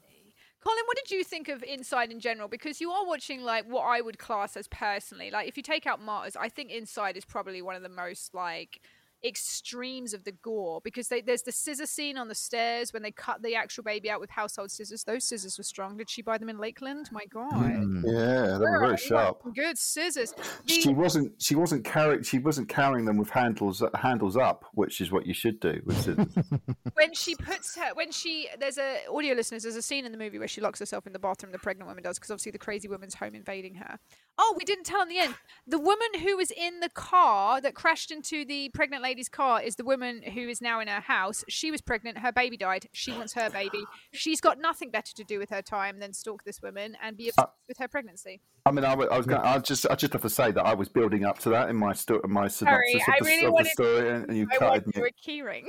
[0.62, 2.46] Colin, what did you think of Inside in general?
[2.46, 5.86] Because you are watching like what I would class as personally, like if you take
[5.86, 8.80] out Martyrs, I think Inside is probably one of the most like
[9.24, 13.10] extremes of the gore because they, there's the scissor scene on the stairs when they
[13.10, 15.04] cut the actual baby out with household scissors.
[15.04, 15.96] Those scissors were strong.
[15.96, 17.08] Did she buy them in Lakeland?
[17.12, 17.52] My God.
[17.52, 18.02] Mm.
[18.04, 19.42] Yeah, they were very sharp.
[19.54, 20.34] Good scissors.
[20.66, 21.40] She wasn't.
[21.40, 22.22] She wasn't carrying.
[22.22, 25.80] She wasn't carrying them with handles handles up, which is what you should do.
[25.84, 26.26] With scissors.
[26.94, 30.18] when she puts her when she there's a audio listeners there's a scene in the
[30.18, 32.58] movie where she locks herself in the bathroom the pregnant woman does because obviously the
[32.58, 33.98] crazy woman's home invading her
[34.38, 35.34] oh we didn't tell in the end
[35.66, 39.74] the woman who was in the car that crashed into the pregnant lady's car is
[39.74, 43.10] the woman who is now in her house she was pregnant her baby died she
[43.12, 43.82] wants her baby
[44.12, 47.28] she's got nothing better to do with her time than stalk this woman and be
[47.28, 49.40] uh, obsessed with her pregnancy I mean, I, wa- I was going.
[49.40, 49.86] I just.
[49.88, 52.20] I just have to say that I was building up to that in my sto-
[52.28, 54.84] my synopsis I of, the, really of the wanted- story, and, and you i cutted
[54.94, 55.08] you me.
[55.08, 55.64] a keyring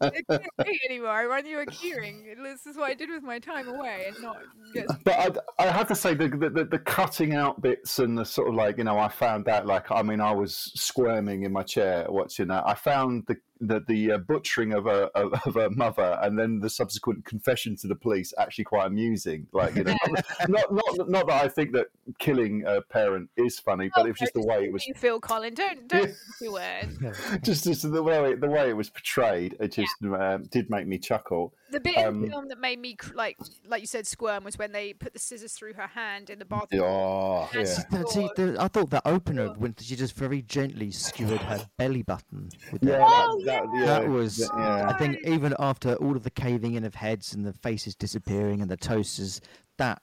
[0.00, 1.10] I can't anymore.
[1.10, 2.22] I want you a keyring.
[2.46, 4.36] This is what I did with my time away, and not
[5.04, 8.48] but I, I have to say the, the the cutting out bits and the sort
[8.48, 11.62] of like you know I found out like I mean I was squirming in my
[11.62, 12.64] chair watching that.
[12.66, 16.60] I found the the, the uh, butchering of a of, of a mother and then
[16.60, 19.46] the subsequent confession to the police actually quite amusing.
[19.52, 19.96] Like you know,
[20.48, 21.86] not not not that I think that
[22.18, 24.94] killing a parent is funny, but Oh, it was just the way it was you
[24.94, 25.54] feel, Colin.
[25.54, 26.88] Don't don't do it.
[27.42, 29.56] just, just the way the way it was portrayed.
[29.58, 31.54] It just um, did make me chuckle.
[31.70, 34.56] The bit in Um, the film that made me like, like you said, squirm was
[34.56, 36.82] when they put the scissors through her hand in the bathroom.
[36.84, 37.64] Oh, yeah.
[37.64, 42.50] see, the, I thought that opener when she just very gently skewered her belly button.
[42.72, 43.26] With Yeah, that.
[43.28, 44.88] Oh, that, that, That was, yeah.
[44.88, 48.60] I think, even after all of the caving in of heads and the faces disappearing
[48.60, 49.40] and the toasters,
[49.78, 50.02] that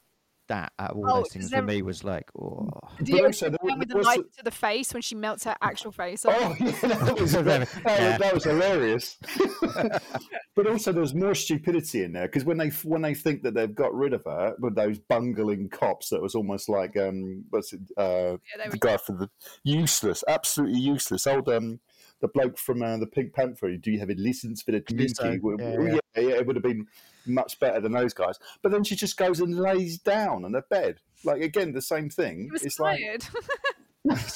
[0.49, 2.69] that out of all Oh, those things is for me was like, oh.
[2.97, 5.01] Did But you also also there with the there was knife to the face when
[5.01, 6.25] she melts her actual face?
[6.25, 6.35] off?
[6.37, 8.17] Oh, yeah, that was, that, yeah.
[8.17, 9.17] that was hilarious.
[10.55, 13.53] but also, there was more stupidity in there because when they when they think that
[13.53, 17.73] they've got rid of her with those bungling cops, that was almost like um, what's
[17.73, 17.81] it?
[17.97, 19.29] Uh, Yeah, the guy for the
[19.63, 21.25] useless, absolutely useless.
[21.25, 21.79] Old um,
[22.23, 23.75] the bloke from uh, the Pink Panther.
[23.75, 25.39] Do you have a license for the Clouseau, community?
[25.39, 25.99] Well, yeah, well, yeah.
[26.15, 26.87] yeah, yeah, it would have been
[27.25, 28.39] much better than those guys.
[28.61, 31.01] But then she just goes and lays down on her bed.
[31.25, 32.45] Like again, the same thing.
[32.45, 33.01] He was it's like.
[34.05, 34.35] It's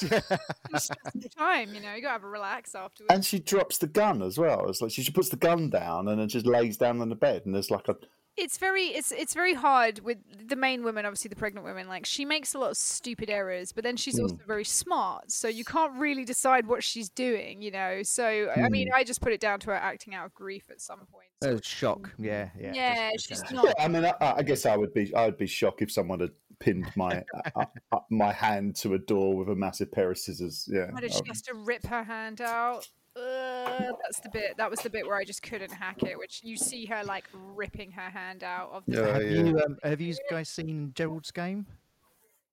[0.70, 0.92] just
[1.36, 1.94] time, you know.
[1.94, 3.12] You gotta have a relax afterwards.
[3.12, 4.68] and she drops the gun as well.
[4.68, 7.42] It's like she puts the gun down and then just lays down on the bed,
[7.46, 7.96] and there's like a
[8.38, 12.06] it's very it's it's very hard with the main woman obviously the pregnant woman like
[12.06, 14.22] she makes a lot of stupid errors but then she's Hmm.
[14.24, 18.60] also very smart so you can't really decide what she's doing you know so i
[18.60, 18.72] Hmm.
[18.72, 21.26] mean i just put it down to her acting out of grief at some point
[21.42, 22.72] so- Uh, shock, yeah, yeah.
[22.74, 25.26] yeah, just- just she's kinda- not I mean, I, I guess I would be I
[25.26, 27.22] would be shocked if someone had pinned my
[27.54, 30.68] uh, uh, my hand to a door with a massive pair of scissors.
[30.72, 32.88] Yeah, Why did she Um, has to rip her hand out?
[33.18, 34.56] Uh, that's the bit.
[34.56, 36.18] That was the bit where I just couldn't hack it.
[36.18, 38.96] Which you see her like ripping her hand out of the.
[38.96, 39.42] Yeah, have yeah.
[39.42, 41.66] you um, have you guys seen Gerald's game?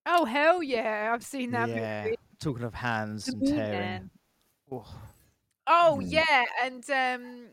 [0.05, 1.11] Oh hell yeah!
[1.13, 2.03] I've seen that yeah.
[2.03, 2.15] movie.
[2.39, 3.71] Talking of hands and tearing.
[3.71, 4.09] Man.
[4.71, 4.85] Oh,
[5.67, 6.11] Oh Mm.
[6.11, 7.45] yeah, and um,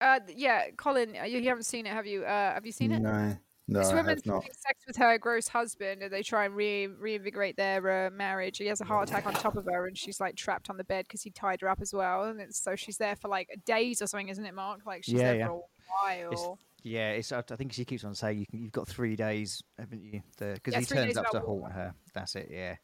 [0.00, 2.24] uh, yeah, Colin, uh, you, you haven't seen it, have you?
[2.24, 3.00] Uh, have you seen it?
[3.00, 3.36] no,
[3.68, 4.42] no, this woman's not.
[4.42, 8.58] having sex with her gross husband, and they try and re- reinvigorate their uh, marriage.
[8.58, 10.84] He has a heart attack on top of her, and she's like trapped on the
[10.84, 12.24] bed because he tied her up as well.
[12.24, 14.80] And it's, so she's there for like days or something, isn't it, Mark?
[14.86, 15.46] Like she's Yeah, there yeah.
[15.48, 16.58] for a while.
[16.82, 17.10] yeah.
[17.10, 17.30] It's.
[17.30, 20.22] I I think she keeps on saying you can, you've got three days, haven't you?
[20.38, 21.94] Because Yeah, he turns up to haunt her.
[22.14, 22.48] That's it.
[22.50, 22.76] Yeah.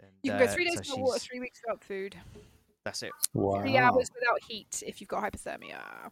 [0.00, 2.16] And, You can go uh, three days so without water, three weeks without food,
[2.84, 3.12] That's it.
[3.34, 6.10] three hours without heat if you've got hypothermia.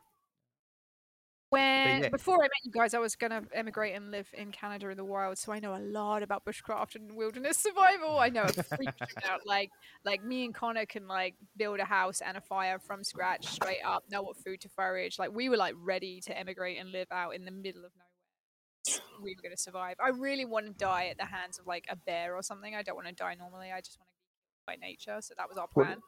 [1.51, 2.09] When yeah.
[2.10, 5.05] before I met you guys, I was gonna emigrate and live in Canada in the
[5.05, 8.20] wild, so I know a lot about bushcraft and wilderness survival.
[8.20, 9.70] I know about like
[10.05, 13.81] like me and Connor can like build a house and a fire from scratch, straight
[13.85, 15.18] up, know what food to forage.
[15.18, 19.01] Like we were like ready to emigrate and live out in the middle of nowhere.
[19.20, 19.97] We were gonna survive.
[20.02, 22.77] I really want to die at the hands of like a bear or something.
[22.77, 23.72] I don't want to die normally.
[23.72, 25.16] I just want to be by nature.
[25.20, 25.98] So that was our Well, plan.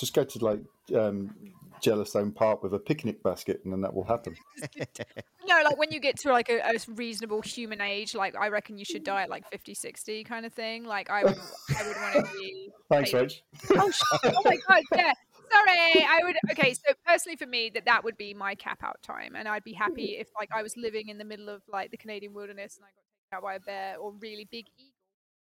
[0.00, 0.60] Just go to like
[0.94, 1.34] um,
[1.82, 4.36] Yellowstone Park with a picnic basket, and then that will happen.
[5.48, 8.76] No, like when you get to like a, a reasonable human age, like I reckon
[8.76, 10.84] you should die at like 50, 60 kind of thing.
[10.84, 11.38] Like I would,
[11.74, 12.68] I would want to be.
[12.90, 13.12] Thanks.
[13.12, 13.40] Rach.
[13.70, 13.90] Oh,
[14.24, 15.14] oh my god, yeah.
[15.50, 16.36] Sorry, I would.
[16.50, 19.64] Okay, so personally for me, that that would be my cap out time, and I'd
[19.64, 22.76] be happy if like I was living in the middle of like the Canadian wilderness
[22.76, 24.97] and I got taken out by a bear or really big eagle.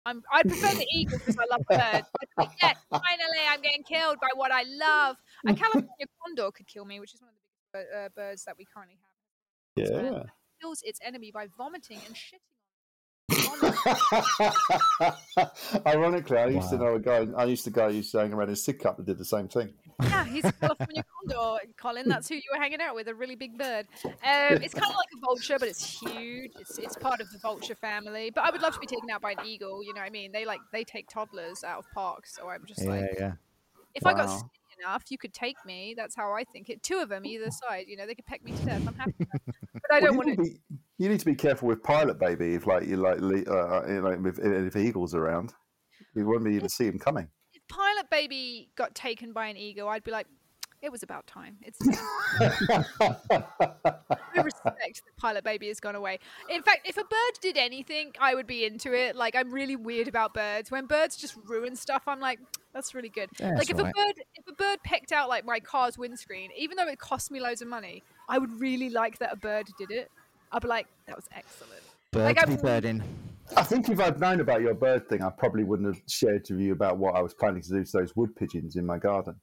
[0.06, 2.08] I'm, I'd prefer the eagle because I love birds.
[2.38, 5.16] Like, yes, finally, I'm getting killed by what I love.
[5.46, 7.40] A California condor could kill me, which is one of the
[7.78, 9.06] biggest uh, birds that we currently have.
[9.76, 10.24] Yeah.
[10.60, 12.59] kills its enemy by vomiting and shitting it.
[15.86, 17.26] Ironically, I used to know a guy.
[17.36, 17.86] I used to go.
[17.86, 19.72] I used to hang around in Sidcup that did the same thing.
[20.02, 22.08] Yeah, he's a California condor, Colin.
[22.08, 23.86] That's who you were hanging out with, a really big bird.
[24.04, 26.52] Um, it's kind of like a vulture, but it's huge.
[26.58, 28.30] It's, it's part of the vulture family.
[28.34, 29.82] But I would love to be taken out by an eagle.
[29.84, 30.32] You know what I mean?
[30.32, 33.32] They like they take toddlers out of parks, so I'm just Yeah, like, yeah.
[33.94, 34.50] if I got skinny
[34.84, 35.94] enough, you could take me.
[35.96, 36.82] That's how I think it.
[36.82, 37.86] Two of them either side.
[37.88, 38.82] You know, they could peck me to death.
[38.86, 39.14] I'm happy.
[39.18, 40.36] But I don't you want to.
[40.36, 40.60] to be
[41.00, 44.22] you need to be careful with Pilot Baby if like you like uh, you know,
[44.26, 45.54] if, if eagles around,
[46.14, 47.26] you wouldn't be able to see them coming.
[47.54, 50.26] If Pilot Baby got taken by an eagle, I'd be like,
[50.82, 51.56] it was about time.
[51.62, 51.78] It's.
[52.40, 52.84] I
[54.42, 56.18] respect that Pilot Baby has gone away.
[56.50, 59.16] In fact, if a bird did anything, I would be into it.
[59.16, 60.70] Like I'm really weird about birds.
[60.70, 62.40] When birds just ruin stuff, I'm like,
[62.74, 63.30] that's really good.
[63.38, 63.94] Yeah, like if alright.
[63.96, 67.30] a bird if a bird pecked out like my car's windscreen, even though it cost
[67.30, 70.10] me loads of money, I would really like that a bird did it.
[70.52, 71.82] I'd be like, that was excellent.
[72.12, 73.02] Bird Like, be I'm- birding.
[73.56, 76.60] I think if I'd known about your bird thing, I probably wouldn't have shared with
[76.60, 79.34] you about what I was planning to do to those wood pigeons in my garden.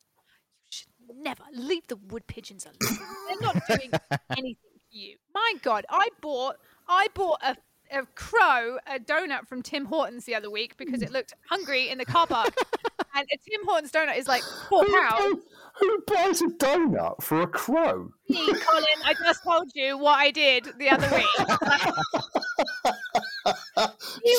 [0.63, 2.99] You should never leave the wood pigeons alone.
[3.27, 3.91] They're not doing
[4.31, 4.55] anything
[4.91, 5.17] to you.
[5.33, 6.55] My God, I bought
[6.87, 7.57] I bought a,
[7.91, 11.97] a crow a donut from Tim Hortons the other week because it looked hungry in
[11.97, 12.53] the car park.
[13.15, 15.43] and a Tim Hortons donut is like four Who, pounds.
[15.79, 18.09] who- buys a donut for a crow?
[18.29, 21.47] Me, Colin, I just told you what I did the other week.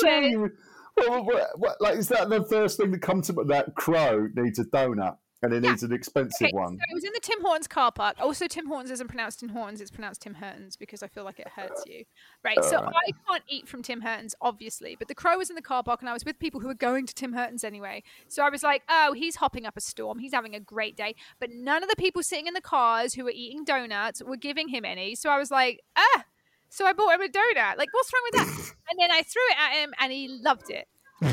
[0.07, 0.29] Anyway.
[0.31, 0.51] you-
[0.95, 4.59] what, what, what, like, is that the first thing that comes to that crow needs
[4.59, 5.69] a donut and it Yeah.
[5.71, 6.77] needs an expensive Okay, one?
[6.77, 8.17] So it was in the Tim Hortons car park.
[8.19, 11.39] Also, Tim Hortons isn't pronounced Tim Hortons; it's pronounced Tim Hortons because I feel like
[11.39, 12.03] it hurts you.
[12.43, 12.61] Right.
[12.63, 15.83] So I can't eat from Tim Hortons, obviously, but the crow was in the car
[15.83, 18.03] park, and I was with people who were going to Tim Hortons anyway.
[18.27, 20.19] So I was like, "Oh, he's hopping up a storm.
[20.19, 23.23] He's having a great day." But none of the people sitting in the cars who
[23.23, 25.15] were eating donuts were giving him any.
[25.15, 26.25] So I was like, "Ah."
[26.71, 27.77] So I bought him a donut.
[27.77, 28.73] Like, what's wrong with that?
[28.91, 30.87] and then I threw it at him, and he loved it.
[31.21, 31.31] Oh,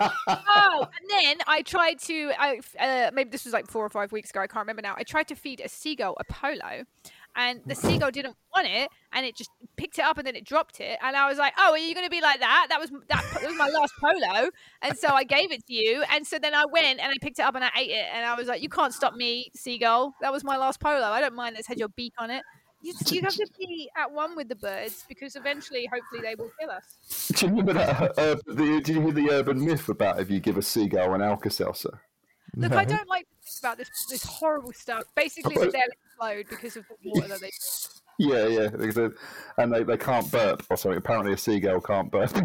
[0.00, 2.32] and then I tried to.
[2.38, 4.40] I uh, maybe this was like four or five weeks ago.
[4.40, 4.94] I can't remember now.
[4.96, 6.84] I tried to feed a seagull a polo,
[7.36, 10.44] and the seagull didn't want it, and it just picked it up and then it
[10.44, 10.98] dropped it.
[11.02, 12.66] And I was like, "Oh, are you going to be like that?
[12.70, 14.50] That was that, that was my last polo."
[14.82, 17.38] And so I gave it to you, and so then I went and I picked
[17.38, 20.14] it up and I ate it, and I was like, "You can't stop me, seagull.
[20.20, 21.06] That was my last polo.
[21.06, 22.42] I don't mind that's had your beak on it."
[22.82, 26.50] You, you have to be at one with the birds because eventually, hopefully, they will
[26.58, 27.28] kill us.
[27.36, 28.18] Do you remember that?
[28.18, 31.22] Uh, the, did you hear the urban myth about if you give a seagull an
[31.22, 32.00] Alka Seltzer?
[32.56, 35.04] Look, I don't like to think about this this horrible stuff.
[35.14, 37.50] Basically, they'll explode because of the water that they.
[38.18, 39.14] Yeah, yeah, because
[39.56, 40.98] and they, they can't burp or something.
[40.98, 42.30] Apparently, a seagull can't burp.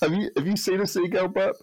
[0.00, 1.56] have you have you seen a seagull burp?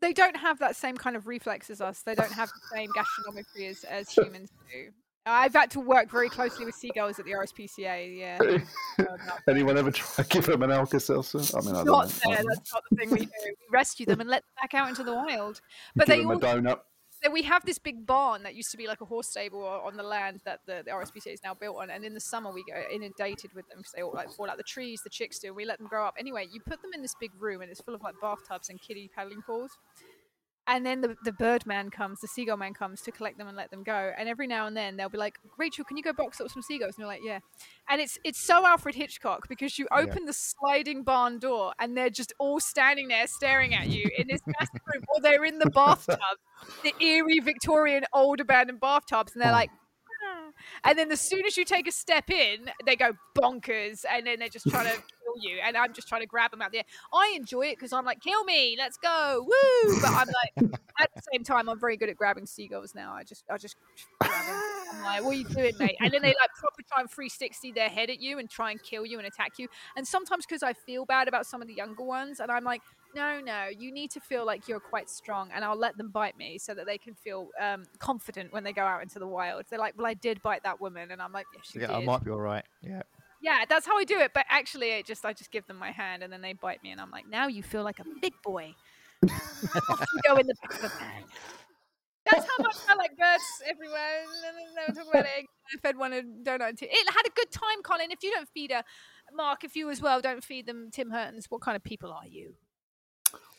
[0.00, 2.02] They don't have that same kind of reflex as us.
[2.02, 4.90] They don't have the same gastronometry as, as humans do.
[5.28, 8.18] I've had to work very closely with seagulls at the RSPCA.
[8.18, 9.06] Yeah,
[9.48, 11.38] Anyone ever try to give them an Alka Seltzer?
[11.56, 12.34] I mean, I don't not know.
[12.34, 12.44] there.
[12.48, 13.30] That's not the thing we do.
[13.44, 15.60] We rescue them and let them back out into the wild.
[15.96, 16.80] But give they them all, a donut.
[17.22, 19.96] So we have this big barn that used to be like a horse stable on
[19.96, 21.90] the land that the, the RSPCA is now built on.
[21.90, 24.56] And in the summer, we go inundated with them because they all like fall out
[24.56, 25.48] the trees, the chicks do.
[25.48, 26.14] And we let them grow up.
[26.16, 28.80] Anyway, you put them in this big room and it's full of like bathtubs and
[28.80, 29.76] kiddie paddling pools.
[30.68, 33.56] And then the, the bird man comes, the seagull man comes to collect them and
[33.56, 34.12] let them go.
[34.18, 36.60] And every now and then they'll be like, Rachel, can you go box up some
[36.60, 36.96] seagulls?
[36.96, 37.38] And you're like, yeah.
[37.88, 42.10] And it's it's so Alfred Hitchcock because you open the sliding barn door and they're
[42.10, 45.70] just all standing there staring at you in this massive room, or they're in the
[45.70, 46.18] bathtub,
[46.82, 49.70] the eerie Victorian old abandoned bathtubs, and they're like.
[49.70, 50.50] "Ah."
[50.84, 54.40] And then as soon as you take a step in, they go bonkers, and then
[54.40, 55.02] they're just trying to
[55.40, 55.58] you.
[55.64, 56.84] And I'm just trying to grab them out there.
[57.12, 60.00] I enjoy it because I'm like, kill me, let's go, woo!
[60.00, 63.12] But I'm like, at the same time, I'm very good at grabbing seagulls now.
[63.12, 63.76] I just, I just
[64.20, 64.62] grab them.
[64.92, 65.96] I'm like, what are you doing, mate?
[66.00, 68.82] And then they like proper try and 360 their head at you and try and
[68.82, 69.68] kill you and attack you.
[69.96, 72.82] And sometimes because I feel bad about some of the younger ones, and I'm like,
[73.14, 76.36] no, no, you need to feel like you're quite strong, and I'll let them bite
[76.36, 79.64] me so that they can feel um, confident when they go out into the wild.
[79.70, 82.24] They're like, well, I did bite that woman, and I'm like, you Yeah, I might
[82.24, 82.64] be all right.
[82.82, 83.02] Yeah.
[83.40, 84.32] Yeah, that's how I do it.
[84.34, 86.90] But actually, it just I just give them my hand, and then they bite me,
[86.90, 88.74] and I'm like, now you feel like a big boy.
[89.22, 91.24] Go in the back of the bag.
[92.30, 94.24] That's how much I like birds everywhere.
[94.94, 95.46] Talk about it.
[95.74, 96.82] I fed one a donut.
[96.82, 98.10] It had a good time, Colin.
[98.10, 98.84] If you don't feed a
[99.32, 102.26] Mark, if you as well don't feed them Tim Hortons, what kind of people are
[102.26, 102.54] you?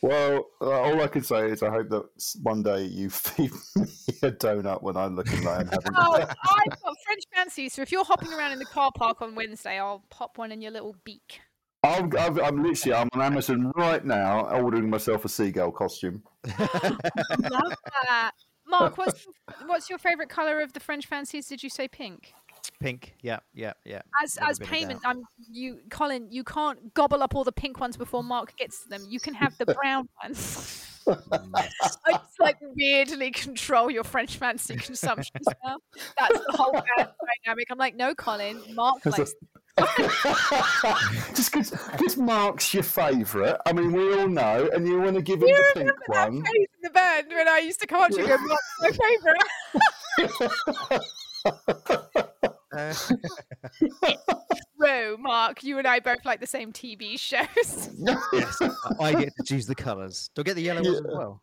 [0.01, 2.03] Well, uh, all I can say is I hope that
[2.41, 3.87] one day you feed me
[4.23, 5.93] a donut when I'm looking like I'm having.
[5.95, 7.73] Oh, I've got French fancies.
[7.73, 10.61] So if you're hopping around in the car park on Wednesday, I'll pop one in
[10.61, 11.41] your little beak.
[11.83, 16.23] I'm, I'm, I'm literally I'm on Amazon right now ordering myself a seagull costume.
[16.59, 17.73] Love
[18.03, 18.31] that.
[18.67, 19.25] Mark, what's
[19.65, 21.47] what's your favourite colour of the French fancies?
[21.47, 22.33] Did you say pink?
[22.79, 23.15] Pink.
[23.21, 24.01] Yeah, yeah, yeah.
[24.23, 25.01] As as payment.
[25.05, 26.27] I'm you, Colin.
[26.29, 29.05] You can't gobble up all the pink ones before Mark gets to them.
[29.07, 30.85] You can have the brown ones.
[31.07, 31.99] I just
[32.39, 35.77] like weirdly control your French fancy consumption now.
[36.17, 37.67] That's the whole dynamic.
[37.69, 39.35] I'm like, no, Colin, Mark likes
[41.35, 43.57] just because Mark's your favourite.
[43.65, 46.43] I mean, we all know, and you want to give him the pink that one.
[46.43, 48.91] phase in the band when I used to come up to you Mark's my
[51.07, 52.05] favourite.
[52.75, 52.93] Uh,
[54.79, 55.63] True, Mark.
[55.63, 57.89] You and I both like the same TV shows.
[58.33, 58.61] yes,
[58.99, 60.29] I get to choose the colours.
[60.35, 61.41] Do I get the yellow ones as well?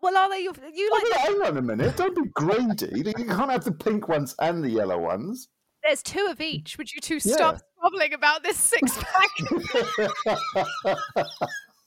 [0.00, 1.02] well, are they your, you like?
[1.10, 1.96] but hang on a minute!
[1.96, 3.02] Don't be greedy.
[3.18, 5.48] You can't have the pink ones and the yellow ones.
[5.82, 6.76] There's two of each.
[6.78, 7.34] Would you two Yeah.
[7.36, 9.30] stop squabbling about this six pack?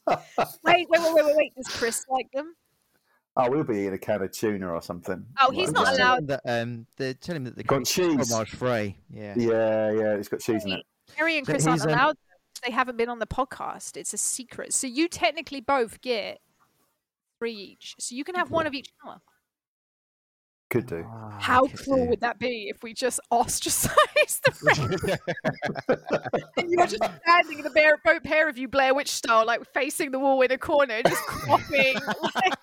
[0.64, 1.54] wait, wait, wait, wait, wait, wait.
[1.56, 2.56] Does Chris like them?
[3.38, 5.26] Oh, we'll be eating a can of tuna or something.
[5.40, 7.80] Oh, he's Like, not just- allowed- him That, um, they're telling him that the Got
[7.80, 8.30] cake cheese.
[8.30, 8.96] fromage frais.
[9.10, 9.34] Yeah.
[9.38, 10.86] Yeah, yeah, it's got cheese in it.
[11.16, 12.10] Harry and So Chris aren't he's, um, allowed.
[12.10, 12.18] them.
[12.66, 13.98] They haven't been on the podcast.
[13.98, 14.74] It's a secret.
[14.74, 16.40] So you technically both get
[17.40, 17.96] three each.
[18.00, 19.18] So you can have one of each color.
[20.70, 21.04] Could do.
[21.06, 22.10] Ah, How could cruel do.
[22.12, 25.18] would that be if we just ostracized the friends
[26.58, 29.66] and you're just standing in the bare, both pair of you Blair Witch style, like
[29.74, 31.96] facing the wall in a corner, just coughing.
[32.36, 32.54] like,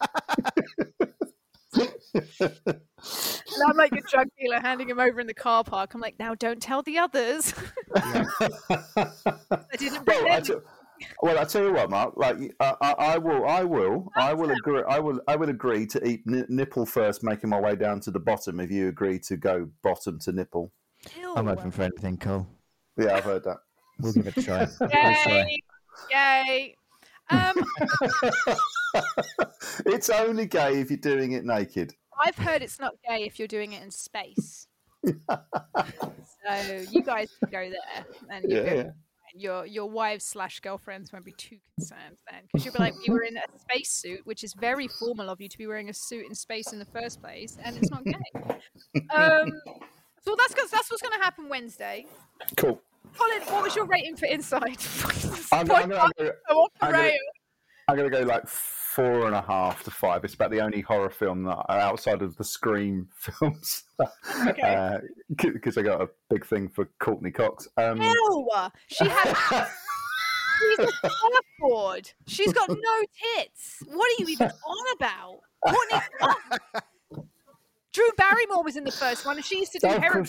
[2.14, 5.94] and I'm like a drug dealer handing him over in the car park.
[5.94, 7.55] I'm like, now don't tell the others.
[7.97, 8.36] I
[9.76, 10.44] didn't bring well, I them.
[10.44, 10.62] tell,
[11.22, 12.14] well, I tell you what, Mark.
[12.16, 14.82] Like, I, I, I will, I will, I will agree.
[14.89, 18.10] I will, I will agree to eat n- nipple first, making my way down to
[18.10, 18.60] the bottom.
[18.60, 20.72] If you agree to go bottom to nipple,
[21.36, 22.47] I'm open for anything, Cole.
[22.97, 23.59] yeah, I've heard that.
[24.01, 24.66] We'll give it a try.
[24.90, 25.16] Try.
[25.24, 25.62] Yay!
[26.10, 26.74] Yay!
[27.30, 27.56] Um,
[29.86, 31.94] it's only gay if you're doing it naked.
[32.24, 34.66] I've heard it's not gay if you're doing it in space.
[35.06, 38.90] so you guys can go there, and you Yeah, go, yeah.
[39.35, 43.12] your your wives slash girlfriends won't be too concerned then, because you'll be like, we
[43.12, 45.94] were in a space suit, which is very formal of you to be wearing a
[45.94, 48.12] suit in space in the first place, and it's not gay.
[49.15, 49.52] um,
[50.23, 52.06] so that's that's what's going to happen Wednesday.
[52.56, 52.81] Cool.
[53.16, 54.77] Colin, what was your rating for Inside?
[55.52, 56.35] I'm, I'm, I'm, off the
[56.81, 57.10] I'm gonna-
[57.89, 58.43] I'm gonna go like
[58.94, 60.24] four and a half to five.
[60.24, 63.85] It's about the only horror film that outside of the Scream films,
[64.47, 64.98] Okay.
[65.39, 67.69] because I got a big thing for Courteney Cox.
[67.77, 68.48] Um, Ew!
[68.89, 69.35] She had
[70.60, 72.10] She's a surfboard.
[72.27, 72.77] She's got no
[73.36, 73.82] tits.
[73.86, 75.40] What are you even on about?
[75.66, 76.59] Courteney Cox.
[77.93, 80.27] Drew Barrymore was in the first one, and she used to do Oh, heroin.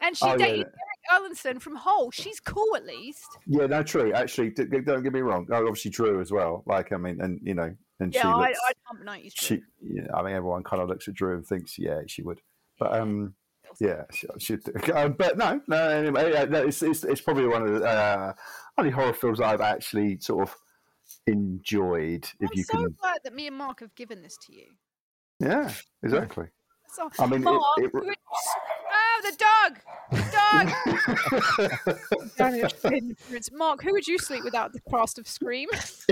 [0.00, 0.64] And she Oh, dated yeah.
[0.64, 2.10] Eric Erlandson from Hole.
[2.10, 3.26] She's cool at least.
[3.46, 4.12] Yeah, no, true.
[4.12, 5.46] Actually, don't get me wrong.
[5.50, 6.62] Oh, obviously, Drew as well.
[6.66, 8.58] Like, I mean, and you know, and Yeah, she I, looks.
[8.68, 9.32] I pump nineties.
[9.36, 12.40] she, yeah, I mean, everyone kind of looks at Drew and thinks, yeah, she would.
[12.78, 13.34] But um,
[13.80, 14.64] yeah, she, she'd.
[14.64, 14.72] do.
[14.94, 15.88] Um, but no, no.
[15.88, 18.32] Anyway, yeah, no, it's, it's it's probably one of the uh,
[18.78, 20.56] only horror films I've actually sort of
[21.26, 22.24] enjoyed.
[22.40, 24.66] If I'm you so can, glad that me and Mark have given this to you.
[25.38, 25.72] yeah,
[26.02, 26.46] exactly.
[26.92, 28.04] So, I mean, it- Mark, it- would-
[28.92, 29.78] oh, the dog,
[30.10, 30.66] the dog.
[32.36, 33.50] Damn it.
[33.52, 35.68] Mark, who would you sleep without the cast of Scream?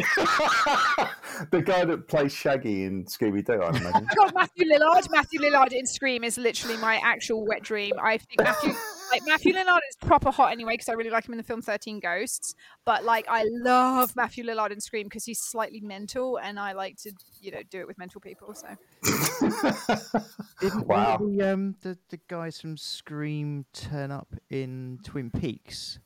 [1.51, 4.07] the guy that plays Shaggy in Scooby Doo, I imagine.
[4.11, 5.11] I got Matthew Lillard.
[5.11, 7.95] Matthew Lillard in Scream is literally my actual wet dream.
[8.01, 8.75] I think Matthew,
[9.11, 11.63] like Matthew Lillard is proper hot anyway because I really like him in the film
[11.63, 12.55] Thirteen Ghosts.
[12.85, 16.97] But like, I love Matthew Lillard in Scream because he's slightly mental, and I like
[17.03, 18.55] to, you know, do it with mental people.
[18.55, 18.69] So
[20.61, 21.19] Didn't Wow.
[21.19, 25.99] the, um, the the guys from Scream turn up in Twin Peaks?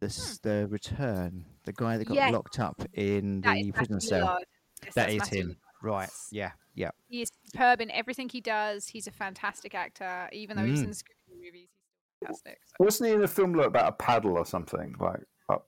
[0.00, 2.32] The s the return, the guy that got Yes.
[2.32, 4.38] locked up in that the prison Matthew cell.
[4.84, 5.56] Yes, That that's Matthew him, Lillard.
[5.82, 6.10] right?
[6.30, 6.90] Yeah, yeah.
[7.08, 8.88] He is superb in everything he does.
[8.88, 10.28] He's a fantastic actor.
[10.32, 10.98] Even though he's in Mm.
[10.98, 11.83] the Scooby movies, he's still
[12.26, 12.58] fantastic.
[12.66, 14.94] So, Wasn't he in a film like, about a paddle or something?
[14.98, 15.66] Like, up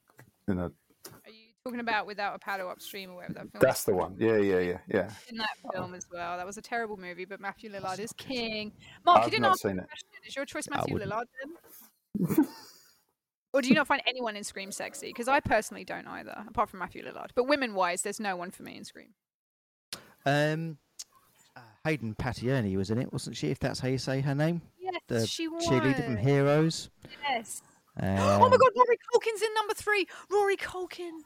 [0.48, 3.60] in a, are you talking about Without a Paddle Upstream or whatever that film?
[3.60, 4.16] that's the one.
[4.18, 5.10] Yeah, yeah, yeah, yeah.
[5.28, 6.36] in that film as well.
[6.36, 8.72] That was a terrible movie, but Matthew Lillard is king.
[9.04, 10.08] Mark, you I've didn't not answer seen the question.
[10.26, 10.98] Is your choice Matthew.
[10.98, 12.46] Lillard then?
[13.52, 15.08] or do you not find anyone in Scream sexy?
[15.08, 17.30] Because I personally don't either, apart from Matthew Lillard.
[17.34, 19.14] But women-wise, there's no one for me in Scream.
[20.24, 20.78] Um,
[21.56, 23.50] uh, Hayden Panettiere was in it, wasn't she?
[23.50, 24.75] If that's how you say her name, Yes,
[25.08, 25.64] the she was.
[25.66, 26.90] cheerleader from Heroes.
[27.28, 27.62] Yes.
[28.00, 30.06] Um, oh my God, Rory Culkin's in number three.
[30.30, 31.20] Rory Culkin.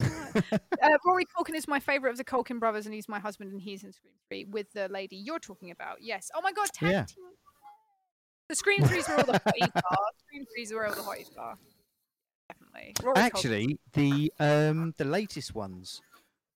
[0.02, 3.60] uh, Rory Culkin is my favourite of the Culkin brothers, and he's my husband, and
[3.60, 5.98] he's in Scream 3 with the lady you're talking about.
[6.00, 6.30] Yes.
[6.34, 7.04] Oh my god, tag Yeah.
[7.04, 7.24] team.
[8.48, 9.96] The Scream 3s were all the hotties are.
[10.26, 11.56] Scream 3s were all the hotties are.
[12.50, 12.94] Definitely.
[13.02, 13.22] Rory Culkin.
[13.22, 16.02] Actually, the um the latest ones.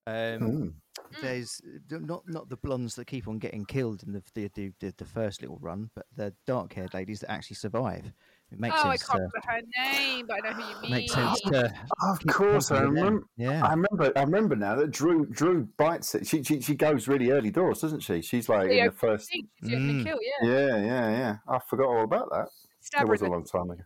[0.05, 0.73] Um, Mm.
[1.21, 4.71] There's uh, not not the blondes that keep on getting killed in the the, the,
[4.79, 8.11] the, the first little run, but the dark haired ladies that actually survive.
[8.51, 9.61] It makes oh, I can't to remember her
[9.91, 10.91] name, but I know who you mean.
[10.91, 11.73] makes sense to.
[12.01, 13.05] Of course, I contact with them.
[13.05, 13.27] remember.
[13.35, 13.65] Yeah.
[13.65, 14.11] I remember.
[14.15, 16.25] I remember now that Drew Drew bites it.
[16.25, 18.21] She she, she goes really early doors, doesn't she?
[18.21, 19.29] She's like in the first.
[19.31, 20.03] She's Mm.
[20.03, 20.49] kill, yeah.
[20.49, 21.35] Yeah, yeah, yeah.
[21.47, 22.47] I forgot all about that.
[22.79, 23.83] Stab it was a long time ago.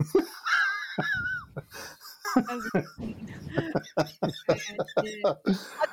[2.36, 2.42] I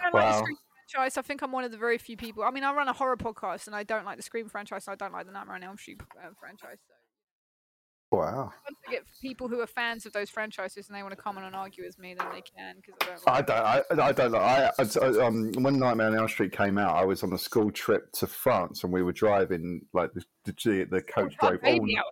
[0.01, 0.39] don't Wow.
[0.41, 0.57] Scream
[0.89, 1.17] franchise.
[1.17, 2.43] I think I'm one of the very few people.
[2.43, 4.87] I mean, I run a horror podcast, and I don't like the Scream franchise.
[4.87, 6.79] And I don't like the Nightmare on Elm Street uh, franchise.
[6.87, 6.93] So
[8.11, 8.53] Wow.
[8.63, 11.37] once I get people who are fans of those franchises and they want to come
[11.37, 13.59] on and argue with me, then they can because I don't.
[13.59, 13.99] I don't.
[13.99, 14.31] I, I don't.
[14.31, 14.41] Like,
[14.79, 17.71] I, I, um, when Nightmare on Elm Street came out, I was on a school
[17.71, 21.97] trip to France, and we were driving like the the, the coach Oh, drove all
[21.97, 22.05] out.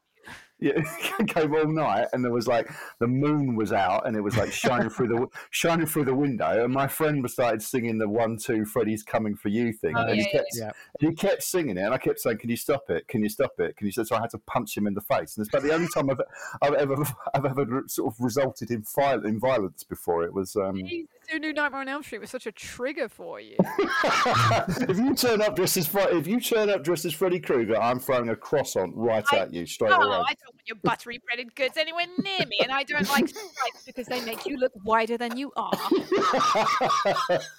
[0.64, 0.82] Yeah,
[1.28, 2.70] came all night, and there was like
[3.00, 6.64] the moon was out, and it was like shining through the shining through the window,
[6.64, 10.18] and my friend started singing the one two Freddy's coming for you thing, Oh, and
[10.18, 10.72] yeah, he kept yeah.
[11.00, 13.08] and he kept singing it, and I kept saying, "Can you stop it?
[13.08, 13.76] Can you stop it?
[13.78, 14.08] Can you?" stop?
[14.08, 16.10] So I had to punch him in the face, and it's about the only time
[16.10, 16.22] I've,
[16.62, 16.96] I've ever
[17.34, 20.24] I've ever sort of resulted in viol- in violence before.
[20.24, 20.56] It was.
[20.56, 23.56] Um, Jesus, who knew Nightmare on Elm Street was such a trigger for you?
[23.60, 27.78] if you turn up dressed as Fre- if you turn up dressed as Freddy Krueger,
[27.80, 30.16] I'm throwing a croissant right I- at you straight Oh, away.
[30.16, 33.84] I don't want your buttery breaded goods anywhere near me, and I don't like stripes
[33.86, 35.72] because they make you look wider than you are.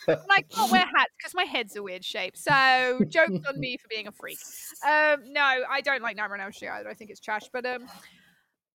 [0.07, 2.37] And I can't wear hats because my head's a weird shape.
[2.37, 4.39] So jokes on me for being a freak.
[4.87, 6.89] Um, no, I don't like Nightmare on Elm Street either.
[6.89, 7.49] I think it's trash.
[7.53, 7.87] But um,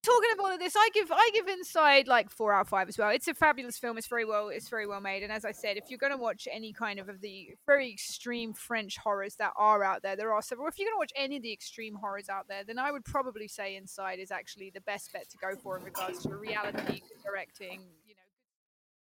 [0.04, 2.88] talking of all of this, I give I give Inside like four out of five
[2.88, 3.10] as well.
[3.10, 3.98] It's a fabulous film.
[3.98, 5.24] It's very well it's very well made.
[5.24, 7.92] And as I said, if you're going to watch any kind of of the very
[7.92, 10.68] extreme French horrors that are out there, there are several.
[10.68, 13.06] If you're going to watch any of the extreme horrors out there, then I would
[13.06, 17.02] probably say Inside is actually the best bet to go for in regards to reality,
[17.24, 18.22] directing, you know,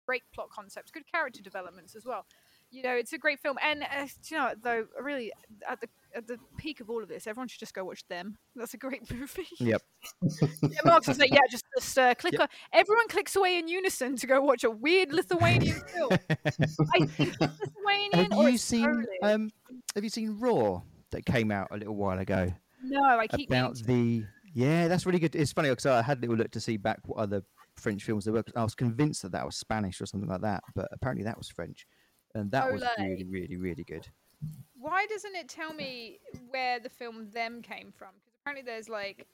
[0.07, 2.27] great plot concepts, good character developments as well.
[2.71, 5.33] You know, it's a great film, and uh, you know, though, really
[5.69, 8.39] at the at the peak of all of this, everyone should just go watch them.
[8.55, 9.47] That's a great movie.
[9.59, 9.82] Yep.
[10.41, 12.39] yeah, Mark's was like, yeah, just, just uh, click.
[12.39, 16.11] on Everyone clicks away in unison to go watch a weird Lithuanian film.
[16.31, 18.31] I think it's Lithuanian.
[18.31, 19.51] Have you seen um
[19.95, 22.53] Have you seen Raw that came out a little while ago?
[22.82, 24.24] no, I keep about the
[24.55, 27.01] yeah that's really good it's funny because i had a little look to see back
[27.07, 27.43] what other
[27.77, 30.62] french films there were i was convinced that that was spanish or something like that
[30.77, 31.86] but apparently that was french
[32.35, 34.07] and that was really really really good
[34.79, 36.19] Why doesn't it tell me
[36.51, 38.11] where the film them came from?
[38.23, 39.27] Because apparently there's like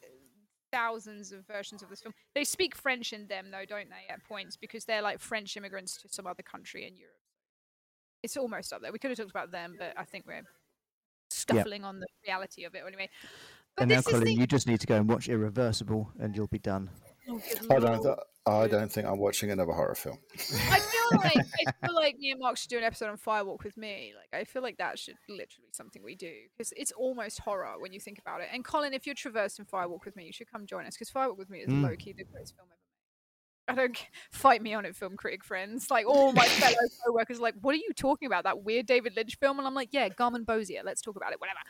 [0.72, 2.14] thousands of versions of this film.
[2.34, 4.12] They speak French in them though, don't they?
[4.12, 7.14] At points because they're like French immigrants to some other country in Europe.
[8.22, 8.92] It's almost up there.
[8.92, 10.42] We could have talked about them, but I think we're
[11.30, 13.08] scuffling on the reality of it anyway.
[13.76, 16.48] But and now colin the you just need to go and watch irreversible and you'll
[16.48, 16.90] be done
[17.28, 18.04] Oh, I don't.
[18.04, 18.18] lord.
[18.46, 20.18] I don't think I'm watching another horror film.
[21.12, 21.46] I feel like
[21.82, 24.12] I feel like me and Mark should do an episode on Fire Walk with Me.
[24.16, 27.74] Like I feel like that should literally be something we do because it's almost horror
[27.78, 28.48] when you think about it.
[28.52, 31.10] And Colin, if you're traversing Fire Walk with Me, you should come join us because
[31.10, 31.82] Fire Walk with Me is Mm.
[31.82, 32.76] low key the greatest film ever made.
[33.68, 35.90] I don't fight me on it, film critic friends.
[35.90, 36.74] Like all my fellow
[37.06, 38.44] co-workers, are like, what are you talking about?
[38.44, 39.58] That weird David Lynch film?
[39.58, 40.80] And I'm like, yeah, garmonbozia.
[40.84, 41.40] Let's talk about it.
[41.40, 41.60] Whatever.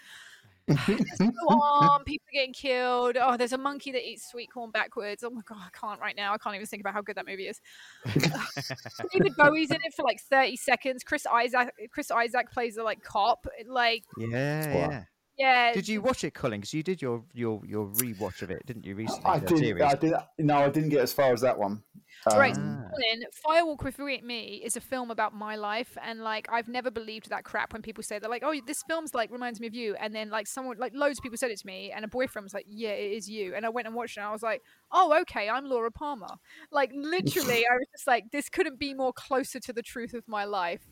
[0.71, 2.05] Just go on.
[2.05, 3.17] People are getting killed.
[3.21, 5.25] Oh, there's a monkey that eats sweet corn backwards.
[5.25, 6.33] Oh my god, I can't right now.
[6.35, 7.61] I can't even think about how good that movie is.
[9.13, 11.03] David Bowie's in it for like 30 seconds.
[11.05, 13.47] Chris Isaak Chris Isaak plays a like cop.
[13.67, 15.05] Like, yeah yeah
[15.41, 15.73] yeah.
[15.73, 18.85] did you watch it colin because you did your your your rewatch of it didn't
[18.85, 19.59] you recently I did.
[19.59, 19.83] series?
[19.83, 20.13] I did.
[20.39, 21.83] No, I didn't get as far as that one.
[22.27, 22.57] Right.
[22.57, 22.91] Um, Ah.
[22.91, 26.91] Colin, Fire Walk with Me is a film about my life, and like I've never
[26.91, 29.75] believed that crap when people say they're like, "Oh, this film's like reminds me of
[29.75, 32.09] you," and then like someone like loads of people said it to me, and a
[32.09, 34.33] boyfriend was like, "Yeah, it is you," and I went and watched it, and I
[34.33, 34.63] was like,
[34.93, 36.35] "Oh, okay, I'm Laura Palmer."
[36.71, 40.27] Like literally, I was just like, "This couldn't be more closer to the truth of
[40.29, 40.83] my life."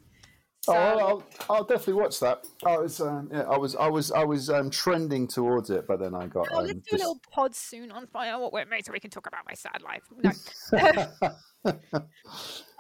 [0.69, 2.45] Oh, So, I'll, I'll, I'll definitely watch that.
[2.65, 5.99] I was, um, yeah, I was, I was, I was um, trending towards it, but
[5.99, 6.49] then I got.
[6.53, 9.01] oh, um, let's do a little pod soon on Fire Walk with Me so we
[9.01, 10.03] can talk about my sad life.
[10.73, 11.73] No.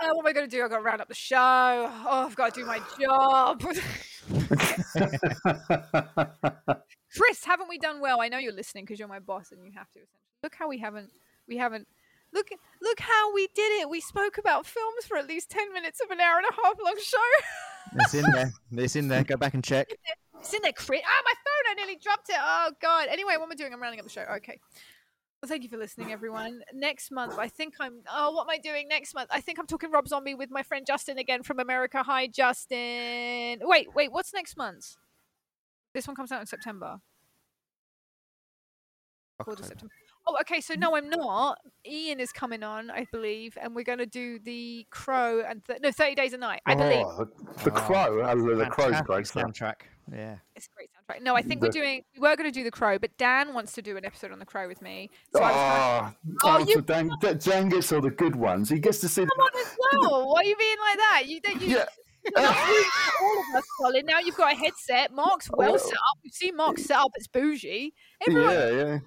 [0.00, 0.62] Uh, what am I going to do?
[0.62, 1.36] I've got to round up the show.
[1.36, 3.60] Oh, I've got to do my job.
[7.16, 8.20] Chris, haven't we done well?
[8.20, 9.98] I know you're listening because you're my boss and you have to.
[9.98, 11.10] Essentially, look how we haven't.
[11.48, 11.88] We haven't.
[12.32, 12.48] Look,
[12.82, 13.88] look how we did it.
[13.88, 16.74] We spoke about films for at least ten minutes of an hour and a half
[16.82, 17.16] long show.
[17.94, 19.88] it's in there it's in there go back and check
[20.38, 21.00] It's in there, Chris.
[21.04, 21.72] Ah, my phone!
[21.72, 22.36] I nearly dropped it.
[22.38, 23.08] Oh God.
[23.10, 23.72] Anyway, what am I doing?
[23.72, 24.24] I'm rounding up the show.
[24.36, 24.58] Okay.
[25.42, 26.62] Well, thank you for listening, everyone.
[26.74, 28.00] Next month, I think I'm.
[28.12, 29.28] Oh, what am I doing next month?
[29.32, 32.02] I think I'm talking Rob Zombie with my friend Justin again from America.
[32.02, 33.60] Hi, Justin.
[33.62, 34.10] Wait, wait.
[34.10, 34.96] What's next month?
[35.94, 36.98] This one comes out in September.
[39.40, 39.62] October.
[39.62, 39.92] September.
[40.30, 40.60] Oh, okay.
[40.60, 41.58] So no, I'm not.
[41.86, 45.80] Ian is coming on, I believe, and we're going to do the Crow and th-
[45.82, 46.60] no, Thirty Days a Night.
[46.66, 47.24] I believe Oh,
[47.64, 48.20] the, the Oh, crow.
[48.22, 49.24] uh, the, the crow's great.
[49.26, 49.74] soundtrack
[50.10, 51.22] yeah it's a great soundtrack.
[51.22, 52.02] No, I think we're doing.
[52.14, 54.38] We were going to do the crow, but Dan wants to do an episode on
[54.38, 55.10] the crow with me.
[55.34, 58.00] So I was kind of, Oh, Oh, oh, you- so Dan, Dan- Dan gets all
[58.00, 58.68] the good ones.
[58.70, 59.22] He gets to see.
[59.22, 60.28] come on as well.
[60.32, 61.22] Why are you being like that?
[61.26, 61.60] You don't.
[61.62, 61.84] You, Yeah.
[62.36, 64.06] enough room for all of us, Colin.
[64.06, 65.12] Now you've got a headset.
[65.12, 66.18] Mark's well well- set up.
[66.24, 67.10] We've seen Mark set up.
[67.14, 67.92] It's bougie.
[68.26, 68.98] Everyone, Yeah, yeah.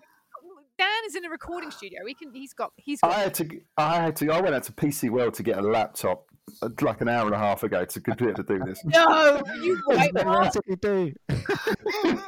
[1.12, 2.00] Dan is in a recording studio.
[2.06, 2.34] He can.
[2.34, 2.72] He's got.
[2.78, 3.20] He's I got.
[3.20, 3.62] had to.
[3.78, 4.32] I had to.
[4.32, 6.26] I went out to PC World to get a laptop
[6.62, 8.84] uh, like an hour and a half ago to be able to do this.
[8.86, 10.54] no, you right, Mark.
[10.54, 11.14] That's what you do.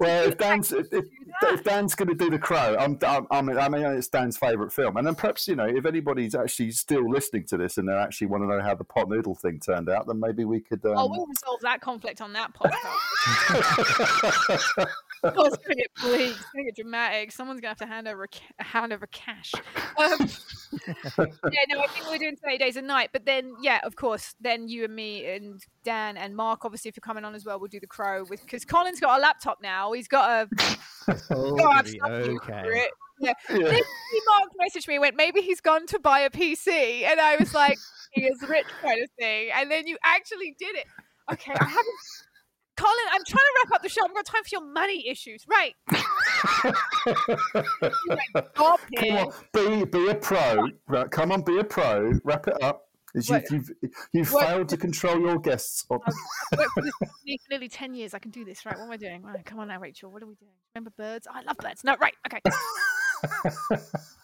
[0.00, 1.04] well, if Dan's if, if,
[1.42, 4.36] if Dan's going to do the Crow, I'm, I'm, I mean, I mean, it's Dan's
[4.38, 7.88] favourite film, and then perhaps you know, if anybody's actually still listening to this and
[7.88, 10.60] they actually want to know how the pot noodle thing turned out, then maybe we
[10.60, 10.84] could.
[10.84, 12.76] Um, Oh, we'll resolve that conflict on that podcast.
[15.24, 16.36] it's gonna get bleak.
[16.52, 17.32] Gonna get dramatic.
[17.32, 19.52] Someone's gonna have to hand over a, hand over cash.
[19.98, 20.18] Um,
[20.88, 23.10] yeah, no, I think we're doing thirty days a night.
[23.12, 26.96] But then, yeah, of course, then you and me and Dan and Mark, obviously, if
[26.96, 29.58] you're coming on as well, we'll do the crow with because Colin's got a laptop
[29.62, 29.92] now.
[29.92, 30.76] He's got a
[31.30, 31.98] Oh, got to have really?
[31.98, 32.88] something for okay.
[33.20, 33.32] Yeah.
[33.50, 33.80] yeah.
[34.26, 37.04] Mark messaged me went, maybe he's gone to buy a PC.
[37.04, 37.78] And I was like,
[38.12, 39.50] he is rich kind of thing.
[39.54, 40.86] And then you actually did it.
[41.32, 41.86] Okay, I haven't.
[42.76, 44.04] Colin, I'm trying to wrap up the show.
[44.04, 45.44] I've got time for your money issues.
[45.48, 45.74] Right.
[48.96, 50.68] Come on, be be a pro.
[50.88, 52.12] Right, come on, be a pro.
[52.24, 52.88] Wrap it up.
[53.14, 53.70] As You've, you've,
[54.14, 55.84] you've failed to control your guests.
[55.90, 56.00] on-
[56.52, 58.14] I've worked for this for nearly 10 years.
[58.14, 58.64] I can do this.
[58.64, 58.74] Right.
[58.78, 59.22] What am I doing?
[59.22, 59.44] Right.
[59.44, 60.10] Come on now, Rachel.
[60.10, 60.52] What are we doing?
[60.74, 61.26] Remember birds?
[61.30, 61.84] I love birds.
[61.84, 62.14] No, right.
[62.26, 62.40] Okay.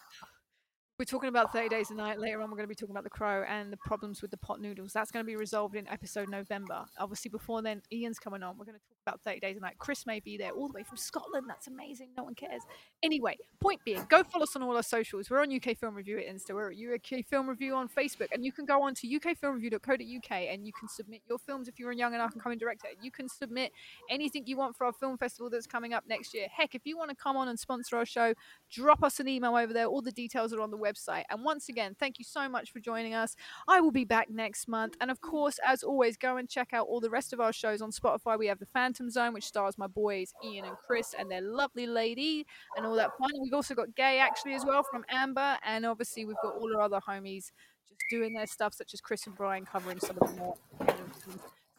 [0.99, 1.69] We're talking about 30 ah.
[1.69, 2.19] Days a Night.
[2.19, 4.37] Later on, we're going to be talking about The Crow and the problems with the
[4.37, 4.91] pot noodles.
[4.91, 6.83] That's going to be resolved in episode November.
[6.99, 8.57] Obviously, before then, Ian's coming on.
[8.57, 9.75] We're going to talk about 30 Days a Night.
[9.79, 11.45] Chris may be there all the way from Scotland.
[11.47, 12.09] That's amazing.
[12.17, 12.61] No one cares.
[13.03, 15.29] Anyway, point being, go follow us on all our socials.
[15.29, 16.53] We're on UK Film Review at Insta.
[16.53, 18.27] We're at UK Film Review on Facebook.
[18.31, 21.91] And you can go on to ukfilmreview.co.uk and you can submit your films if you're
[21.91, 22.89] a young and up and coming director.
[23.01, 23.71] You can submit
[24.09, 26.47] anything you want for our film festival that's coming up next year.
[26.51, 28.33] Heck, if you want to come on and sponsor our show,
[28.71, 29.85] drop us an email over there.
[29.85, 31.23] All the details are on the website.
[31.29, 33.35] And once again, thank you so much for joining us.
[33.67, 34.95] I will be back next month.
[35.01, 37.81] And of course, as always, go and check out all the rest of our shows
[37.81, 38.37] on Spotify.
[38.37, 38.67] We have The
[38.99, 42.45] Phantom Zone, which stars my boys Ian and Chris and their lovely lady
[42.75, 43.31] and all that fun.
[43.41, 45.57] We've also got Gay actually as well from Amber.
[45.63, 47.51] And obviously, we've got all our other homies
[47.87, 50.55] just doing their stuff, such as Chris and Brian covering some of the more.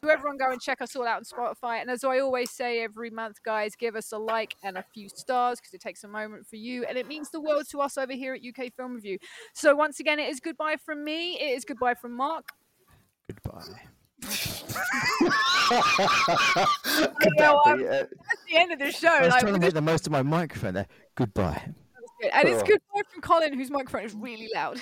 [0.02, 1.82] So everyone go and check us all out on Spotify.
[1.82, 5.10] And as I always say every month, guys, give us a like and a few
[5.10, 7.98] stars because it takes a moment for you and it means the world to us
[7.98, 9.18] over here at UK Film Review.
[9.52, 11.38] So once again, it is goodbye from me.
[11.38, 12.48] It is goodbye from Mark.
[13.28, 13.90] Goodbye.
[14.20, 14.32] Could
[17.36, 18.10] know, that I'm- be it?
[18.28, 19.08] That's the end of the show.
[19.08, 20.86] I was Like, trying to this make the most of my microphone there.
[21.14, 21.72] Goodbye.
[22.20, 22.30] good.
[22.34, 22.66] And it's Oh.
[22.66, 24.80] goodbye from Colin, whose microphone is really loud.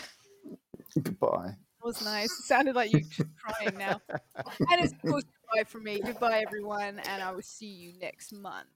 [1.00, 1.54] Goodbye.
[1.80, 2.30] That was nice.
[2.40, 4.00] It sounded like you were crying now.
[4.70, 6.00] And it's of course goodbye from me.
[6.00, 8.66] Goodbye, everyone, and I will see you next month.